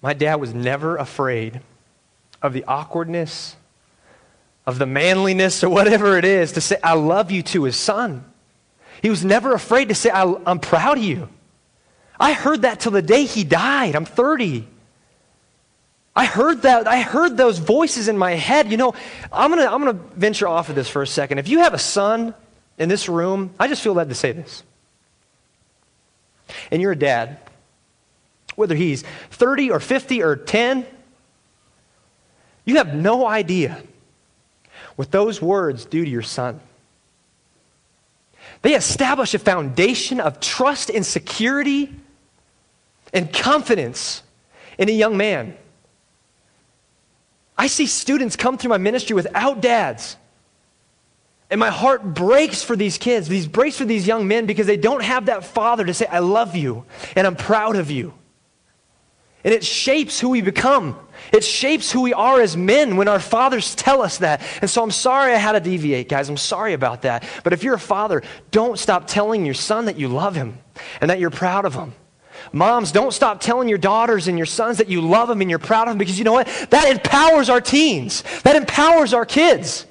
My 0.00 0.14
dad 0.14 0.36
was 0.36 0.54
never 0.54 0.96
afraid 0.96 1.60
of 2.42 2.52
the 2.52 2.64
awkwardness, 2.64 3.56
of 4.66 4.78
the 4.78 4.86
manliness, 4.86 5.64
or 5.64 5.68
whatever 5.68 6.16
it 6.16 6.24
is 6.24 6.52
to 6.52 6.60
say, 6.60 6.76
I 6.82 6.94
love 6.94 7.30
you 7.30 7.42
to 7.42 7.64
his 7.64 7.76
son. 7.76 8.24
He 9.02 9.10
was 9.10 9.24
never 9.24 9.52
afraid 9.52 9.88
to 9.88 9.94
say, 9.94 10.10
I'm 10.12 10.60
proud 10.60 10.98
of 10.98 11.04
you. 11.04 11.28
I 12.18 12.32
heard 12.32 12.62
that 12.62 12.80
till 12.80 12.92
the 12.92 13.02
day 13.02 13.24
he 13.24 13.44
died. 13.44 13.94
I'm 13.94 14.04
30. 14.04 14.66
I 16.14 16.24
heard 16.24 16.62
that. 16.62 16.88
I 16.88 17.00
heard 17.00 17.36
those 17.36 17.58
voices 17.58 18.08
in 18.08 18.16
my 18.16 18.32
head. 18.32 18.70
You 18.70 18.78
know, 18.78 18.94
I'm 19.30 19.52
to 19.52 19.70
I'm 19.70 19.84
to 19.84 19.92
venture 19.92 20.48
off 20.48 20.70
of 20.70 20.74
this 20.74 20.88
for 20.88 21.02
a 21.02 21.06
second. 21.06 21.38
If 21.38 21.48
you 21.48 21.58
have 21.58 21.74
a 21.74 21.78
son 21.78 22.34
in 22.78 22.88
this 22.88 23.08
room, 23.08 23.52
I 23.60 23.68
just 23.68 23.82
feel 23.82 23.92
led 23.92 24.08
to 24.08 24.14
say 24.14 24.32
this. 24.32 24.62
And 26.70 26.80
you're 26.80 26.92
a 26.92 26.96
dad, 26.96 27.38
whether 28.54 28.74
he's 28.74 29.02
30 29.30 29.70
or 29.70 29.80
50 29.80 30.22
or 30.22 30.36
10, 30.36 30.86
you 32.64 32.76
have 32.76 32.94
no 32.94 33.26
idea 33.26 33.82
what 34.96 35.10
those 35.10 35.42
words 35.42 35.84
do 35.84 36.02
to 36.02 36.10
your 36.10 36.22
son. 36.22 36.60
They 38.62 38.74
establish 38.74 39.34
a 39.34 39.38
foundation 39.38 40.18
of 40.18 40.40
trust 40.40 40.88
and 40.88 41.04
security 41.04 41.94
and 43.12 43.32
confidence 43.32 44.22
in 44.78 44.88
a 44.88 44.92
young 44.92 45.16
man. 45.16 45.56
I 47.58 47.68
see 47.68 47.86
students 47.86 48.36
come 48.36 48.58
through 48.58 48.70
my 48.70 48.78
ministry 48.78 49.14
without 49.14 49.60
dads. 49.60 50.16
And 51.48 51.60
my 51.60 51.70
heart 51.70 52.02
breaks 52.02 52.62
for 52.62 52.74
these 52.74 52.98
kids, 52.98 53.28
these 53.28 53.46
breaks 53.46 53.78
for 53.78 53.84
these 53.84 54.06
young 54.06 54.26
men 54.26 54.46
because 54.46 54.66
they 54.66 54.76
don't 54.76 55.02
have 55.02 55.26
that 55.26 55.44
father 55.44 55.84
to 55.84 55.94
say, 55.94 56.06
I 56.06 56.18
love 56.18 56.56
you 56.56 56.84
and 57.14 57.26
I'm 57.26 57.36
proud 57.36 57.76
of 57.76 57.90
you. 57.90 58.14
And 59.44 59.54
it 59.54 59.64
shapes 59.64 60.18
who 60.18 60.30
we 60.30 60.40
become. 60.40 60.98
It 61.32 61.44
shapes 61.44 61.92
who 61.92 62.02
we 62.02 62.12
are 62.12 62.40
as 62.40 62.56
men 62.56 62.96
when 62.96 63.06
our 63.06 63.20
fathers 63.20 63.76
tell 63.76 64.02
us 64.02 64.18
that. 64.18 64.42
And 64.60 64.68
so 64.68 64.82
I'm 64.82 64.90
sorry 64.90 65.32
I 65.32 65.36
had 65.36 65.52
to 65.52 65.60
deviate, 65.60 66.08
guys. 66.08 66.28
I'm 66.28 66.36
sorry 66.36 66.72
about 66.72 67.02
that. 67.02 67.24
But 67.44 67.52
if 67.52 67.62
you're 67.62 67.74
a 67.74 67.78
father, 67.78 68.24
don't 68.50 68.76
stop 68.76 69.06
telling 69.06 69.44
your 69.44 69.54
son 69.54 69.84
that 69.84 70.00
you 70.00 70.08
love 70.08 70.34
him 70.34 70.58
and 71.00 71.10
that 71.10 71.20
you're 71.20 71.30
proud 71.30 71.64
of 71.64 71.74
him. 71.74 71.94
Moms, 72.52 72.92
don't 72.92 73.12
stop 73.12 73.40
telling 73.40 73.68
your 73.68 73.78
daughters 73.78 74.28
and 74.28 74.38
your 74.38 74.46
sons 74.46 74.78
that 74.78 74.88
you 74.88 75.00
love 75.00 75.28
them 75.28 75.40
and 75.40 75.50
you're 75.50 75.58
proud 75.58 75.88
of 75.88 75.92
them 75.92 75.98
because 75.98 76.18
you 76.18 76.24
know 76.24 76.32
what? 76.32 76.46
That 76.70 76.88
empowers 76.88 77.48
our 77.48 77.60
teens, 77.60 78.22
that 78.42 78.56
empowers 78.56 79.12
our 79.12 79.26
kids. 79.26 79.86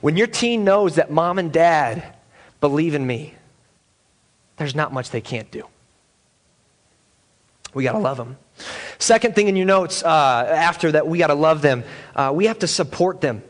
When 0.00 0.16
your 0.16 0.26
teen 0.26 0.64
knows 0.64 0.94
that 0.94 1.10
mom 1.10 1.38
and 1.38 1.52
dad 1.52 2.14
believe 2.60 2.94
in 2.94 3.06
me, 3.06 3.34
there's 4.56 4.74
not 4.74 4.92
much 4.92 5.10
they 5.10 5.20
can't 5.20 5.50
do. 5.50 5.66
We 7.74 7.84
got 7.84 7.92
to 7.92 7.98
love 7.98 8.16
them. 8.16 8.36
Second 8.98 9.34
thing 9.34 9.48
in 9.48 9.56
your 9.56 9.66
notes 9.66 10.02
uh, 10.02 10.08
after 10.08 10.92
that, 10.92 11.06
we 11.06 11.18
got 11.18 11.28
to 11.28 11.34
love 11.34 11.62
them. 11.62 11.84
Uh, 12.16 12.32
we 12.34 12.46
have 12.46 12.58
to 12.60 12.66
support 12.66 13.20
them. 13.20 13.42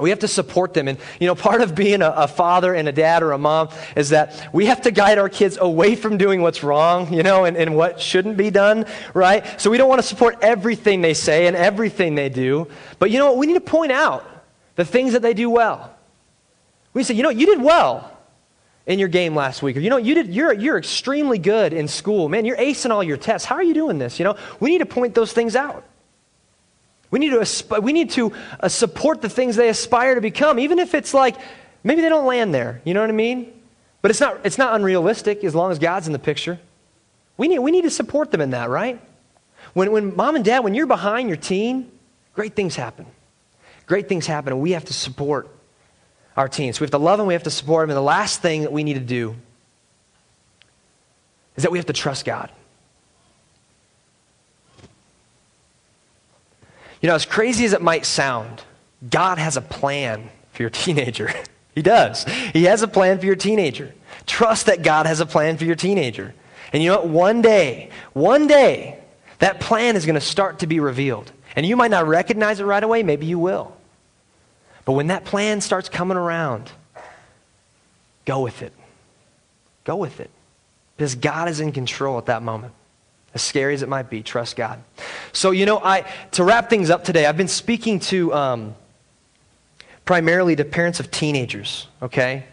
We 0.00 0.10
have 0.10 0.20
to 0.20 0.28
support 0.28 0.74
them. 0.74 0.88
And, 0.88 0.98
you 1.18 1.26
know, 1.26 1.34
part 1.34 1.60
of 1.60 1.74
being 1.74 2.02
a, 2.02 2.10
a, 2.10 2.28
father 2.28 2.74
and 2.74 2.88
a 2.88 2.92
dad 2.92 3.22
or 3.22 3.32
a 3.32 3.38
mom 3.38 3.70
is 3.96 4.10
that 4.10 4.48
we 4.52 4.66
have 4.66 4.82
to 4.82 4.90
guide 4.90 5.18
our 5.18 5.28
kids 5.28 5.58
away 5.60 5.96
from 5.96 6.18
doing 6.18 6.42
what's 6.42 6.62
wrong, 6.62 7.12
you 7.12 7.22
know, 7.22 7.44
and, 7.44 7.56
and 7.56 7.76
what 7.76 8.00
shouldn't 8.00 8.36
be 8.36 8.50
done, 8.50 8.86
right? 9.14 9.60
So 9.60 9.70
we 9.70 9.78
don't 9.78 9.88
want 9.88 10.00
to 10.00 10.06
support 10.06 10.38
everything 10.42 11.00
they 11.00 11.14
say 11.14 11.46
and 11.46 11.56
everything 11.56 12.14
they 12.14 12.28
do. 12.28 12.68
But, 12.98 13.10
you 13.10 13.18
know 13.18 13.26
what? 13.26 13.38
We 13.38 13.46
need 13.46 13.54
to 13.54 13.60
point 13.60 13.92
out 13.92 14.26
the 14.76 14.84
things 14.84 15.12
that 15.12 15.22
they 15.22 15.34
do 15.34 15.50
well. 15.50 15.94
We 16.94 17.04
say, 17.04 17.14
you 17.14 17.22
know, 17.22 17.30
you 17.30 17.46
did 17.46 17.62
well 17.62 18.10
in 18.86 18.98
your 18.98 19.08
game 19.08 19.34
last 19.34 19.62
week. 19.62 19.76
Or, 19.76 19.80
you 19.80 19.90
know, 19.90 19.98
you 19.98 20.14
did, 20.14 20.34
you're, 20.34 20.52
you're 20.52 20.78
extremely 20.78 21.38
good 21.38 21.72
in 21.72 21.86
school. 21.86 22.28
Man, 22.28 22.44
you're 22.44 22.56
acing 22.56 22.90
all 22.90 23.02
your 23.02 23.16
tests. 23.16 23.46
How 23.46 23.56
are 23.56 23.62
you 23.62 23.74
doing 23.74 23.98
this? 23.98 24.18
You 24.18 24.24
know, 24.24 24.36
we 24.58 24.70
need 24.70 24.78
to 24.78 24.86
point 24.86 25.14
those 25.14 25.32
things 25.32 25.54
out. 25.54 25.84
We 27.10 27.18
need 27.18 27.30
to, 27.30 27.40
asp- 27.40 27.82
we 27.82 27.92
need 27.92 28.10
to 28.10 28.32
uh, 28.60 28.68
support 28.68 29.20
the 29.20 29.28
things 29.28 29.56
they 29.56 29.68
aspire 29.68 30.14
to 30.14 30.20
become, 30.20 30.58
even 30.58 30.78
if 30.78 30.94
it's 30.94 31.12
like 31.12 31.36
maybe 31.82 32.02
they 32.02 32.08
don't 32.08 32.26
land 32.26 32.54
there. 32.54 32.80
You 32.84 32.94
know 32.94 33.00
what 33.00 33.10
I 33.10 33.14
mean? 33.14 33.52
But 34.02 34.10
it's 34.10 34.20
not, 34.20 34.40
it's 34.44 34.58
not 34.58 34.74
unrealistic 34.74 35.44
as 35.44 35.54
long 35.54 35.72
as 35.72 35.78
God's 35.78 36.06
in 36.06 36.12
the 36.12 36.18
picture. 36.18 36.58
We 37.36 37.48
need, 37.48 37.58
we 37.58 37.70
need 37.70 37.82
to 37.82 37.90
support 37.90 38.30
them 38.30 38.40
in 38.40 38.50
that, 38.50 38.70
right? 38.70 39.00
When, 39.74 39.92
when 39.92 40.16
mom 40.16 40.36
and 40.36 40.44
dad, 40.44 40.60
when 40.60 40.74
you're 40.74 40.86
behind 40.86 41.28
your 41.28 41.36
teen, 41.36 41.90
great 42.34 42.54
things 42.54 42.76
happen. 42.76 43.06
Great 43.86 44.08
things 44.08 44.26
happen, 44.26 44.52
and 44.52 44.62
we 44.62 44.72
have 44.72 44.84
to 44.84 44.92
support 44.92 45.48
our 46.36 46.48
teens. 46.48 46.80
We 46.80 46.84
have 46.84 46.92
to 46.92 46.98
love 46.98 47.18
them, 47.18 47.26
we 47.26 47.34
have 47.34 47.42
to 47.42 47.50
support 47.50 47.82
them. 47.82 47.90
And 47.90 47.96
the 47.96 48.02
last 48.02 48.40
thing 48.40 48.62
that 48.62 48.72
we 48.72 48.84
need 48.84 48.94
to 48.94 49.00
do 49.00 49.34
is 51.56 51.64
that 51.64 51.72
we 51.72 51.78
have 51.78 51.86
to 51.86 51.92
trust 51.92 52.24
God. 52.24 52.50
You 57.00 57.08
know, 57.08 57.14
as 57.14 57.24
crazy 57.24 57.64
as 57.64 57.72
it 57.72 57.82
might 57.82 58.04
sound, 58.04 58.62
God 59.08 59.38
has 59.38 59.56
a 59.56 59.62
plan 59.62 60.30
for 60.52 60.62
your 60.62 60.70
teenager. 60.70 61.32
he 61.74 61.82
does. 61.82 62.24
He 62.52 62.64
has 62.64 62.82
a 62.82 62.88
plan 62.88 63.18
for 63.18 63.26
your 63.26 63.36
teenager. 63.36 63.94
Trust 64.26 64.66
that 64.66 64.82
God 64.82 65.06
has 65.06 65.20
a 65.20 65.26
plan 65.26 65.56
for 65.56 65.64
your 65.64 65.76
teenager. 65.76 66.34
And 66.72 66.82
you 66.82 66.90
know 66.90 67.00
what? 67.00 67.08
One 67.08 67.42
day, 67.42 67.90
one 68.12 68.46
day, 68.46 68.98
that 69.38 69.60
plan 69.60 69.96
is 69.96 70.06
going 70.06 70.14
to 70.14 70.20
start 70.20 70.60
to 70.60 70.66
be 70.66 70.80
revealed. 70.80 71.32
And 71.56 71.66
you 71.66 71.76
might 71.76 71.90
not 71.90 72.06
recognize 72.06 72.60
it 72.60 72.64
right 72.64 72.82
away, 72.82 73.02
maybe 73.02 73.26
you 73.26 73.38
will. 73.38 73.76
But 74.84 74.92
when 74.92 75.08
that 75.08 75.24
plan 75.24 75.60
starts 75.60 75.88
coming 75.88 76.16
around, 76.16 76.70
go 78.24 78.40
with 78.40 78.62
it. 78.62 78.72
Go 79.84 79.96
with 79.96 80.20
it. 80.20 80.30
Because 80.96 81.14
God 81.14 81.48
is 81.48 81.60
in 81.60 81.72
control 81.72 82.18
at 82.18 82.26
that 82.26 82.42
moment. 82.42 82.74
As 83.32 83.42
scary 83.42 83.74
as 83.74 83.82
it 83.82 83.88
might 83.88 84.10
be, 84.10 84.22
trust 84.22 84.56
God. 84.56 84.82
So, 85.32 85.52
you 85.52 85.64
know, 85.64 85.78
I, 85.78 86.04
to 86.32 86.44
wrap 86.44 86.68
things 86.68 86.90
up 86.90 87.04
today, 87.04 87.26
I've 87.26 87.36
been 87.36 87.48
speaking 87.48 88.00
to 88.00 88.34
um, 88.34 88.74
primarily 90.04 90.56
to 90.56 90.64
parents 90.64 90.98
of 90.98 91.10
teenagers, 91.12 91.86
okay? 92.02 92.44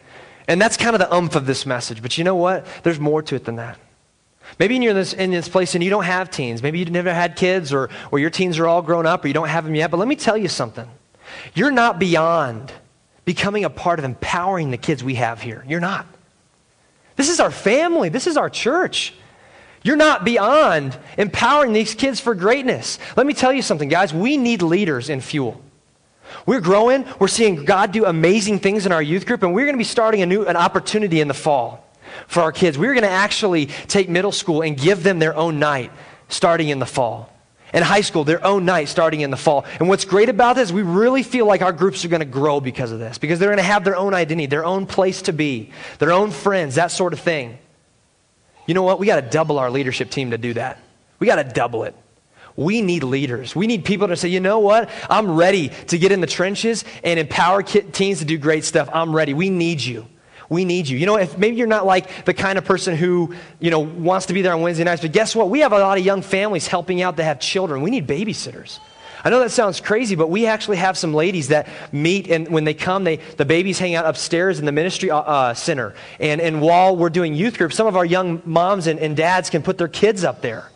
And 0.47 0.61
that's 0.61 0.77
kind 0.77 0.95
of 0.95 0.99
the 0.99 1.11
umph 1.11 1.35
of 1.35 1.47
this 1.47 1.65
message. 1.65 2.01
But 2.01 2.17
you 2.17 2.23
know 2.23 2.35
what? 2.35 2.67
There's 2.83 2.99
more 2.99 3.23
to 3.23 3.35
it 3.35 3.45
than 3.45 3.55
that. 3.55 3.79
Maybe 4.59 4.75
you're 4.75 4.91
in 4.91 4.95
this, 4.95 5.13
in 5.13 5.31
this 5.31 5.49
place 5.49 5.75
and 5.75 5.83
you 5.83 5.89
don't 5.89 6.05
have 6.05 6.31
teens. 6.31 6.63
Maybe 6.63 6.79
you've 6.79 6.91
never 6.91 7.13
had 7.13 7.35
kids 7.35 7.73
or, 7.73 7.89
or 8.11 8.19
your 8.19 8.29
teens 8.29 8.59
are 8.59 8.67
all 8.67 8.81
grown 8.81 9.05
up 9.05 9.25
or 9.25 9.27
you 9.27 9.33
don't 9.33 9.49
have 9.49 9.65
them 9.65 9.75
yet. 9.75 9.91
But 9.91 9.97
let 9.97 10.07
me 10.07 10.15
tell 10.15 10.37
you 10.37 10.47
something. 10.47 10.87
You're 11.53 11.71
not 11.71 11.99
beyond 11.99 12.71
becoming 13.25 13.65
a 13.65 13.69
part 13.69 13.99
of 13.99 14.05
empowering 14.05 14.71
the 14.71 14.77
kids 14.77 15.03
we 15.03 15.15
have 15.15 15.41
here. 15.41 15.65
You're 15.67 15.81
not. 15.81 16.05
This 17.17 17.29
is 17.29 17.39
our 17.39 17.51
family. 17.51 18.09
This 18.09 18.25
is 18.25 18.37
our 18.37 18.49
church. 18.49 19.13
You're 19.87 19.95
not 19.95 20.25
beyond 20.25 20.97
empowering 21.17 21.71
these 21.71 21.95
kids 21.95 22.19
for 22.19 22.35
greatness. 22.35 22.99
Let 23.15 23.25
me 23.25 23.33
tell 23.33 23.53
you 23.53 23.61
something, 23.61 23.87
guys. 23.87 24.13
We 24.13 24.35
need 24.35 24.61
leaders 24.61 25.09
in 25.09 25.21
fuel. 25.21 25.61
We're 26.45 26.59
growing. 26.59 27.05
We're 27.19 27.29
seeing 27.29 27.63
God 27.63 27.93
do 27.93 28.03
amazing 28.03 28.59
things 28.59 28.85
in 28.85 28.91
our 28.91 29.01
youth 29.01 29.25
group, 29.25 29.43
and 29.43 29.53
we're 29.53 29.63
going 29.63 29.75
to 29.75 29.79
be 29.79 29.85
starting 29.85 30.21
a 30.21 30.25
new 30.25 30.45
an 30.45 30.57
opportunity 30.57 31.21
in 31.21 31.29
the 31.29 31.33
fall 31.33 31.87
for 32.27 32.43
our 32.43 32.51
kids. 32.51 32.77
We're 32.77 32.95
going 32.95 33.03
to 33.03 33.09
actually 33.09 33.67
take 33.87 34.09
middle 34.09 34.33
school 34.33 34.61
and 34.61 34.77
give 34.77 35.03
them 35.03 35.19
their 35.19 35.33
own 35.37 35.57
night 35.57 35.89
starting 36.27 36.67
in 36.67 36.79
the 36.79 36.85
fall. 36.85 37.33
And 37.71 37.81
high 37.81 38.01
school, 38.01 38.25
their 38.25 38.45
own 38.45 38.65
night 38.65 38.89
starting 38.89 39.21
in 39.21 39.31
the 39.31 39.37
fall. 39.37 39.63
And 39.79 39.87
what's 39.87 40.03
great 40.03 40.27
about 40.27 40.57
this, 40.57 40.69
we 40.69 40.81
really 40.81 41.23
feel 41.23 41.45
like 41.45 41.61
our 41.61 41.71
groups 41.71 42.03
are 42.03 42.09
going 42.09 42.19
to 42.19 42.25
grow 42.25 42.59
because 42.59 42.91
of 42.91 42.99
this, 42.99 43.17
because 43.17 43.39
they're 43.39 43.49
going 43.49 43.57
to 43.57 43.63
have 43.63 43.85
their 43.85 43.95
own 43.95 44.13
identity, 44.13 44.47
their 44.47 44.65
own 44.65 44.85
place 44.85 45.21
to 45.23 45.31
be, 45.31 45.71
their 45.99 46.11
own 46.11 46.31
friends, 46.31 46.75
that 46.75 46.91
sort 46.91 47.13
of 47.13 47.21
thing. 47.21 47.57
You 48.67 48.75
know 48.75 48.83
what? 48.83 48.99
We 48.99 49.07
got 49.07 49.15
to 49.15 49.27
double 49.27 49.57
our 49.57 49.71
leadership 49.71 50.11
team 50.11 50.31
to 50.31 50.37
do 50.37 50.53
that. 50.53 50.77
We 51.19 51.25
got 51.25 51.37
to 51.37 51.43
double 51.43 51.83
it. 51.83 51.95
We 52.55 52.81
need 52.81 53.03
leaders. 53.03 53.55
We 53.55 53.67
need 53.67 53.85
people 53.85 54.07
to 54.07 54.15
say, 54.15 54.29
you 54.29 54.39
know 54.39 54.59
what? 54.59 54.89
I'm 55.09 55.35
ready 55.35 55.69
to 55.87 55.97
get 55.97 56.11
in 56.11 56.21
the 56.21 56.27
trenches 56.27 56.83
and 57.03 57.19
empower 57.19 57.63
teens 57.63 58.19
to 58.19 58.25
do 58.25 58.37
great 58.37 58.65
stuff. 58.65 58.89
I'm 58.91 59.15
ready. 59.15 59.33
We 59.33 59.49
need 59.49 59.81
you. 59.81 60.07
We 60.49 60.65
need 60.65 60.87
you. 60.87 60.97
You 60.97 61.05
know, 61.05 61.17
if 61.17 61.37
maybe 61.37 61.57
you're 61.57 61.67
not 61.67 61.85
like 61.85 62.25
the 62.25 62.33
kind 62.33 62.57
of 62.57 62.65
person 62.65 62.95
who, 62.95 63.35
you 63.59 63.69
know, 63.69 63.79
wants 63.79 64.27
to 64.27 64.33
be 64.33 64.41
there 64.41 64.53
on 64.53 64.61
Wednesday 64.61 64.83
nights, 64.85 65.01
but 65.01 65.11
guess 65.11 65.35
what? 65.35 65.49
We 65.49 65.59
have 65.59 65.73
a 65.73 65.79
lot 65.79 65.97
of 65.97 66.05
young 66.05 66.21
families 66.21 66.67
helping 66.67 67.01
out 67.01 67.17
that 67.17 67.23
have 67.25 67.39
children. 67.39 67.81
We 67.81 67.91
need 67.91 68.07
babysitters. 68.07 68.79
I 69.27 69.29
know 69.29 69.41
that 69.41 69.51
sounds 69.51 69.81
crazy, 69.81 70.15
but 70.15 70.29
we 70.29 70.45
actually 70.45 70.77
have 70.77 70.97
some 70.97 71.13
ladies 71.13 71.49
that 71.49 71.67
meet, 71.91 72.29
and 72.29 72.47
when 72.47 72.63
they 72.63 72.73
come, 72.73 73.03
they, 73.03 73.17
the 73.17 73.43
babies 73.43 73.77
hang 73.77 73.93
out 73.93 74.05
upstairs 74.05 74.57
in 74.57 74.63
the 74.63 74.71
ministry 74.71 75.11
uh, 75.11 75.19
uh, 75.19 75.53
center. 75.53 75.95
And, 76.21 76.39
and 76.39 76.61
while 76.61 76.95
we're 76.95 77.09
doing 77.09 77.33
youth 77.33 77.57
groups, 77.57 77.75
some 77.75 77.87
of 77.87 77.97
our 77.97 78.05
young 78.05 78.41
moms 78.45 78.87
and, 78.87 79.01
and 79.01 79.17
dads 79.17 79.49
can 79.49 79.63
put 79.63 79.77
their 79.77 79.89
kids 79.89 80.23
up 80.23 80.41
there. 80.41 80.71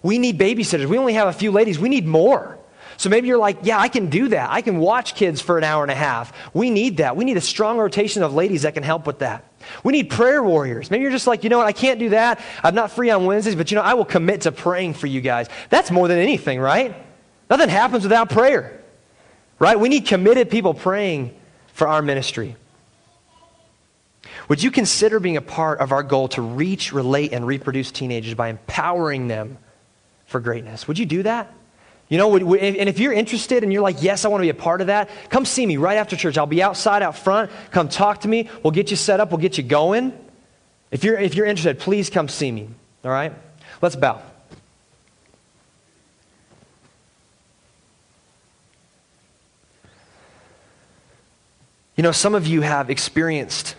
We 0.00 0.20
need 0.20 0.38
babysitters. 0.38 0.86
We 0.86 0.96
only 0.96 1.14
have 1.14 1.26
a 1.26 1.32
few 1.32 1.50
ladies. 1.50 1.80
We 1.80 1.88
need 1.88 2.06
more. 2.06 2.56
So 2.98 3.08
maybe 3.10 3.26
you're 3.26 3.36
like, 3.36 3.58
yeah, 3.62 3.80
I 3.80 3.88
can 3.88 4.10
do 4.10 4.28
that. 4.28 4.48
I 4.48 4.60
can 4.60 4.78
watch 4.78 5.16
kids 5.16 5.40
for 5.40 5.58
an 5.58 5.64
hour 5.64 5.82
and 5.82 5.90
a 5.90 5.96
half. 5.96 6.32
We 6.54 6.70
need 6.70 6.98
that. 6.98 7.16
We 7.16 7.24
need 7.24 7.36
a 7.36 7.40
strong 7.40 7.78
rotation 7.78 8.22
of 8.22 8.32
ladies 8.32 8.62
that 8.62 8.74
can 8.74 8.84
help 8.84 9.08
with 9.08 9.18
that. 9.18 9.44
We 9.82 9.92
need 9.92 10.08
prayer 10.08 10.40
warriors. 10.40 10.88
Maybe 10.88 11.02
you're 11.02 11.10
just 11.10 11.26
like, 11.26 11.42
you 11.42 11.50
know 11.50 11.58
what, 11.58 11.66
I 11.66 11.72
can't 11.72 11.98
do 11.98 12.10
that. 12.10 12.40
I'm 12.62 12.76
not 12.76 12.92
free 12.92 13.10
on 13.10 13.26
Wednesdays, 13.26 13.56
but 13.56 13.72
you 13.72 13.74
know, 13.74 13.82
I 13.82 13.94
will 13.94 14.04
commit 14.04 14.42
to 14.42 14.52
praying 14.52 14.94
for 14.94 15.08
you 15.08 15.20
guys. 15.20 15.48
That's 15.68 15.90
more 15.90 16.06
than 16.06 16.18
anything, 16.18 16.60
right? 16.60 17.07
Nothing 17.50 17.68
happens 17.68 18.02
without 18.02 18.30
prayer, 18.30 18.80
right? 19.58 19.78
We 19.78 19.88
need 19.88 20.06
committed 20.06 20.50
people 20.50 20.74
praying 20.74 21.34
for 21.72 21.88
our 21.88 22.02
ministry. 22.02 22.56
Would 24.48 24.62
you 24.62 24.70
consider 24.70 25.20
being 25.20 25.36
a 25.36 25.42
part 25.42 25.80
of 25.80 25.92
our 25.92 26.02
goal 26.02 26.28
to 26.28 26.42
reach, 26.42 26.92
relate, 26.92 27.32
and 27.32 27.46
reproduce 27.46 27.90
teenagers 27.90 28.34
by 28.34 28.48
empowering 28.48 29.28
them 29.28 29.58
for 30.26 30.40
greatness? 30.40 30.88
Would 30.88 30.98
you 30.98 31.06
do 31.06 31.22
that? 31.22 31.52
You 32.08 32.16
know, 32.16 32.34
and 32.36 32.88
if 32.88 32.98
you're 32.98 33.12
interested 33.12 33.62
and 33.62 33.70
you're 33.70 33.82
like, 33.82 34.02
yes, 34.02 34.24
I 34.24 34.28
want 34.28 34.40
to 34.40 34.46
be 34.46 34.50
a 34.50 34.54
part 34.54 34.80
of 34.80 34.86
that, 34.86 35.10
come 35.28 35.44
see 35.44 35.66
me 35.66 35.76
right 35.76 35.98
after 35.98 36.16
church. 36.16 36.38
I'll 36.38 36.46
be 36.46 36.62
outside 36.62 37.02
out 37.02 37.18
front. 37.18 37.50
Come 37.70 37.90
talk 37.90 38.22
to 38.22 38.28
me. 38.28 38.48
We'll 38.62 38.70
get 38.70 38.90
you 38.90 38.96
set 38.96 39.20
up. 39.20 39.30
We'll 39.30 39.40
get 39.40 39.58
you 39.58 39.64
going. 39.64 40.18
If 40.90 41.04
you're, 41.04 41.18
if 41.18 41.34
you're 41.34 41.44
interested, 41.44 41.78
please 41.78 42.08
come 42.08 42.28
see 42.28 42.50
me. 42.50 42.70
All 43.04 43.10
right? 43.10 43.34
Let's 43.82 43.94
bow. 43.94 44.22
You 51.98 52.02
know, 52.04 52.12
some 52.12 52.36
of 52.36 52.46
you 52.46 52.60
have 52.60 52.90
experienced 52.90 53.74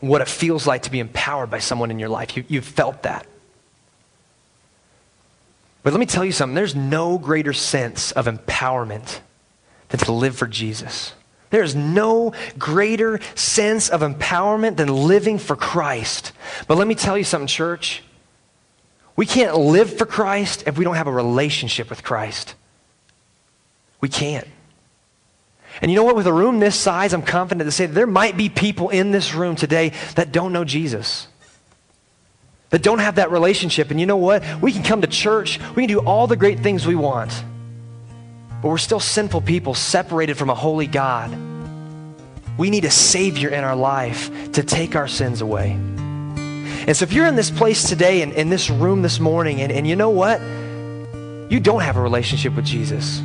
what 0.00 0.22
it 0.22 0.28
feels 0.28 0.66
like 0.66 0.84
to 0.84 0.90
be 0.90 0.98
empowered 0.98 1.50
by 1.50 1.58
someone 1.58 1.90
in 1.90 1.98
your 1.98 2.08
life. 2.08 2.38
You, 2.38 2.44
you've 2.48 2.64
felt 2.64 3.02
that. 3.02 3.26
But 5.82 5.92
let 5.92 6.00
me 6.00 6.06
tell 6.06 6.24
you 6.24 6.32
something 6.32 6.54
there's 6.54 6.74
no 6.74 7.18
greater 7.18 7.52
sense 7.52 8.12
of 8.12 8.24
empowerment 8.24 9.20
than 9.90 10.00
to 10.00 10.12
live 10.12 10.34
for 10.34 10.46
Jesus. 10.46 11.12
There 11.50 11.62
is 11.62 11.74
no 11.74 12.32
greater 12.58 13.20
sense 13.34 13.90
of 13.90 14.00
empowerment 14.00 14.76
than 14.78 14.88
living 14.88 15.38
for 15.38 15.54
Christ. 15.54 16.32
But 16.66 16.78
let 16.78 16.88
me 16.88 16.94
tell 16.94 17.18
you 17.18 17.24
something, 17.24 17.46
church. 17.46 18.02
We 19.16 19.26
can't 19.26 19.54
live 19.54 19.98
for 19.98 20.06
Christ 20.06 20.64
if 20.66 20.78
we 20.78 20.84
don't 20.84 20.96
have 20.96 21.08
a 21.08 21.12
relationship 21.12 21.90
with 21.90 22.02
Christ. 22.02 22.54
We 24.00 24.08
can't. 24.08 24.48
And 25.80 25.90
you 25.90 25.96
know 25.96 26.04
what? 26.04 26.16
With 26.16 26.26
a 26.26 26.32
room 26.32 26.60
this 26.60 26.76
size, 26.76 27.12
I'm 27.12 27.22
confident 27.22 27.66
to 27.66 27.72
say 27.72 27.86
there 27.86 28.06
might 28.06 28.36
be 28.36 28.48
people 28.48 28.90
in 28.90 29.10
this 29.10 29.34
room 29.34 29.56
today 29.56 29.92
that 30.16 30.32
don't 30.32 30.52
know 30.52 30.64
Jesus 30.64 31.28
that 32.72 32.82
don't 32.82 33.00
have 33.00 33.16
that 33.16 33.30
relationship. 33.30 33.90
And 33.90 34.00
you 34.00 34.06
know 34.06 34.16
what? 34.16 34.42
We 34.62 34.72
can 34.72 34.82
come 34.82 35.02
to 35.02 35.06
church, 35.06 35.60
we 35.76 35.82
can 35.82 35.88
do 35.88 36.00
all 36.00 36.26
the 36.26 36.36
great 36.36 36.60
things 36.60 36.86
we 36.86 36.94
want, 36.94 37.44
but 38.62 38.68
we're 38.68 38.78
still 38.78 38.98
sinful 38.98 39.42
people 39.42 39.74
separated 39.74 40.38
from 40.38 40.50
a 40.50 40.54
holy 40.54 40.86
God. 40.86 41.30
We 42.58 42.70
need 42.70 42.86
a 42.86 42.90
Savior 42.90 43.50
in 43.50 43.62
our 43.62 43.76
life 43.76 44.52
to 44.52 44.62
take 44.62 44.96
our 44.96 45.06
sins 45.06 45.42
away. 45.42 45.72
And 45.72 46.96
so, 46.96 47.04
if 47.04 47.12
you're 47.12 47.26
in 47.26 47.36
this 47.36 47.50
place 47.50 47.88
today 47.88 48.22
and 48.22 48.32
in 48.32 48.48
this 48.48 48.68
room 48.70 49.02
this 49.02 49.20
morning, 49.20 49.60
and, 49.60 49.70
and 49.70 49.86
you 49.86 49.94
know 49.94 50.10
what? 50.10 50.40
You 50.40 51.60
don't 51.60 51.82
have 51.82 51.96
a 51.96 52.00
relationship 52.00 52.56
with 52.56 52.64
Jesus. 52.64 53.22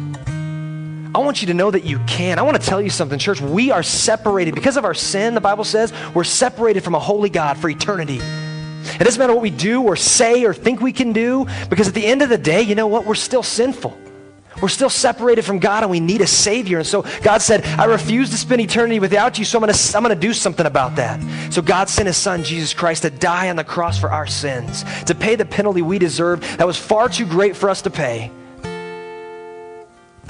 I 1.17 1.19
want 1.19 1.41
you 1.41 1.47
to 1.47 1.55
know 1.55 1.71
that 1.71 1.83
you 1.83 1.97
can. 2.05 2.37
I 2.37 2.43
want 2.43 2.61
to 2.61 2.67
tell 2.67 2.79
you 2.79 2.91
something, 2.91 3.17
church. 3.17 3.41
We 3.41 3.71
are 3.71 3.81
separated 3.81 4.53
because 4.53 4.77
of 4.77 4.85
our 4.85 4.93
sin, 4.93 5.33
the 5.33 5.41
Bible 5.41 5.63
says, 5.63 5.91
we're 6.13 6.23
separated 6.23 6.83
from 6.83 6.93
a 6.93 6.99
holy 6.99 7.31
God 7.31 7.57
for 7.57 7.71
eternity. 7.71 8.19
It 8.19 9.03
doesn't 9.03 9.17
matter 9.17 9.33
what 9.33 9.41
we 9.41 9.49
do 9.49 9.81
or 9.81 9.95
say 9.95 10.45
or 10.45 10.53
think 10.53 10.79
we 10.79 10.93
can 10.93 11.13
do, 11.13 11.47
because 11.71 11.87
at 11.87 11.95
the 11.95 12.05
end 12.05 12.21
of 12.21 12.29
the 12.29 12.37
day, 12.37 12.61
you 12.61 12.75
know 12.75 12.85
what? 12.85 13.03
We're 13.03 13.15
still 13.15 13.41
sinful. 13.41 13.97
We're 14.61 14.67
still 14.67 14.91
separated 14.91 15.43
from 15.43 15.57
God 15.57 15.81
and 15.81 15.89
we 15.89 15.99
need 15.99 16.21
a 16.21 16.27
Savior. 16.27 16.77
And 16.77 16.85
so 16.85 17.01
God 17.23 17.41
said, 17.41 17.65
I 17.65 17.85
refuse 17.85 18.29
to 18.29 18.37
spend 18.37 18.61
eternity 18.61 18.99
without 18.99 19.39
you, 19.39 19.45
so 19.45 19.57
I'm 19.57 19.63
going 19.63 19.73
to 19.73 19.97
I'm 19.97 20.03
to 20.03 20.13
do 20.13 20.33
something 20.33 20.67
about 20.67 20.97
that. 20.97 21.19
So 21.51 21.63
God 21.63 21.89
sent 21.89 22.05
His 22.05 22.17
Son, 22.17 22.43
Jesus 22.43 22.75
Christ, 22.75 23.01
to 23.01 23.09
die 23.09 23.49
on 23.49 23.55
the 23.55 23.63
cross 23.63 23.99
for 23.99 24.11
our 24.11 24.27
sins, 24.27 24.85
to 25.05 25.15
pay 25.15 25.35
the 25.35 25.45
penalty 25.45 25.81
we 25.81 25.97
deserved 25.97 26.43
that 26.59 26.67
was 26.67 26.77
far 26.77 27.09
too 27.09 27.25
great 27.25 27.55
for 27.55 27.71
us 27.71 27.81
to 27.81 27.89
pay. 27.89 28.29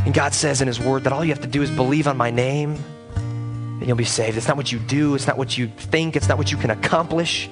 And 0.08 0.14
God 0.14 0.34
says 0.34 0.62
in 0.62 0.70
His 0.70 0.80
Word 0.80 1.04
that 1.04 1.12
all 1.12 1.22
you 1.22 1.34
have 1.34 1.42
to 1.42 1.50
do 1.50 1.62
is 1.62 1.70
believe 1.70 2.08
on 2.08 2.16
my 2.16 2.32
name 2.32 2.82
and 3.18 3.86
you'll 3.86 3.98
be 3.98 4.06
saved. 4.06 4.38
It's 4.38 4.48
not 4.48 4.56
what 4.56 4.72
you 4.72 4.80
do, 4.80 5.16
it's 5.16 5.28
not 5.28 5.38
what 5.38 5.58
you 5.58 5.68
think, 5.68 6.16
it's 6.16 6.30
not 6.30 6.38
what 6.38 6.50
you 6.50 6.58
can 6.58 6.72
accomplish. 6.72 7.50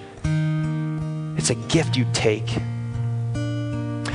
It's 1.37 1.49
a 1.49 1.55
gift 1.67 1.97
you 1.97 2.07
take. 2.13 2.47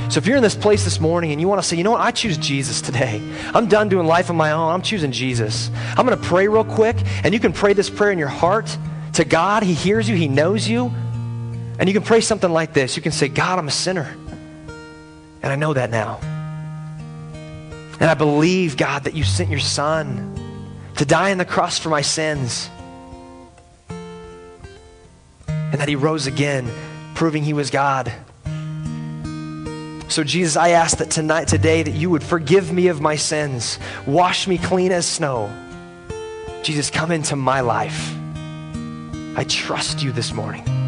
So 0.09 0.17
if 0.17 0.25
you're 0.25 0.37
in 0.37 0.41
this 0.41 0.55
place 0.55 0.83
this 0.83 0.99
morning 0.99 1.31
and 1.31 1.39
you 1.39 1.47
want 1.47 1.61
to 1.61 1.67
say, 1.67 1.77
you 1.77 1.83
know 1.83 1.91
what, 1.91 2.01
I 2.01 2.09
choose 2.09 2.35
Jesus 2.35 2.81
today. 2.81 3.21
I'm 3.53 3.67
done 3.67 3.89
doing 3.89 4.07
life 4.07 4.31
on 4.31 4.37
my 4.37 4.53
own. 4.53 4.73
I'm 4.73 4.81
choosing 4.81 5.11
Jesus. 5.11 5.69
I'm 5.95 6.07
going 6.07 6.19
to 6.19 6.25
pray 6.25 6.47
real 6.47 6.65
quick, 6.65 6.97
and 7.23 7.35
you 7.35 7.39
can 7.39 7.53
pray 7.53 7.73
this 7.73 7.91
prayer 7.91 8.11
in 8.11 8.17
your 8.17 8.27
heart 8.27 8.75
to 9.13 9.23
God. 9.23 9.61
He 9.61 9.75
hears 9.75 10.09
you, 10.09 10.15
He 10.15 10.27
knows 10.27 10.67
you. 10.67 10.87
And 11.77 11.87
you 11.87 11.93
can 11.93 12.01
pray 12.01 12.21
something 12.21 12.51
like 12.51 12.73
this. 12.73 12.95
You 12.95 13.03
can 13.03 13.11
say, 13.11 13.27
God, 13.27 13.59
I'm 13.59 13.67
a 13.67 13.71
sinner. 13.71 14.11
And 15.43 15.53
I 15.53 15.55
know 15.55 15.75
that 15.75 15.91
now. 15.91 16.19
And 18.01 18.09
I 18.09 18.15
believe, 18.15 18.75
God, 18.75 19.05
that 19.05 19.13
you 19.13 19.23
sent 19.23 19.49
your 19.49 19.59
Son 19.59 20.35
to 20.97 21.05
die 21.05 21.31
on 21.31 21.37
the 21.37 21.45
cross 21.45 21.79
for 21.79 21.87
my 21.87 22.01
sins. 22.01 22.69
And 25.47 25.79
that 25.79 25.87
He 25.87 25.95
rose 25.95 26.27
again 26.27 26.69
proving 27.21 27.43
he 27.43 27.53
was 27.53 27.69
God. 27.69 28.11
So, 30.07 30.23
Jesus, 30.23 30.57
I 30.57 30.69
ask 30.69 30.97
that 30.97 31.11
tonight, 31.11 31.47
today, 31.47 31.83
that 31.83 31.91
you 31.91 32.09
would 32.09 32.23
forgive 32.23 32.73
me 32.73 32.87
of 32.87 32.99
my 32.99 33.15
sins, 33.15 33.77
wash 34.07 34.47
me 34.47 34.57
clean 34.57 34.91
as 34.91 35.05
snow. 35.05 35.51
Jesus, 36.63 36.89
come 36.89 37.11
into 37.11 37.35
my 37.35 37.61
life. 37.61 38.15
I 39.37 39.45
trust 39.47 40.01
you 40.01 40.11
this 40.11 40.33
morning. 40.33 40.80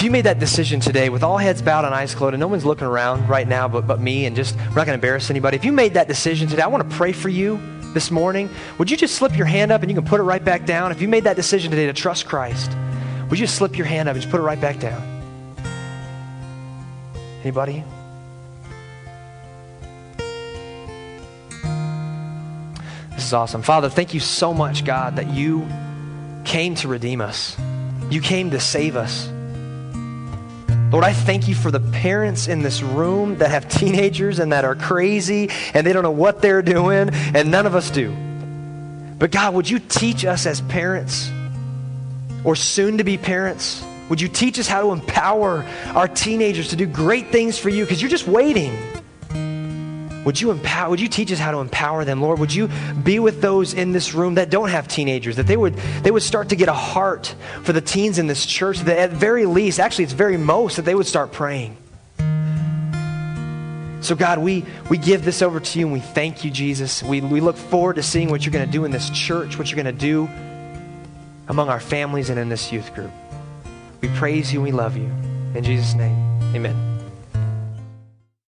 If 0.00 0.04
you 0.04 0.10
made 0.10 0.24
that 0.24 0.38
decision 0.38 0.80
today 0.80 1.10
with 1.10 1.22
all 1.22 1.36
heads 1.36 1.60
bowed 1.60 1.84
and 1.84 1.94
eyes 1.94 2.14
closed, 2.14 2.32
and 2.32 2.40
no 2.40 2.48
one's 2.48 2.64
looking 2.64 2.86
around 2.86 3.28
right 3.28 3.46
now 3.46 3.68
but, 3.68 3.86
but 3.86 4.00
me, 4.00 4.24
and 4.24 4.34
just, 4.34 4.56
we're 4.56 4.62
not 4.68 4.74
going 4.74 4.86
to 4.86 4.94
embarrass 4.94 5.28
anybody. 5.28 5.58
If 5.58 5.64
you 5.66 5.72
made 5.72 5.92
that 5.92 6.08
decision 6.08 6.48
today, 6.48 6.62
I 6.62 6.68
want 6.68 6.88
to 6.88 6.96
pray 6.96 7.12
for 7.12 7.28
you 7.28 7.60
this 7.92 8.10
morning. 8.10 8.48
Would 8.78 8.90
you 8.90 8.96
just 8.96 9.16
slip 9.16 9.36
your 9.36 9.44
hand 9.44 9.70
up 9.70 9.82
and 9.82 9.90
you 9.90 9.94
can 9.94 10.06
put 10.06 10.18
it 10.18 10.22
right 10.22 10.42
back 10.42 10.64
down? 10.64 10.90
If 10.90 11.02
you 11.02 11.08
made 11.08 11.24
that 11.24 11.36
decision 11.36 11.70
today 11.70 11.84
to 11.84 11.92
trust 11.92 12.24
Christ, 12.24 12.74
would 13.28 13.38
you 13.38 13.44
just 13.44 13.56
slip 13.56 13.76
your 13.76 13.84
hand 13.84 14.08
up 14.08 14.14
and 14.14 14.22
just 14.22 14.30
put 14.30 14.40
it 14.40 14.42
right 14.42 14.58
back 14.58 14.78
down? 14.78 15.02
Anybody? 17.42 17.84
This 23.16 23.26
is 23.26 23.34
awesome. 23.34 23.60
Father, 23.60 23.90
thank 23.90 24.14
you 24.14 24.20
so 24.20 24.54
much, 24.54 24.86
God, 24.86 25.16
that 25.16 25.28
you 25.28 25.68
came 26.46 26.74
to 26.76 26.88
redeem 26.88 27.20
us. 27.20 27.54
You 28.08 28.22
came 28.22 28.50
to 28.52 28.60
save 28.60 28.96
us. 28.96 29.30
Lord, 30.90 31.04
I 31.04 31.12
thank 31.12 31.46
you 31.48 31.54
for 31.54 31.70
the 31.70 31.80
parents 31.80 32.48
in 32.48 32.62
this 32.62 32.82
room 32.82 33.38
that 33.38 33.50
have 33.50 33.68
teenagers 33.68 34.38
and 34.38 34.52
that 34.52 34.64
are 34.64 34.74
crazy 34.74 35.50
and 35.72 35.86
they 35.86 35.92
don't 35.92 36.02
know 36.02 36.10
what 36.10 36.42
they're 36.42 36.62
doing, 36.62 37.10
and 37.12 37.50
none 37.50 37.66
of 37.66 37.74
us 37.74 37.90
do. 37.90 38.14
But 39.18 39.30
God, 39.30 39.54
would 39.54 39.68
you 39.70 39.78
teach 39.78 40.24
us 40.24 40.46
as 40.46 40.60
parents? 40.62 41.30
or 42.44 42.56
soon 42.56 42.98
to 42.98 43.04
be 43.04 43.18
parents, 43.18 43.84
would 44.08 44.20
you 44.20 44.28
teach 44.28 44.58
us 44.58 44.66
how 44.66 44.82
to 44.82 44.90
empower 44.92 45.64
our 45.94 46.08
teenagers 46.08 46.68
to 46.68 46.76
do 46.76 46.86
great 46.86 47.28
things 47.28 47.58
for 47.58 47.68
you? 47.68 47.84
Because 47.84 48.00
you're 48.00 48.10
just 48.10 48.26
waiting. 48.26 48.76
Would 50.24 50.40
you 50.40 50.50
empower, 50.50 50.90
would 50.90 51.00
you 51.00 51.08
teach 51.08 51.32
us 51.32 51.38
how 51.38 51.50
to 51.50 51.58
empower 51.58 52.04
them, 52.04 52.20
Lord? 52.20 52.38
Would 52.38 52.52
you 52.52 52.68
be 53.02 53.18
with 53.18 53.40
those 53.40 53.72
in 53.72 53.92
this 53.92 54.14
room 54.14 54.34
that 54.34 54.50
don't 54.50 54.68
have 54.68 54.86
teenagers, 54.86 55.36
that 55.36 55.46
they 55.46 55.56
would, 55.56 55.74
they 56.02 56.10
would 56.10 56.22
start 56.22 56.50
to 56.50 56.56
get 56.56 56.68
a 56.68 56.74
heart 56.74 57.34
for 57.62 57.72
the 57.72 57.80
teens 57.80 58.18
in 58.18 58.26
this 58.26 58.44
church, 58.44 58.80
that 58.80 58.98
at 58.98 59.10
very 59.10 59.46
least, 59.46 59.80
actually 59.80 60.04
it's 60.04 60.12
very 60.12 60.36
most, 60.36 60.76
that 60.76 60.84
they 60.84 60.94
would 60.94 61.06
start 61.06 61.32
praying. 61.32 61.76
So, 64.02 64.14
God, 64.14 64.38
we, 64.38 64.64
we 64.88 64.96
give 64.96 65.24
this 65.24 65.42
over 65.42 65.60
to 65.60 65.78
you 65.78 65.86
and 65.86 65.92
we 65.92 66.00
thank 66.00 66.44
you, 66.44 66.50
Jesus. 66.50 67.02
We, 67.02 67.20
we 67.20 67.40
look 67.40 67.56
forward 67.56 67.96
to 67.96 68.02
seeing 68.02 68.30
what 68.30 68.44
you're 68.44 68.52
going 68.52 68.66
to 68.66 68.72
do 68.72 68.84
in 68.84 68.90
this 68.90 69.10
church, 69.10 69.58
what 69.58 69.70
you're 69.70 69.82
going 69.82 69.94
to 69.94 70.00
do 70.00 70.28
among 71.48 71.68
our 71.68 71.80
families 71.80 72.30
and 72.30 72.38
in 72.38 72.48
this 72.48 72.72
youth 72.72 72.94
group. 72.94 73.10
We 74.00 74.08
praise 74.08 74.52
you 74.52 74.60
and 74.60 74.66
we 74.66 74.72
love 74.72 74.96
you. 74.96 75.10
In 75.54 75.62
Jesus' 75.62 75.94
name. 75.94 76.16
Amen. 76.54 76.89